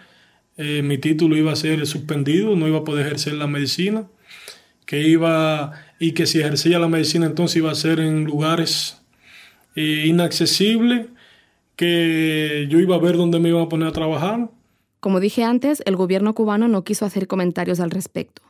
eh, 0.59 0.83
mi 0.83 0.99
título 0.99 1.37
iba 1.37 1.53
a 1.53 1.57
ser 1.57 1.87
suspendido, 1.87 2.57
no 2.57 2.67
iba 2.67 2.79
a 2.79 2.85
poder 2.85 3.07
ejercer 3.07 3.35
la 3.35 3.47
medicina, 3.47 4.09
que 4.87 5.07
iba 5.07 5.73
y 6.01 6.13
que 6.13 6.27
si 6.27 6.41
ejercía 6.41 6.81
la 6.81 6.89
medicina 6.89 7.27
entonces 7.27 7.59
iba 7.59 7.71
a 7.71 7.77
ser 7.77 8.01
en 8.01 8.25
lugares 8.25 9.01
eh, 9.77 10.05
inaccesibles, 10.07 11.07
que 11.77 12.67
yo 12.69 12.81
iba 12.81 12.97
a 12.97 12.99
ver 12.99 13.17
dónde 13.17 13.39
me 13.39 13.51
iban 13.51 13.63
a 13.63 13.69
poner 13.69 13.87
a 13.87 13.93
trabajar. 13.93 14.51
Como 14.99 15.21
dije 15.21 15.45
antes, 15.45 15.81
el 15.87 15.95
gobierno 15.95 16.35
cubano 16.35 16.67
no 16.67 16.83
quiso 16.83 17.07
hacer 17.07 17.29
comentarios 17.29 17.79
al 17.79 17.93
respecto, 17.93 18.43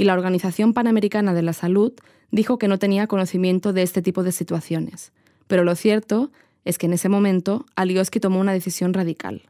y 0.00 0.04
la 0.04 0.14
Organización 0.14 0.72
Panamericana 0.72 1.34
de 1.34 1.42
la 1.42 1.52
Salud 1.52 1.92
dijo 2.30 2.58
que 2.58 2.68
no 2.68 2.78
tenía 2.78 3.06
conocimiento 3.06 3.72
de 3.72 3.82
este 3.82 4.00
tipo 4.00 4.22
de 4.22 4.32
situaciones. 4.32 5.12
Pero 5.46 5.62
lo 5.62 5.74
cierto 5.74 6.30
es 6.64 6.78
que 6.78 6.86
en 6.86 6.94
ese 6.94 7.08
momento 7.08 7.66
Alioski 7.76 8.20
tomó 8.20 8.40
una 8.40 8.52
decisión 8.52 8.94
radical 8.94 9.42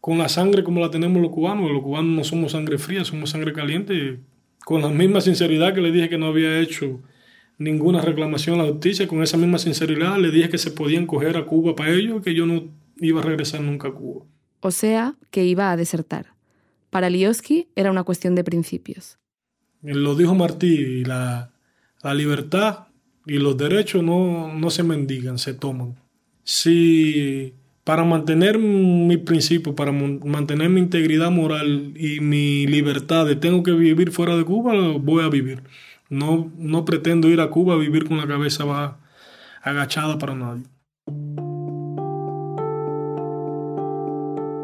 con 0.00 0.16
la 0.16 0.30
sangre 0.30 0.64
como 0.64 0.80
la 0.80 0.90
tenemos 0.90 1.20
los 1.20 1.30
cubanos. 1.30 1.70
Los 1.70 1.82
cubanos 1.82 2.16
no 2.16 2.24
somos 2.24 2.52
sangre 2.52 2.78
fría, 2.78 3.04
somos 3.04 3.28
sangre 3.28 3.52
caliente. 3.52 4.20
Con 4.64 4.80
la 4.80 4.88
misma 4.88 5.20
sinceridad 5.20 5.74
que 5.74 5.82
le 5.82 5.92
dije 5.92 6.08
que 6.08 6.16
no 6.16 6.28
había 6.28 6.58
hecho 6.60 7.00
ninguna 7.58 8.00
reclamación 8.00 8.58
a 8.58 8.64
la 8.64 8.70
justicia, 8.70 9.06
con 9.06 9.22
esa 9.22 9.36
misma 9.36 9.58
sinceridad 9.58 10.16
le 10.16 10.30
dije 10.30 10.48
que 10.48 10.56
se 10.56 10.70
podían 10.70 11.06
coger 11.06 11.36
a 11.36 11.44
Cuba 11.44 11.74
para 11.74 11.90
ellos, 11.92 12.22
que 12.22 12.34
yo 12.34 12.46
no 12.46 12.64
iba 12.98 13.20
a 13.20 13.24
regresar 13.24 13.60
nunca 13.60 13.88
a 13.88 13.92
Cuba. 13.92 14.24
O 14.60 14.70
sea, 14.70 15.16
que 15.30 15.44
iba 15.44 15.70
a 15.70 15.76
desertar. 15.76 16.32
Para 16.88 17.10
Lioski 17.10 17.68
era 17.76 17.90
una 17.90 18.04
cuestión 18.04 18.34
de 18.34 18.44
principios. 18.44 19.18
Lo 19.82 20.14
dijo 20.14 20.34
Martí, 20.34 21.04
la, 21.04 21.50
la 22.02 22.14
libertad 22.14 22.88
y 23.26 23.38
los 23.38 23.56
derechos 23.56 24.02
no, 24.02 24.52
no 24.52 24.70
se 24.70 24.82
mendigan, 24.82 25.38
se 25.38 25.54
toman. 25.54 25.96
Si 26.44 27.54
para 27.88 28.04
mantener 28.04 28.58
mi 28.58 29.16
principio, 29.16 29.74
para 29.74 29.92
mantener 29.92 30.68
mi 30.68 30.78
integridad 30.78 31.30
moral 31.30 31.94
y 31.96 32.20
mi 32.20 32.66
libertad 32.66 33.26
tengo 33.40 33.62
que 33.62 33.72
vivir 33.72 34.10
fuera 34.10 34.36
de 34.36 34.44
Cuba, 34.44 34.74
voy 34.98 35.24
a 35.24 35.28
vivir. 35.28 35.62
No, 36.10 36.52
no 36.58 36.84
pretendo 36.84 37.28
ir 37.28 37.40
a 37.40 37.48
Cuba 37.48 37.72
a 37.72 37.78
vivir 37.78 38.06
con 38.06 38.18
la 38.18 38.26
cabeza 38.26 38.98
agachada 39.62 40.18
para 40.18 40.34
nadie. 40.34 40.64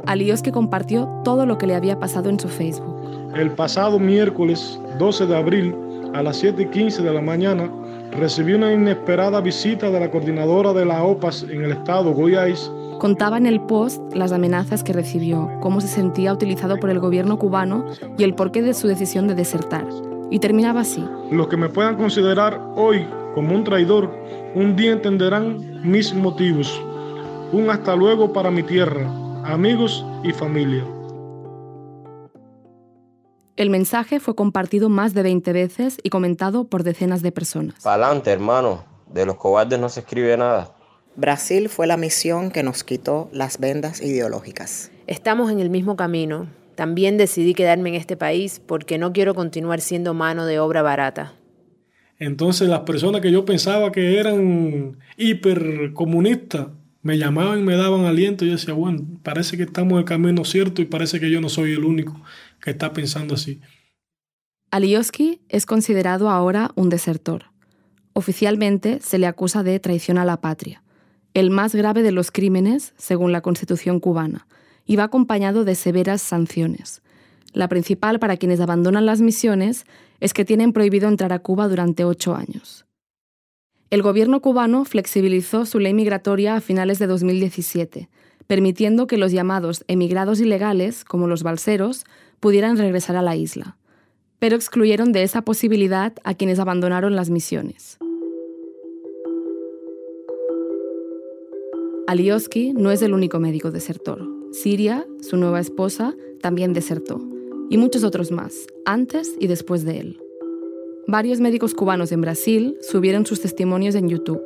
Alíos 0.07 0.43
que 0.43 0.53
compartió 0.53 1.09
todo 1.25 1.47
lo 1.47 1.57
que 1.57 1.67
le 1.67 1.75
había 1.75 1.99
pasado 1.99 2.29
en 2.29 2.39
su 2.39 2.49
Facebook. 2.49 2.94
El 3.37 3.51
pasado 3.51 3.99
miércoles 3.99 4.79
12 5.01 5.27
de 5.27 5.37
abril 5.37 5.75
a 6.15 6.23
las 6.23 6.37
7 6.37 6.63
y 6.63 6.67
15 6.67 7.03
de 7.03 7.13
la 7.13 7.21
mañana 7.21 7.69
recibí 8.13 8.53
una 8.53 8.73
inesperada 8.73 9.41
visita 9.41 9.91
de 9.91 9.99
la 9.99 10.09
coordinadora 10.09 10.73
de 10.73 10.85
la 10.85 11.03
OPAS 11.03 11.43
en 11.43 11.65
el 11.65 11.73
estado 11.73 12.13
Goiás. 12.13 12.71
Contaba 13.01 13.37
en 13.37 13.47
el 13.47 13.61
post 13.61 14.01
las 14.15 14.31
amenazas 14.31 14.85
que 14.85 14.93
recibió, 14.93 15.51
cómo 15.61 15.81
se 15.81 15.89
sentía 15.89 16.33
utilizado 16.33 16.79
por 16.79 16.91
el 16.91 17.01
gobierno 17.01 17.37
cubano 17.37 17.85
y 18.17 18.23
el 18.23 18.35
porqué 18.35 18.63
de 18.63 18.73
su 18.73 18.87
decisión 18.87 19.27
de 19.27 19.35
desertar. 19.35 19.85
Y 20.31 20.39
terminaba 20.39 20.83
así. 20.83 21.05
Los 21.33 21.49
que 21.49 21.57
me 21.57 21.69
puedan 21.69 21.97
considerar 21.97 22.61
hoy 22.77 23.05
como 23.35 23.53
un 23.53 23.65
traidor, 23.65 24.11
un 24.55 24.77
día 24.77 24.93
entenderán 24.93 25.83
mis 25.83 26.15
motivos. 26.15 26.81
Un 27.51 27.69
hasta 27.69 27.97
luego 27.97 28.33
para 28.33 28.53
mi 28.53 28.63
tierra, 28.63 29.11
amigos 29.45 30.07
y 30.23 30.31
familia. 30.31 30.85
El 33.57 33.71
mensaje 33.71 34.19
fue 34.19 34.35
compartido 34.35 34.89
más 34.89 35.15
de 35.15 35.23
20 35.23 35.53
veces 35.53 35.99
y 36.03 36.11
comentado 36.11 36.65
por 36.65 36.83
decenas 36.83 37.23
de 37.23 37.31
personas. 37.31 37.85
Pa'lante, 37.85 38.33
hermano. 38.33 38.85
De 39.13 39.25
los 39.27 39.37
cobardes 39.37 39.79
no 39.79 39.89
se 39.89 40.01
escribe 40.01 40.37
nada. 40.37 40.75
Brasil 41.15 41.69
fue 41.69 41.87
la 41.87 41.97
misión 41.97 42.51
que 42.51 42.65
nos 42.65 42.83
quitó 42.83 43.29
las 43.33 43.61
vendas 43.61 44.03
ideológicas. 44.03 44.91
Estamos 45.07 45.53
en 45.53 45.61
el 45.61 45.71
mismo 45.71 45.95
camino. 45.95 46.49
También 46.75 47.17
decidí 47.17 47.55
quedarme 47.55 47.91
en 47.91 47.95
este 47.95 48.17
país 48.17 48.61
porque 48.67 48.99
no 48.99 49.13
quiero 49.13 49.37
continuar 49.37 49.81
siendo 49.81 50.15
mano 50.15 50.47
de 50.47 50.59
obra 50.59 50.83
barata. 50.83 51.35
Entonces 52.19 52.69
las 52.69 52.81
personas 52.81 53.21
que 53.21 53.31
yo 53.31 53.45
pensaba 53.45 53.93
que 53.93 54.19
eran 54.19 54.99
hipercomunistas 55.17 56.67
me 57.03 57.19
llamaban 57.19 57.61
y 57.61 57.63
me 57.63 57.77
daban 57.77 58.05
aliento. 58.07 58.45
Y 58.45 58.49
yo 58.49 58.55
decía, 58.55 58.75
bueno, 58.75 59.05
parece 59.23 59.57
que 59.57 59.63
estamos 59.63 59.93
en 59.93 59.99
el 59.99 60.05
camino 60.07 60.45
cierto 60.45 60.83
y 60.83 60.87
parece 60.87 61.21
que 61.21 61.31
yo 61.31 61.41
no 61.41 61.49
soy 61.49 61.73
el 61.73 61.85
único 61.85 62.21
que 62.65 62.71
está 62.71 62.95
pensando 62.95 63.35
así. 63.35 63.61
Alioski 64.71 65.43
es 65.51 65.67
considerado 65.67 66.31
ahora 66.31 66.71
un 66.77 66.89
desertor. 66.89 67.51
Oficialmente 68.15 69.01
se 69.03 69.19
le 69.19 69.27
acusa 69.27 69.63
de 69.63 69.79
traición 69.81 70.17
a 70.17 70.25
la 70.25 70.41
patria, 70.41 70.83
el 71.35 71.51
más 71.51 71.75
grave 71.75 72.03
de 72.03 72.11
los 72.11 72.31
crímenes 72.31 72.95
según 72.97 73.33
la 73.33 73.43
Constitución 73.43 74.01
cubana, 74.01 74.47
y 74.87 74.97
va 74.97 75.05
acompañado 75.05 75.65
de 75.65 75.75
severas 75.75 76.23
sanciones. 76.23 77.03
La 77.53 77.69
principal 77.69 78.19
para 78.19 78.39
quienes 78.39 78.61
abandonan 78.61 79.05
las 79.05 79.21
misiones 79.21 79.85
es 80.21 80.33
que 80.33 80.47
tienen 80.47 80.73
prohibido 80.73 81.09
entrar 81.09 81.35
a 81.35 81.41
Cuba 81.41 81.69
durante 81.69 82.07
ocho 82.07 82.35
años. 82.35 82.87
El 83.91 84.01
gobierno 84.01 84.41
cubano 84.41 84.87
flexibilizó 84.87 85.67
su 85.67 85.81
ley 85.81 85.93
migratoria 85.93 86.57
a 86.57 86.61
finales 86.63 86.99
de 86.99 87.09
2017, 87.09 88.09
permitiendo 88.47 89.07
que 89.07 89.19
los 89.19 89.33
llamados 89.33 89.85
emigrados 89.87 90.41
ilegales, 90.41 91.05
como 91.05 91.27
los 91.27 91.43
balseros, 91.43 92.05
pudieran 92.41 92.77
regresar 92.77 93.17
a 93.17 93.23
la 93.23 93.37
isla, 93.37 93.77
pero 94.39 94.57
excluyeron 94.57 95.13
de 95.13 95.23
esa 95.23 95.43
posibilidad 95.43 96.13
a 96.25 96.35
quienes 96.35 96.59
abandonaron 96.59 97.17
las 97.17 97.31
misiones. 97.31 97.99
Alioski 102.07 102.73
no 102.75 102.91
es 102.91 103.01
el 103.03 103.15
único 103.15 103.41
médico 103.41 103.71
desertor. 103.71 104.29
Siria, 104.53 105.07
su 105.21 105.37
nueva 105.37 105.61
esposa, 105.61 106.15
también 106.41 106.73
desertó, 106.73 107.21
y 107.71 107.79
muchos 107.79 108.05
otros 108.05 108.31
más, 108.31 108.67
antes 108.85 109.35
y 109.41 109.47
después 109.47 109.85
de 109.85 109.99
él. 109.99 110.21
Varios 111.07 111.41
médicos 111.41 111.75
cubanos 111.75 112.13
en 112.13 112.21
Brasil 112.21 112.77
subieron 112.81 113.27
sus 113.27 113.41
testimonios 113.41 113.95
en 113.95 114.09
YouTube, 114.09 114.43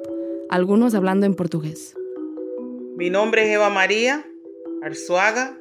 algunos 0.49 0.95
hablando 0.95 1.27
en 1.27 1.35
portugués. 1.35 1.95
Mi 2.97 3.11
nombre 3.11 3.45
es 3.45 3.55
Eva 3.55 3.71
María 3.71 4.25
Arzuaga 4.83 5.59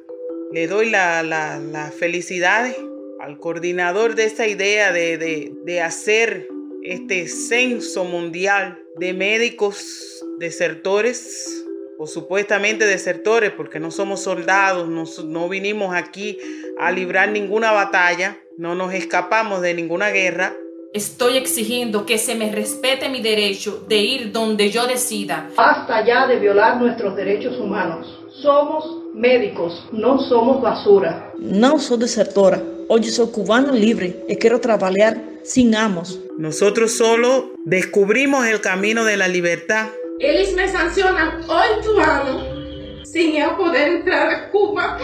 le 0.52 0.66
doy 0.66 0.90
las 0.90 1.24
la, 1.24 1.92
felicidades 1.96 2.76
al 3.20 3.38
coordinador 3.38 4.14
de 4.14 4.24
esta 4.24 4.46
idea 4.46 4.92
de, 4.92 5.52
de 5.64 5.80
hacer 5.80 6.48
este 6.82 7.28
censo 7.28 8.04
mundial 8.04 8.78
de 8.96 9.12
médicos 9.12 10.24
desertores 10.38 11.64
o 11.98 12.06
supuestamente 12.06 12.86
desertores, 12.86 13.50
porque 13.50 13.80
no 13.80 13.90
somos 13.90 14.20
soldados, 14.20 14.88
no, 14.88 15.04
no, 15.24 15.48
vinimos 15.48 15.94
aquí 15.94 16.38
a 16.78 16.92
librar 16.92 17.30
ninguna 17.30 17.72
batalla, 17.72 18.38
no 18.56 18.76
nos 18.76 18.94
escapamos 18.94 19.60
de 19.60 19.74
ninguna 19.74 20.10
guerra. 20.10 20.54
Estoy 20.94 21.36
exigiendo 21.36 22.06
que 22.06 22.16
se 22.16 22.36
me 22.36 22.52
respete 22.52 23.08
mi 23.08 23.20
derecho 23.20 23.84
de 23.88 23.96
ir 23.96 24.32
donde 24.32 24.70
yo 24.70 24.86
decida. 24.86 25.50
Basta 25.56 26.06
ya 26.06 26.26
de 26.28 26.38
violar 26.38 26.80
nuestros 26.80 27.16
derechos 27.16 27.58
humanos. 27.58 28.24
Somos 28.30 28.97
médicos, 29.14 29.88
no 29.92 30.18
somos 30.18 30.60
basura. 30.60 31.32
Não 31.38 31.78
sou 31.78 31.96
desertora. 31.96 32.62
Hoje 32.88 33.10
sou 33.10 33.28
cubano 33.28 33.72
libre 33.72 34.24
y 34.28 34.36
quiero 34.36 34.60
trabajar 34.60 35.20
sin 35.42 35.74
amos. 35.74 36.18
Nosotros 36.38 36.96
solo 36.96 37.52
descubrimos 37.64 38.46
el 38.46 38.60
camino 38.60 39.04
de 39.04 39.16
la 39.16 39.28
libertad. 39.28 39.88
Eles 40.18 40.54
me 40.54 40.68
sancionan 40.68 41.42
ocho 41.44 42.00
años 42.00 42.58
sin 43.04 43.36
yo 43.36 43.56
poder 43.56 43.88
entrar 43.98 44.30
a 44.30 44.50
Cuba 44.50 44.98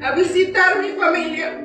a 0.00 0.14
visitar 0.14 0.80
mi 0.80 0.90
familia. 0.90 1.64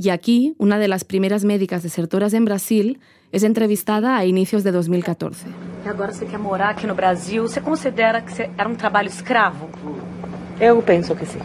Y 0.00 0.10
aquí, 0.10 0.54
una 0.58 0.78
de 0.78 0.86
las 0.86 1.02
primeras 1.04 1.44
médicas 1.44 1.82
desertoras 1.82 2.32
en 2.32 2.44
Brasil 2.44 3.00
es 3.32 3.42
entrevistada 3.42 4.16
a 4.16 4.24
inicios 4.24 4.62
de 4.62 4.70
2014. 4.70 5.46
E 5.84 5.88
agora 5.88 6.12
você 6.12 6.26
quer 6.26 6.38
morar 6.38 6.70
aqui 6.70 6.86
no 6.86 6.94
Brasil? 6.94 7.42
Você 7.42 7.60
considera 7.60 8.20
que 8.20 8.50
era 8.56 8.68
um 8.68 8.74
trabalho 8.74 9.08
escravo? 9.08 9.68
Eu 10.60 10.82
penso 10.82 11.14
que 11.14 11.24
sim, 11.24 11.40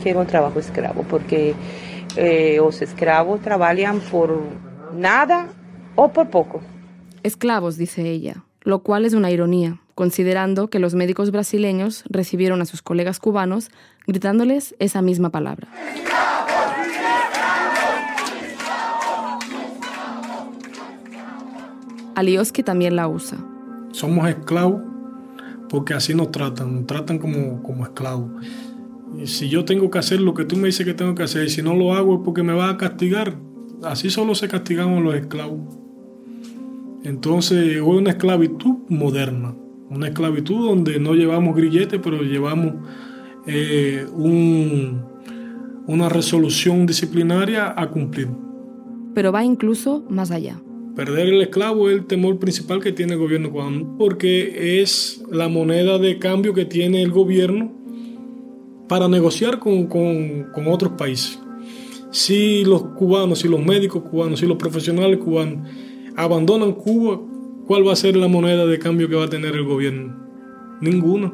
que 0.00 0.08
era 0.08 0.18
um 0.18 0.24
trabalho 0.24 0.58
escravo, 0.58 1.04
porque 1.04 1.54
eh, 2.16 2.60
os 2.60 2.82
escravos 2.82 3.40
trabalham 3.40 4.00
por 4.00 4.42
nada 4.92 5.48
o 5.96 6.08
por 6.08 6.26
pouco. 6.26 6.60
Esclavos, 7.22 7.76
dice 7.76 8.02
ella, 8.02 8.44
lo 8.62 8.80
cual 8.80 9.04
es 9.04 9.14
una 9.14 9.30
ironía, 9.30 9.78
considerando 9.94 10.68
que 10.68 10.78
los 10.80 10.94
médicos 10.94 11.30
brasileños 11.30 12.04
recibieron 12.10 12.60
a 12.60 12.66
sus 12.66 12.82
colegas 12.82 13.20
cubanos 13.20 13.70
gritándoles 14.06 14.74
esa 14.78 15.00
misma 15.00 15.30
palabra. 15.30 15.68
Alioski 22.14 22.62
también 22.62 22.96
la 22.96 23.08
usa. 23.08 23.38
Somos 23.92 24.28
esclavos 24.28 24.82
porque 25.68 25.94
así 25.94 26.14
nos 26.14 26.30
tratan, 26.30 26.74
nos 26.74 26.86
tratan 26.86 27.18
como, 27.18 27.62
como 27.62 27.84
esclavos. 27.84 28.30
Y 29.20 29.26
si 29.26 29.48
yo 29.48 29.64
tengo 29.64 29.90
que 29.90 29.98
hacer 29.98 30.20
lo 30.20 30.34
que 30.34 30.44
tú 30.44 30.56
me 30.56 30.66
dices 30.66 30.84
que 30.84 30.94
tengo 30.94 31.14
que 31.14 31.22
hacer 31.22 31.44
y 31.46 31.50
si 31.50 31.62
no 31.62 31.74
lo 31.74 31.94
hago 31.94 32.14
es 32.14 32.20
porque 32.24 32.42
me 32.42 32.52
vas 32.52 32.74
a 32.74 32.76
castigar, 32.76 33.36
así 33.82 34.10
solo 34.10 34.34
se 34.34 34.48
castigamos 34.48 35.02
los 35.02 35.14
esclavos. 35.14 35.60
Entonces, 37.04 37.80
hoy 37.82 37.98
una 37.98 38.10
esclavitud 38.10 38.76
moderna, 38.88 39.54
una 39.90 40.08
esclavitud 40.08 40.66
donde 40.66 40.98
no 40.98 41.14
llevamos 41.14 41.54
grilletes, 41.54 42.00
pero 42.02 42.22
llevamos 42.22 42.74
eh, 43.46 44.06
una 45.86 46.08
resolución 46.08 46.86
disciplinaria 46.86 47.74
a 47.76 47.90
cumplir. 47.90 48.28
Pero 49.14 49.32
va 49.32 49.44
incluso 49.44 50.04
más 50.08 50.30
allá. 50.30 50.60
Perder 50.94 51.26
el 51.26 51.42
esclavo 51.42 51.88
es 51.88 51.96
el 51.96 52.06
temor 52.06 52.38
principal 52.38 52.80
que 52.80 52.92
tiene 52.92 53.14
el 53.14 53.18
gobierno 53.18 53.50
cubano, 53.50 53.96
porque 53.98 54.80
es 54.80 55.22
la 55.30 55.48
moneda 55.48 55.98
de 55.98 56.18
cambio 56.20 56.54
que 56.54 56.64
tiene 56.64 57.02
el 57.02 57.10
gobierno 57.10 57.72
para 58.88 59.08
negociar 59.08 59.58
con, 59.58 59.86
con, 59.86 60.68
otros 60.68 60.92
países. 60.92 61.40
Si 62.12 62.64
los 62.64 62.82
cubanos, 62.96 63.40
si 63.40 63.48
los 63.48 63.64
médicos 63.64 64.04
cubanos, 64.04 64.38
si 64.38 64.46
los 64.46 64.56
profesionales 64.56 65.18
cubanos 65.18 65.68
abandonan 66.16 66.74
Cuba, 66.74 67.20
¿cuál 67.66 67.86
va 67.86 67.92
a 67.92 67.96
ser 67.96 68.16
la 68.16 68.28
moneda 68.28 68.64
de 68.66 68.78
cambio 68.78 69.08
que 69.08 69.16
va 69.16 69.24
a 69.24 69.30
tener 69.30 69.56
el 69.56 69.64
gobierno? 69.64 70.14
Ninguna. 70.80 71.32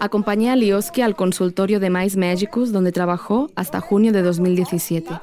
Acompañé 0.00 0.50
a 0.50 0.56
Lioski 0.56 1.02
al 1.02 1.14
consultorio 1.14 1.78
de 1.78 1.90
Mais 1.90 2.16
Médicos, 2.16 2.72
donde 2.72 2.90
trabajó 2.90 3.50
hasta 3.54 3.80
junio 3.80 4.12
de 4.12 4.22
2017. 4.22 5.14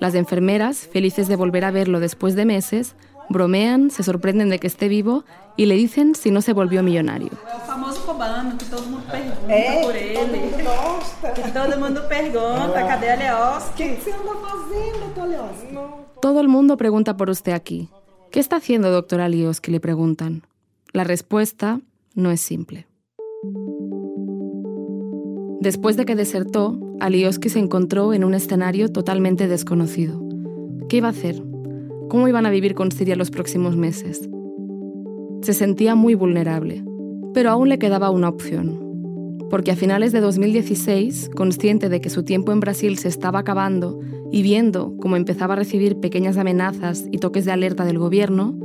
Las 0.00 0.14
enfermeras, 0.14 0.88
felices 0.92 1.28
de 1.28 1.36
volver 1.36 1.64
a 1.64 1.70
verlo 1.70 2.00
después 2.00 2.34
de 2.34 2.44
meses, 2.44 2.96
bromean, 3.28 3.90
se 3.90 4.02
sorprenden 4.02 4.50
de 4.50 4.58
que 4.58 4.66
esté 4.66 4.88
vivo 4.88 5.24
y 5.56 5.66
le 5.66 5.76
dicen 5.76 6.14
si 6.14 6.30
no 6.30 6.42
se 6.42 6.52
volvió 6.52 6.82
millonario. 6.82 7.30
Que 8.58 8.64
todo 8.66 8.84
el 8.84 8.90
mundo 8.90 9.06
pregunta 9.10 9.52
é, 9.52 9.82
por 9.82 9.96
ele. 9.96 10.14
Todo 10.14 10.36
mundo 10.36 10.56
gosta. 10.64 11.32
Que 11.32 11.50
todo 11.50 11.72
el 11.72 11.80
mundo 11.80 12.08
pergunta, 12.08 12.78
ah. 12.78 12.86
cadê 12.86 13.10
Alioski? 13.10 13.82
O 13.82 13.96
que 13.96 14.02
você 14.02 14.10
anda 14.12 14.34
fazendo? 14.40 16.04
Todo 16.20 16.40
el 16.40 16.48
mundo 16.48 16.76
pregunta 16.76 17.16
por 17.16 17.28
usted 17.28 17.52
aquí. 17.52 17.88
¿Qué 18.30 18.40
está 18.40 18.56
haciendo 18.56 18.90
doctor 18.90 19.20
Alioski? 19.20 19.70
le 19.70 19.80
preguntan. 19.80 20.42
La 20.92 21.04
respuesta 21.04 21.80
no 22.14 22.30
es 22.30 22.40
simple. 22.40 22.86
Después 25.60 25.96
de 25.96 26.04
que 26.04 26.14
desertó, 26.14 26.78
Alioski 27.00 27.48
se 27.48 27.58
encontró 27.58 28.12
en 28.12 28.24
un 28.24 28.34
escenario 28.34 28.90
totalmente 28.90 29.48
desconocido. 29.48 30.22
¿Qué 30.88 30.98
iba 30.98 31.08
a 31.08 31.12
hacer? 31.12 31.42
¿Cómo 32.08 32.28
iban 32.28 32.46
a 32.46 32.50
vivir 32.50 32.74
con 32.74 32.92
Siria 32.92 33.16
los 33.16 33.30
próximos 33.30 33.76
meses? 33.76 34.28
Se 35.42 35.52
sentía 35.52 35.94
muy 35.94 36.14
vulnerable, 36.14 36.84
pero 37.34 37.50
aún 37.50 37.68
le 37.68 37.78
quedaba 37.78 38.10
una 38.10 38.28
opción. 38.28 38.80
Porque 39.50 39.72
a 39.72 39.76
finales 39.76 40.12
de 40.12 40.20
2016, 40.20 41.30
consciente 41.36 41.88
de 41.88 42.00
que 42.00 42.08
su 42.08 42.22
tiempo 42.22 42.52
en 42.52 42.60
Brasil 42.60 42.96
se 42.96 43.08
estaba 43.08 43.40
acabando 43.40 44.00
y 44.32 44.42
viendo 44.42 44.96
cómo 44.98 45.16
empezaba 45.16 45.54
a 45.54 45.58
recibir 45.58 46.00
pequeñas 46.00 46.38
amenazas 46.38 47.06
y 47.12 47.18
toques 47.18 47.44
de 47.44 47.52
alerta 47.52 47.84
del 47.84 47.98
gobierno, 47.98 48.58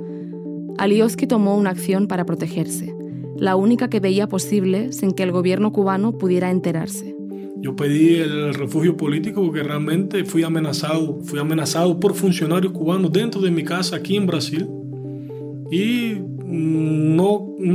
Alioski 0.77 1.27
tomó 1.27 1.57
una 1.57 1.71
acción 1.71 2.07
para 2.07 2.25
protegerse, 2.25 2.95
la 3.35 3.55
única 3.55 3.89
que 3.89 3.99
veía 3.99 4.27
posible 4.27 4.93
sin 4.93 5.11
que 5.11 5.23
el 5.23 5.31
gobierno 5.31 5.73
cubano 5.73 6.17
pudiera 6.17 6.49
enterarse. 6.49 7.15
Yo 7.61 7.75
pedí 7.75 8.15
el 8.15 8.53
refugio 8.53 8.95
político 8.95 9.43
porque 9.43 9.63
realmente 9.63 10.23
fui 10.23 10.43
amenazado, 10.43 11.19
fui 11.23 11.39
amenazado 11.39 11.99
por 11.99 12.13
funcionarios 12.13 12.71
cubanos 12.71 13.11
dentro 13.11 13.41
de 13.41 13.51
mi 13.51 13.63
casa 13.63 13.97
aquí 13.97 14.15
en 14.15 14.25
Brasil 14.25 14.69
y 15.69 16.13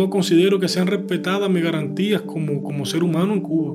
no, 0.05 0.11
considero 0.11 0.61
que 0.61 0.69
sean 0.69 0.87
respetadas 0.87 1.51
mis 1.51 1.63
garantías 1.63 2.23
como, 2.23 2.63
como 2.63 2.85
ser 2.85 3.03
humano 3.03 3.33
en 3.33 3.41
Cuba. 3.41 3.75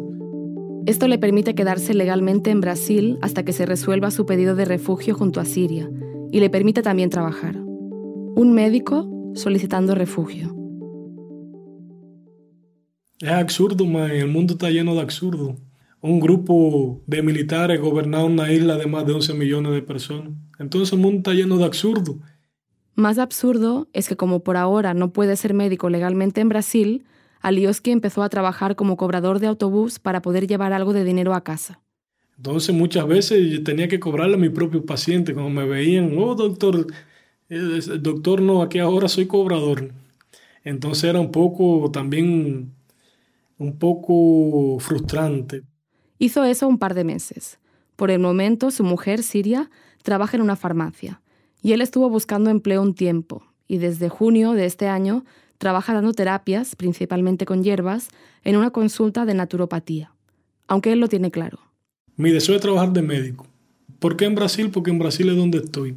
Esto 0.86 1.08
le 1.08 1.18
permite 1.18 1.56
quedarse 1.56 1.94
legalmente 1.94 2.52
en 2.52 2.62
Brasil 2.62 3.18
hasta 3.22 3.44
que 3.44 3.54
se 3.54 3.66
resuelva 3.66 4.12
su 4.12 4.26
pedido 4.26 4.56
de 4.56 4.66
refugio 4.66 5.14
junto 5.14 5.40
a 5.40 5.46
Siria 5.46 5.90
y 6.32 6.40
le 6.40 6.50
permite 6.50 6.82
también 6.82 7.10
trabajar. 7.10 7.58
Un 7.58 8.54
médico 8.54 9.10
solicitando 9.36 9.96
refugio. 9.96 10.56
Es 13.20 13.30
absurdo, 13.30 13.86
man. 13.86 14.12
El 14.12 14.28
mundo 14.28 14.54
está 14.54 14.70
lleno 14.70 14.96
de 14.96 15.02
absurdo. 15.02 15.58
Un 16.02 16.20
grupo 16.20 17.02
de 17.06 17.22
militares 17.22 17.82
gobernaba 17.82 18.24
una 18.24 18.52
isla 18.52 18.78
de 18.78 18.88
más 18.88 19.06
de 19.06 19.14
11 19.14 19.34
millones 19.34 19.74
de 19.74 19.82
personas. 19.82 20.32
Entonces 20.58 20.94
el 20.94 21.00
mundo 21.00 21.18
está 21.18 21.34
lleno 21.34 21.58
de 21.58 21.66
absurdo. 21.66 22.20
Más 23.00 23.18
absurdo 23.18 23.88
es 23.93 24.10
que 24.10 24.18
como 24.18 24.41
por 24.41 24.58
ahora 24.58 24.93
no 24.93 25.14
puede 25.14 25.38
ser 25.38 25.54
médico 25.54 25.89
legalmente 25.89 26.41
en 26.41 26.50
Brasil, 26.50 27.06
Alioski 27.39 27.91
empezó 27.91 28.24
a 28.24 28.30
trabajar 28.30 28.76
como 28.76 28.97
cobrador 28.97 29.39
de 29.39 29.47
autobús 29.47 30.00
para 30.00 30.22
poder 30.22 30.47
llevar 30.47 30.74
algo 30.74 30.91
de 30.91 31.06
dinero 31.06 31.34
a 31.34 31.41
casa. 31.41 31.80
Entonces 32.36 32.76
muchas 32.76 33.08
veces 33.08 33.50
yo 33.50 33.64
tenía 33.64 33.88
que 33.88 34.02
cobrarle 34.02 34.36
a 34.36 34.38
mi 34.38 34.50
propio 34.50 34.86
paciente 34.86 35.34
cuando 35.34 35.50
me 35.50 35.66
veían, 35.66 36.14
oh 36.18 36.36
doctor, 36.36 36.88
doctor 38.02 38.41
no, 38.41 38.62
aquí 38.62 38.80
ahora 38.80 39.08
soy 39.08 39.28
cobrador. 39.28 39.93
Entonces 40.66 41.06
era 41.06 41.22
un 41.22 41.32
poco 41.32 41.89
también 41.91 42.74
un 43.60 43.80
poco 43.80 44.78
frustrante. 44.82 45.64
Hizo 46.18 46.43
eso 46.43 46.68
un 46.68 46.78
par 46.78 46.95
de 46.95 47.06
meses. 47.06 47.60
Por 47.95 48.12
el 48.12 48.20
momento, 48.20 48.72
su 48.72 48.84
mujer, 48.84 49.24
Siria, 49.24 49.72
trabaja 50.04 50.36
en 50.36 50.43
una 50.43 50.58
farmacia, 50.58 51.22
y 51.62 51.74
él 51.74 51.82
estuvo 51.82 52.10
buscando 52.10 52.49
empleo 52.49 52.82
un 52.82 52.93
tiempo, 52.93 53.43
y 53.68 53.78
desde 53.78 54.10
junio 54.10 54.53
de 54.53 54.66
este 54.66 54.88
año 54.88 55.26
trabaja 55.57 55.93
dando 55.93 56.14
terapias, 56.14 56.76
principalmente 56.76 57.45
con 57.45 57.64
hierbas, 57.64 58.10
en 58.43 58.57
una 58.57 58.72
consulta 58.72 59.26
de 59.26 59.34
naturopatía, 59.34 60.14
aunque 60.68 60.91
él 60.91 60.99
lo 60.99 61.07
tiene 61.07 61.32
claro. 61.32 61.60
Mi 62.16 62.32
deseo 62.32 62.55
es 62.55 62.62
trabajar 62.62 62.91
de 62.91 63.01
médico. 63.01 63.47
¿Por 63.99 64.16
qué 64.16 64.26
en 64.26 64.36
Brasil? 64.36 64.72
Porque 64.72 64.91
en 64.91 64.99
Brasil 64.99 65.30
es 65.30 65.36
donde 65.36 65.60
estoy. 65.60 65.95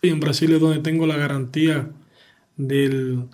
Y 0.00 0.08
en 0.08 0.20
Brasil 0.20 0.52
es 0.52 0.60
donde 0.60 0.80
tengo 0.80 1.06
la 1.06 1.16
garantía 1.16 1.90
del, 2.56 3.28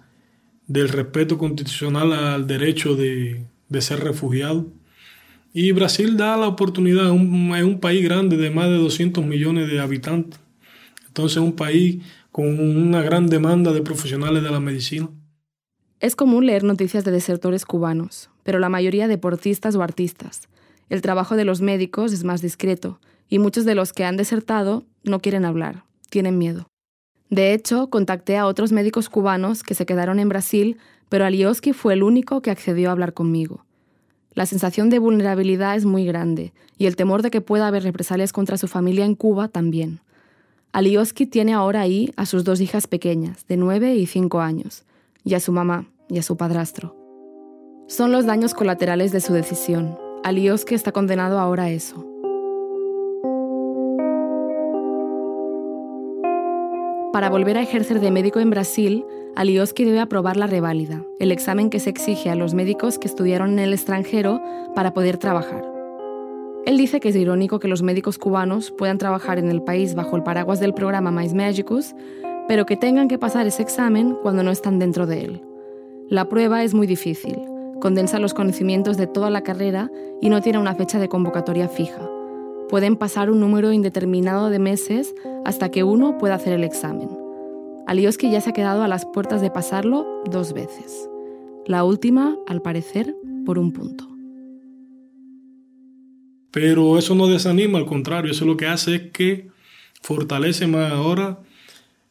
del 0.68 0.91
respeto 0.91 1.39
constitucional 1.39 2.12
al 2.12 2.47
derecho 2.47 2.95
de, 2.95 3.43
ser 3.81 4.01
refugiado. 4.01 4.66
Y 5.53 5.72
Brasil 5.72 6.16
da 6.16 6.37
la 6.37 6.47
oportunidad, 6.47 7.07
es 7.07 7.11
un, 7.11 7.79
país 7.81 8.05
grande 8.05 8.37
de 8.37 8.51
más 8.51 8.68
de 8.68 8.76
200 8.76 9.24
millones 9.24 9.68
de 9.68 9.81
habitantes. 9.81 10.39
Entonces 11.19 11.39
es 11.39 11.43
un 11.43 11.57
país 11.57 12.01
con 12.31 12.61
una 12.61 13.03
gran 13.03 13.27
demanda 13.27 13.73
de 13.73 13.83
profesionales 13.83 14.41
de 14.41 14.51
la 14.51 14.61
medicina. 14.61 15.09
Es 15.99 16.14
común 16.14 16.47
leer 16.47 16.62
noticias 16.62 17.05
de 17.05 17.11
desertores 17.11 17.66
cubanos, 17.66 18.31
pero 18.45 18.61
la 18.61 18.69
mayoría 18.69 19.09
deportistas 19.09 19.75
o 19.75 19.83
artistas. 19.83 20.49
El 20.89 21.03
trabajo 21.03 21.35
de 21.35 21.45
los 21.45 21.61
médicos 21.61 22.12
es 22.12 22.23
más 22.23 22.41
discreto, 22.41 23.01
y 23.29 23.41
muchos 23.41 23.64
de 23.64 23.75
los 23.75 23.93
que 23.93 24.05
han 24.05 24.16
desertado 24.16 24.85
no 25.03 25.19
quieren 25.19 25.45
hablar, 25.45 25.83
tienen 26.09 26.39
miedo. 26.39 26.69
De 27.31 27.53
hecho, 27.53 27.91
contacté 27.91 28.37
a 28.37 28.47
otros 28.47 28.71
médicos 28.71 29.09
cubanos 29.09 29.64
que 29.64 29.75
se 29.75 29.87
quedaron 29.87 30.21
en 30.21 30.29
Brasil, 30.29 30.77
pero 31.09 31.25
Alioski 31.25 31.73
fue 31.73 31.95
el 31.95 32.05
único 32.05 32.43
que 32.43 32.53
accedió 32.53 32.91
a 32.91 32.93
hablar 32.93 33.12
conmigo. 33.12 33.64
La 34.35 34.47
sensación 34.47 34.89
de 34.89 35.01
vulnerabilidad 35.01 35.75
es 35.75 35.85
muy 35.85 36.07
grande 36.07 36.53
y 36.77 36.87
el 36.87 36.95
temor 36.95 37.23
de 37.23 37.33
que 37.33 37.41
pueda 37.41 37.66
haber 37.66 37.83
represalias 37.83 38.33
contra 38.33 38.57
su 38.57 38.69
familia 38.69 39.05
en 39.05 39.16
Cuba 39.16 39.49
también. 39.49 40.01
Alioski 40.73 41.27
tiene 41.27 41.55
ahora 41.55 41.81
ahí 41.81 42.12
a 42.16 42.27
sus 42.27 42.45
dos 42.45 42.61
hijas 42.61 42.87
pequeñas, 42.87 43.47
de 43.47 43.57
9 43.57 43.95
y 43.97 44.07
5 44.07 44.41
años, 44.41 44.85
y 45.25 45.35
a 45.35 45.41
su 45.41 45.51
mamá 45.51 45.87
y 46.09 46.19
a 46.19 46.23
su 46.23 46.37
padrastro. 46.37 46.95
Son 47.87 48.12
los 48.12 48.27
daños 48.27 48.53
colaterales 48.53 49.11
de 49.11 49.21
su 49.21 49.33
decisión. 49.33 49.99
Alioski 50.25 50.75
está 50.75 50.93
condenado 50.93 51.39
ahora 51.39 51.64
a 51.64 51.71
eso. 51.71 52.05
Para 57.12 57.31
volver 57.31 57.57
a 57.57 57.62
ejercer 57.62 58.01
de 58.01 58.11
médico 58.11 58.39
en 58.39 58.51
Brasil, 58.51 59.07
Alioski 59.37 59.85
debe 59.85 60.01
aprobar 60.01 60.37
la 60.37 60.47
reválida, 60.47 61.03
el 61.19 61.33
examen 61.33 61.71
que 61.71 61.81
se 61.81 61.89
exige 61.89 62.29
a 62.29 62.35
los 62.35 62.53
médicos 62.53 62.99
que 62.99 63.09
estudiaron 63.09 63.53
en 63.53 63.61
el 63.61 63.73
extranjero 63.73 64.43
para 64.75 64.93
poder 64.93 65.16
trabajar. 65.16 65.78
Él 66.67 66.77
dice 66.77 67.01
que 67.01 67.09
es 67.09 67.17
irónico 67.17 67.59
que 67.59 67.69
los 67.69 67.83
médicos 67.83 68.19
cubanos 68.19 68.71
puedan 68.71 68.99
trabajar 68.99 69.39
en 69.39 69.51
el 69.51 69.63
país 69.63 69.95
bajo 69.95 70.17
el 70.17 70.23
paraguas 70.23 70.61
del 70.61 70.75
programa 70.75 71.11
Mais 71.11 71.35
Magicus, 71.35 71.95
pero 72.47 72.67
que 72.67 72.77
tengan 72.77 73.09
que 73.09 73.19
pasar 73.19 73.47
ese 73.47 73.63
examen 73.63 74.17
cuando 74.23 74.43
no 74.43 74.51
están 74.51 74.79
dentro 74.79 75.07
de 75.07 75.25
él. 75.25 75.43
La 76.09 76.29
prueba 76.29 76.65
es 76.65 76.75
muy 76.75 76.87
difícil, 76.87 77.39
condensa 77.81 78.19
los 78.19 78.35
conocimientos 78.35 78.97
de 78.97 79.07
toda 79.07 79.31
la 79.31 79.43
carrera 79.43 79.91
y 80.21 80.29
no 80.31 80.41
tiene 80.41 80.59
una 80.59 80.75
fecha 80.75 80.99
de 80.99 81.09
convocatoria 81.09 81.69
fija 81.69 82.09
pueden 82.69 82.97
pasar 82.97 83.31
un 83.31 83.41
número 83.41 83.73
indeterminado 83.73 84.51
de 84.51 84.59
meses 84.59 85.15
hasta 85.45 85.71
que 85.71 85.85
uno 85.85 86.19
pueda 86.19 86.35
hacer 86.35 86.53
el 86.53 86.65
examen. 86.65 87.09
Alioski 87.87 88.31
ya 88.31 88.41
se 88.41 88.51
ha 88.51 88.53
quedado 88.53 88.83
a 88.83 88.89
las 88.89 89.07
puertas 89.07 89.41
de 89.41 89.51
pasarlo 89.51 90.07
dos 90.31 90.53
veces. 90.53 91.09
La 91.67 91.85
última, 91.85 92.37
al 92.47 92.61
parecer, 92.61 93.17
por 93.47 93.59
un 93.59 93.73
punto. 93.73 94.18
Pero 96.51 96.99
eso 96.99 97.15
no 97.15 97.27
desanima, 97.27 97.79
al 97.79 97.87
contrario, 97.87 98.31
eso 98.31 98.45
lo 98.45 98.57
que 98.57 98.67
hace 98.67 98.95
es 98.95 99.03
que 99.13 99.49
fortalece 100.03 100.67
más 100.67 100.93
ahora, 100.93 101.41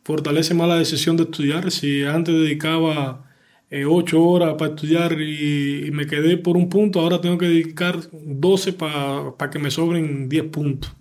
fortalece 0.04 0.54
más 0.54 0.68
la 0.68 0.78
decisión 0.78 1.18
de 1.18 1.24
estudiar. 1.24 1.72
Si 1.72 2.04
antes 2.04 2.36
dedicaba 2.36 3.26
eh, 3.70 3.86
ocho 3.86 4.24
horas 4.24 4.56
para 4.58 4.72
estudiar 4.72 5.20
y, 5.20 5.90
me 5.92 6.06
quedé 6.06 6.38
por 6.38 6.56
un 6.56 6.70
punto, 6.70 7.00
ahora 7.00 7.20
tengo 7.20 7.38
que 7.38 7.48
dedicar 7.48 8.00
12 8.12 8.74
para 8.74 9.50
que 9.52 9.60
me 9.60 9.72
sobren 9.72 10.30
10 10.30 10.46
puntos. 10.46 10.96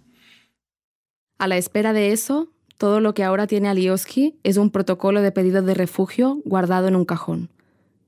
A 1.39 1.47
la 1.47 1.59
espera 1.59 1.93
de 1.93 2.13
eso, 2.13 2.49
todo 2.79 3.01
lo 3.01 3.13
que 3.13 3.23
ahora 3.23 3.47
tiene 3.47 3.69
Alioski 3.69 4.39
es 4.43 4.57
un 4.57 4.71
protocolo 4.71 5.21
de 5.21 5.33
pedido 5.33 5.61
de 5.61 5.75
refugio 5.75 6.41
guardado 6.47 6.89
en 6.89 6.97
un 6.97 7.05
cajón. 7.05 7.51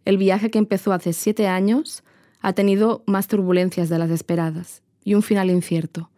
El 0.06 0.16
viaje 0.16 0.50
que 0.50 0.58
empezó 0.58 0.92
hace 0.92 1.12
siete 1.12 1.46
años 1.46 2.02
ha 2.40 2.54
tenido 2.54 3.02
más 3.06 3.28
turbulencias 3.28 3.90
de 3.90 3.98
las 3.98 4.10
esperadas 4.10 4.82
y 5.08 5.14
un 5.14 5.22
final 5.22 5.48
incierto, 5.48 6.10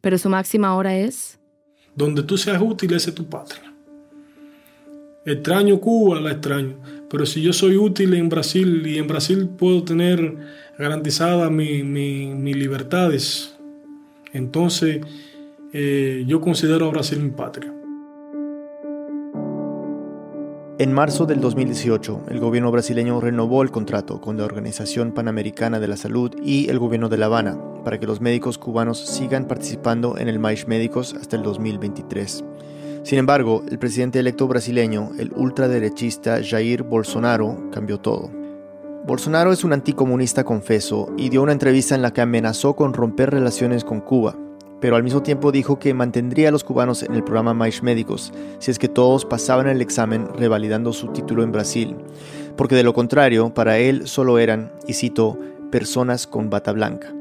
pero 0.00 0.18
su 0.18 0.28
máxima 0.28 0.66
ahora 0.66 0.96
es... 0.96 1.38
Donde 1.94 2.24
tú 2.24 2.36
seas 2.36 2.60
útil, 2.60 2.92
ese 2.92 3.10
es 3.10 3.14
tu 3.14 3.24
patria. 3.24 3.72
Extraño 5.24 5.78
Cuba, 5.78 6.20
la 6.20 6.32
extraño. 6.32 6.74
Pero 7.08 7.24
si 7.24 7.40
yo 7.40 7.52
soy 7.52 7.76
útil 7.76 8.14
en 8.14 8.28
Brasil 8.28 8.84
y 8.84 8.98
en 8.98 9.06
Brasil 9.06 9.48
puedo 9.48 9.84
tener 9.84 10.38
garantizadas 10.76 11.52
mis 11.52 11.84
mi, 11.84 12.52
libertades, 12.52 13.54
entonces 14.32 15.02
eh, 15.72 16.24
yo 16.26 16.40
considero 16.40 16.86
a 16.86 16.90
Brasil 16.90 17.20
mi 17.20 17.30
patria. 17.30 17.72
En 20.82 20.92
marzo 20.92 21.26
del 21.26 21.40
2018, 21.40 22.22
el 22.28 22.40
gobierno 22.40 22.72
brasileño 22.72 23.20
renovó 23.20 23.62
el 23.62 23.70
contrato 23.70 24.20
con 24.20 24.36
la 24.36 24.44
Organización 24.44 25.12
Panamericana 25.12 25.78
de 25.78 25.86
la 25.86 25.96
Salud 25.96 26.34
y 26.42 26.68
el 26.70 26.80
gobierno 26.80 27.08
de 27.08 27.18
La 27.18 27.26
Habana 27.26 27.56
para 27.84 28.00
que 28.00 28.06
los 28.08 28.20
médicos 28.20 28.58
cubanos 28.58 28.98
sigan 28.98 29.46
participando 29.46 30.18
en 30.18 30.26
el 30.26 30.40
MAIS 30.40 30.66
Médicos 30.66 31.14
hasta 31.14 31.36
el 31.36 31.44
2023. 31.44 32.44
Sin 33.04 33.18
embargo, 33.20 33.62
el 33.70 33.78
presidente 33.78 34.18
electo 34.18 34.48
brasileño, 34.48 35.12
el 35.20 35.32
ultraderechista 35.36 36.40
Jair 36.42 36.82
Bolsonaro, 36.82 37.70
cambió 37.70 38.00
todo. 38.00 38.28
Bolsonaro 39.06 39.52
es 39.52 39.62
un 39.62 39.74
anticomunista 39.74 40.42
confeso 40.42 41.10
y 41.16 41.28
dio 41.28 41.44
una 41.44 41.52
entrevista 41.52 41.94
en 41.94 42.02
la 42.02 42.12
que 42.12 42.22
amenazó 42.22 42.74
con 42.74 42.92
romper 42.92 43.30
relaciones 43.30 43.84
con 43.84 44.00
Cuba. 44.00 44.36
Pero 44.82 44.96
al 44.96 45.04
mismo 45.04 45.22
tiempo 45.22 45.52
dijo 45.52 45.78
que 45.78 45.94
mantendría 45.94 46.48
a 46.48 46.50
los 46.50 46.64
cubanos 46.64 47.04
en 47.04 47.14
el 47.14 47.22
programa 47.22 47.54
Mais 47.54 47.84
Médicos 47.84 48.32
si 48.58 48.72
es 48.72 48.80
que 48.80 48.88
todos 48.88 49.24
pasaban 49.24 49.68
el 49.68 49.80
examen 49.80 50.26
revalidando 50.36 50.92
su 50.92 51.06
título 51.12 51.44
en 51.44 51.52
Brasil, 51.52 51.96
porque 52.56 52.74
de 52.74 52.82
lo 52.82 52.92
contrario, 52.92 53.54
para 53.54 53.78
él 53.78 54.08
solo 54.08 54.40
eran, 54.40 54.72
y 54.88 54.94
cito, 54.94 55.38
personas 55.70 56.26
con 56.26 56.50
bata 56.50 56.72
blanca. 56.72 57.14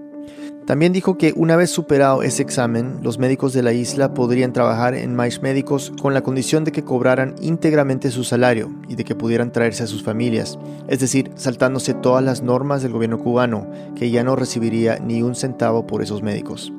También 0.65 0.91
dijo 0.91 1.17
que 1.17 1.33
una 1.35 1.55
vez 1.55 1.69
superado 1.69 2.23
ese 2.23 2.41
examen, 2.41 2.99
los 3.03 3.19
médicos 3.19 3.53
de 3.53 3.61
la 3.61 3.73
isla 3.73 4.13
podrían 4.13 4.53
trabajar 4.53 4.95
en 4.95 5.15
Mais 5.15 5.41
Médicos 5.41 5.91
con 6.01 6.13
la 6.13 6.21
condición 6.21 6.63
de 6.63 6.71
que 6.71 6.83
cobraran 6.83 7.35
íntegramente 7.41 8.09
su 8.09 8.23
salario 8.23 8.71
y 8.87 8.95
de 8.95 9.03
que 9.03 9.15
pudieran 9.15 9.51
traerse 9.51 9.83
a 9.83 9.87
sus 9.87 10.03
familias, 10.03 10.57
es 10.87 10.99
decir, 10.99 11.31
saltándose 11.35 11.93
todas 11.93 12.23
las 12.23 12.41
normas 12.41 12.81
del 12.81 12.93
gobierno 12.93 13.19
cubano, 13.19 13.67
que 13.95 14.09
ya 14.09 14.23
no 14.23 14.35
recibiría 14.35 14.97
ni 14.97 15.21
un 15.21 15.35
centavo 15.35 15.85
por 15.85 16.01
esos 16.01 16.23
médicos. 16.23 16.73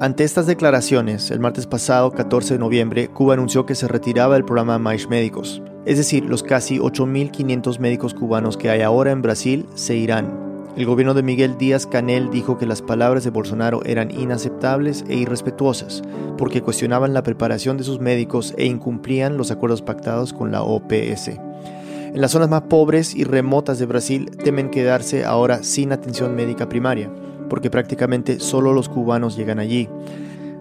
Ante 0.00 0.22
estas 0.22 0.46
declaraciones, 0.46 1.32
el 1.32 1.40
martes 1.40 1.66
pasado, 1.66 2.12
14 2.12 2.54
de 2.54 2.60
noviembre, 2.60 3.08
Cuba 3.08 3.34
anunció 3.34 3.66
que 3.66 3.74
se 3.74 3.88
retiraba 3.88 4.34
del 4.34 4.44
programa 4.44 4.78
Mais 4.78 5.08
Médicos, 5.08 5.60
es 5.86 5.96
decir, 5.96 6.24
los 6.24 6.44
casi 6.44 6.78
8.500 6.78 7.80
médicos 7.80 8.14
cubanos 8.14 8.56
que 8.56 8.70
hay 8.70 8.82
ahora 8.82 9.10
en 9.10 9.22
Brasil 9.22 9.66
se 9.74 9.96
irán. 9.96 10.70
El 10.76 10.86
gobierno 10.86 11.14
de 11.14 11.24
Miguel 11.24 11.58
Díaz 11.58 11.84
Canel 11.84 12.30
dijo 12.30 12.58
que 12.58 12.66
las 12.66 12.80
palabras 12.80 13.24
de 13.24 13.30
Bolsonaro 13.30 13.84
eran 13.84 14.12
inaceptables 14.12 15.04
e 15.08 15.16
irrespetuosas 15.16 16.02
porque 16.36 16.62
cuestionaban 16.62 17.12
la 17.12 17.24
preparación 17.24 17.76
de 17.76 17.82
sus 17.82 17.98
médicos 17.98 18.54
e 18.56 18.66
incumplían 18.66 19.36
los 19.36 19.50
acuerdos 19.50 19.82
pactados 19.82 20.32
con 20.32 20.52
la 20.52 20.62
OPS. 20.62 21.26
En 21.26 22.20
las 22.20 22.30
zonas 22.30 22.48
más 22.48 22.62
pobres 22.62 23.16
y 23.16 23.24
remotas 23.24 23.80
de 23.80 23.86
Brasil 23.86 24.30
temen 24.44 24.70
quedarse 24.70 25.24
ahora 25.24 25.64
sin 25.64 25.90
atención 25.90 26.36
médica 26.36 26.68
primaria, 26.68 27.10
porque 27.48 27.70
prácticamente 27.70 28.40
solo 28.40 28.72
los 28.72 28.88
cubanos 28.88 29.36
llegan 29.36 29.58
allí. 29.58 29.88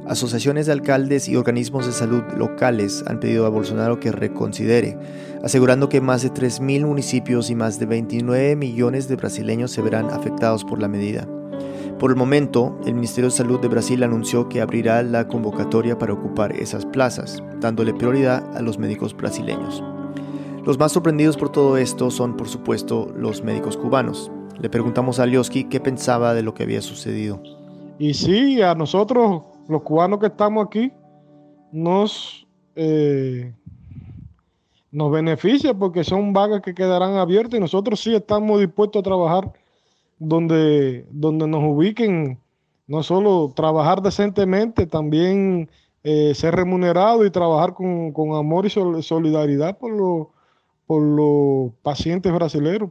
Asociaciones 0.07 0.65
de 0.65 0.71
alcaldes 0.71 1.27
y 1.27 1.35
organismos 1.35 1.85
de 1.85 1.91
salud 1.91 2.23
locales 2.37 3.03
han 3.07 3.19
pedido 3.19 3.45
a 3.45 3.49
Bolsonaro 3.49 3.99
que 3.99 4.13
reconsidere, 4.13 4.97
asegurando 5.43 5.89
que 5.89 5.99
más 5.99 6.21
de 6.21 6.31
3.000 6.31 6.85
municipios 6.85 7.49
y 7.49 7.55
más 7.55 7.77
de 7.77 7.87
29 7.87 8.55
millones 8.55 9.09
de 9.09 9.17
brasileños 9.17 9.71
se 9.71 9.81
verán 9.81 10.09
afectados 10.09 10.63
por 10.63 10.79
la 10.79 10.87
medida. 10.87 11.27
Por 11.99 12.11
el 12.11 12.15
momento, 12.15 12.79
el 12.85 12.93
Ministerio 12.93 13.29
de 13.29 13.35
Salud 13.35 13.59
de 13.59 13.67
Brasil 13.67 14.03
anunció 14.03 14.47
que 14.47 14.61
abrirá 14.61 15.01
la 15.03 15.27
convocatoria 15.27 15.97
para 15.97 16.13
ocupar 16.13 16.53
esas 16.53 16.85
plazas, 16.85 17.43
dándole 17.59 17.93
prioridad 17.93 18.43
a 18.55 18.61
los 18.61 18.77
médicos 18.77 19.17
brasileños. 19.17 19.83
Los 20.63 20.77
más 20.77 20.91
sorprendidos 20.91 21.37
por 21.37 21.49
todo 21.49 21.75
esto 21.75 22.11
son, 22.11 22.37
por 22.37 22.47
supuesto, 22.47 23.11
los 23.15 23.41
médicos 23.41 23.77
cubanos. 23.77 24.31
Le 24.59 24.69
preguntamos 24.69 25.19
a 25.19 25.25
Lioski 25.25 25.65
qué 25.65 25.79
pensaba 25.79 26.33
de 26.33 26.41
lo 26.41 26.53
que 26.53 26.63
había 26.63 26.81
sucedido. 26.81 27.41
Y 27.99 28.13
sí, 28.13 28.61
a 28.61 28.73
nosotros 28.73 29.43
los 29.67 29.81
cubanos 29.83 30.19
que 30.19 30.27
estamos 30.27 30.65
aquí 30.65 30.91
nos, 31.71 32.47
eh, 32.75 33.53
nos 34.91 35.11
beneficia 35.11 35.73
porque 35.73 36.03
son 36.03 36.33
vagas 36.33 36.61
que 36.61 36.73
quedarán 36.73 37.15
abiertas 37.15 37.57
y 37.57 37.61
nosotros 37.61 37.99
sí 37.99 38.15
estamos 38.15 38.59
dispuestos 38.59 38.99
a 38.99 39.03
trabajar 39.03 39.51
donde, 40.17 41.05
donde 41.11 41.47
nos 41.47 41.63
ubiquen, 41.63 42.39
no 42.87 43.03
solo 43.03 43.53
trabajar 43.55 44.01
decentemente, 44.01 44.87
también 44.87 45.69
eh, 46.03 46.33
ser 46.33 46.55
remunerado 46.55 47.25
y 47.25 47.29
trabajar 47.29 47.73
con, 47.73 48.11
con 48.11 48.33
amor 48.33 48.65
y 48.65 48.69
solidaridad 48.69 49.77
por, 49.77 50.29
por 50.87 51.01
los 51.01 51.73
pacientes 51.83 52.33
brasileños. 52.33 52.89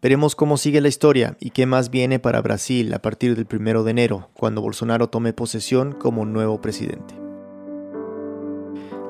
Veremos 0.00 0.34
cómo 0.34 0.56
sigue 0.56 0.80
la 0.80 0.88
historia 0.88 1.36
y 1.40 1.50
qué 1.50 1.66
más 1.66 1.90
viene 1.90 2.18
para 2.18 2.40
Brasil 2.40 2.92
a 2.94 3.02
partir 3.02 3.36
del 3.36 3.46
primero 3.46 3.84
de 3.84 3.90
enero, 3.90 4.30
cuando 4.34 4.62
Bolsonaro 4.62 5.08
tome 5.08 5.32
posesión 5.32 5.92
como 5.92 6.24
nuevo 6.24 6.60
presidente. 6.60 7.14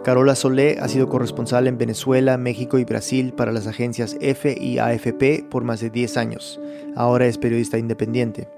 Carola 0.04 0.34
Solé 0.34 0.78
ha 0.80 0.88
sido 0.88 1.08
corresponsal 1.08 1.68
en 1.68 1.78
Venezuela, 1.78 2.36
México 2.36 2.78
y 2.78 2.84
Brasil 2.84 3.32
para 3.32 3.52
las 3.52 3.68
agencias 3.68 4.16
EFE 4.20 4.56
y 4.60 4.78
AFP 4.78 5.44
por 5.48 5.62
más 5.62 5.80
de 5.80 5.90
10 5.90 6.16
años. 6.16 6.60
Ahora 6.96 7.26
es 7.26 7.38
periodista 7.38 7.78
independiente. 7.78 8.48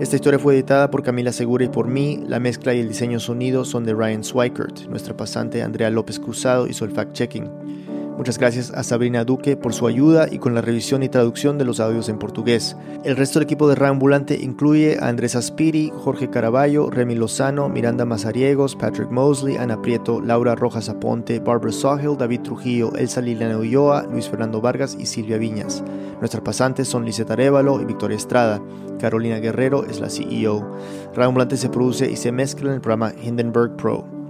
Esta 0.00 0.16
historia 0.16 0.40
fue 0.40 0.54
editada 0.54 0.90
por 0.90 1.04
Camila 1.04 1.32
Segura 1.32 1.64
y 1.64 1.68
por 1.68 1.86
mí. 1.86 2.24
La 2.26 2.40
mezcla 2.40 2.74
y 2.74 2.80
el 2.80 2.88
diseño 2.88 3.20
sonido 3.20 3.64
son 3.64 3.84
de 3.84 3.94
Ryan 3.94 4.24
Swikert. 4.24 4.88
Nuestra 4.88 5.16
pasante 5.16 5.62
Andrea 5.62 5.88
López 5.90 6.18
Cruzado 6.18 6.66
hizo 6.66 6.84
el 6.84 6.92
fact-checking. 6.92 7.91
Muchas 8.16 8.38
gracias 8.38 8.70
a 8.70 8.82
Sabrina 8.82 9.24
Duque 9.24 9.56
por 9.56 9.72
su 9.72 9.86
ayuda 9.86 10.28
y 10.30 10.38
con 10.38 10.54
la 10.54 10.60
revisión 10.60 11.02
y 11.02 11.08
traducción 11.08 11.56
de 11.56 11.64
los 11.64 11.80
audios 11.80 12.08
en 12.10 12.18
portugués. 12.18 12.76
El 13.04 13.16
resto 13.16 13.38
del 13.38 13.44
equipo 13.44 13.68
de 13.68 13.74
Reambulante 13.74 14.38
incluye 14.38 14.98
a 15.00 15.08
Andrés 15.08 15.34
Aspiri, 15.34 15.90
Jorge 15.94 16.28
Caraballo, 16.28 16.90
Remy 16.90 17.14
Lozano, 17.14 17.70
Miranda 17.70 18.04
Mazariegos, 18.04 18.76
Patrick 18.76 19.10
Mosley, 19.10 19.56
Ana 19.56 19.80
Prieto, 19.80 20.20
Laura 20.20 20.54
Rojas 20.54 20.90
Aponte, 20.90 21.40
Barbara 21.40 21.72
Sahel, 21.72 22.16
David 22.18 22.42
Trujillo, 22.42 22.94
Elsa 22.96 23.22
Liliana 23.22 23.58
Ulloa, 23.58 24.06
Luis 24.10 24.28
Fernando 24.28 24.60
Vargas 24.60 24.94
y 25.00 25.06
Silvia 25.06 25.38
Viñas. 25.38 25.82
Nuestras 26.20 26.42
pasantes 26.42 26.88
son 26.88 27.06
Liseta 27.06 27.32
Arevalo 27.32 27.80
y 27.80 27.86
Victoria 27.86 28.16
Estrada. 28.16 28.60
Carolina 29.00 29.38
Guerrero 29.38 29.84
es 29.84 30.00
la 30.00 30.10
CEO. 30.10 30.76
Reambulante 31.14 31.56
se 31.56 31.70
produce 31.70 32.10
y 32.10 32.16
se 32.16 32.30
mezcla 32.30 32.68
en 32.68 32.74
el 32.74 32.80
programa 32.80 33.12
Hindenburg 33.20 33.76
Pro. 33.76 34.21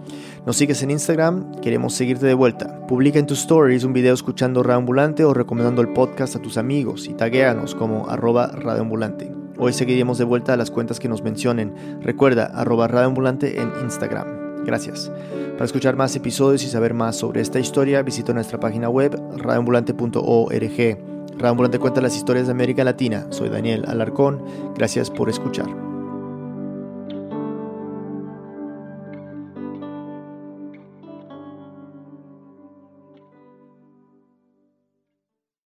Nos 0.44 0.56
sigues 0.56 0.82
en 0.82 0.90
Instagram, 0.90 1.54
queremos 1.60 1.94
seguirte 1.94 2.26
de 2.26 2.34
vuelta. 2.34 2.84
Publica 2.88 3.20
en 3.20 3.26
tus 3.26 3.38
stories 3.40 3.84
un 3.84 3.92
video 3.92 4.12
escuchando 4.12 4.64
Radioambulante 4.64 5.24
o 5.24 5.32
recomendando 5.32 5.82
el 5.82 5.92
podcast 5.92 6.34
a 6.34 6.42
tus 6.42 6.58
amigos 6.58 7.06
y 7.06 7.14
taguéanos 7.14 7.76
como 7.76 8.08
arroba 8.08 8.48
radioambulante. 8.48 9.30
Hoy 9.56 9.72
seguiremos 9.72 10.18
de 10.18 10.24
vuelta 10.24 10.54
a 10.54 10.56
las 10.56 10.72
cuentas 10.72 10.98
que 10.98 11.08
nos 11.08 11.22
mencionen. 11.22 11.72
Recuerda, 12.00 12.46
arroba 12.46 12.88
radioambulante 12.88 13.60
en 13.60 13.70
Instagram. 13.82 14.64
Gracias. 14.64 15.12
Para 15.52 15.64
escuchar 15.64 15.94
más 15.94 16.16
episodios 16.16 16.64
y 16.64 16.68
saber 16.68 16.92
más 16.92 17.14
sobre 17.14 17.40
esta 17.40 17.60
historia, 17.60 18.02
visita 18.02 18.32
nuestra 18.32 18.58
página 18.58 18.88
web 18.88 19.16
radioambulante.org. 19.36 20.98
Radioambulante 21.36 21.78
cuenta 21.78 22.00
las 22.00 22.16
historias 22.16 22.46
de 22.46 22.52
América 22.52 22.82
Latina. 22.82 23.28
Soy 23.30 23.48
Daniel 23.48 23.84
Alarcón. 23.86 24.42
Gracias 24.74 25.08
por 25.08 25.30
escuchar. 25.30 25.91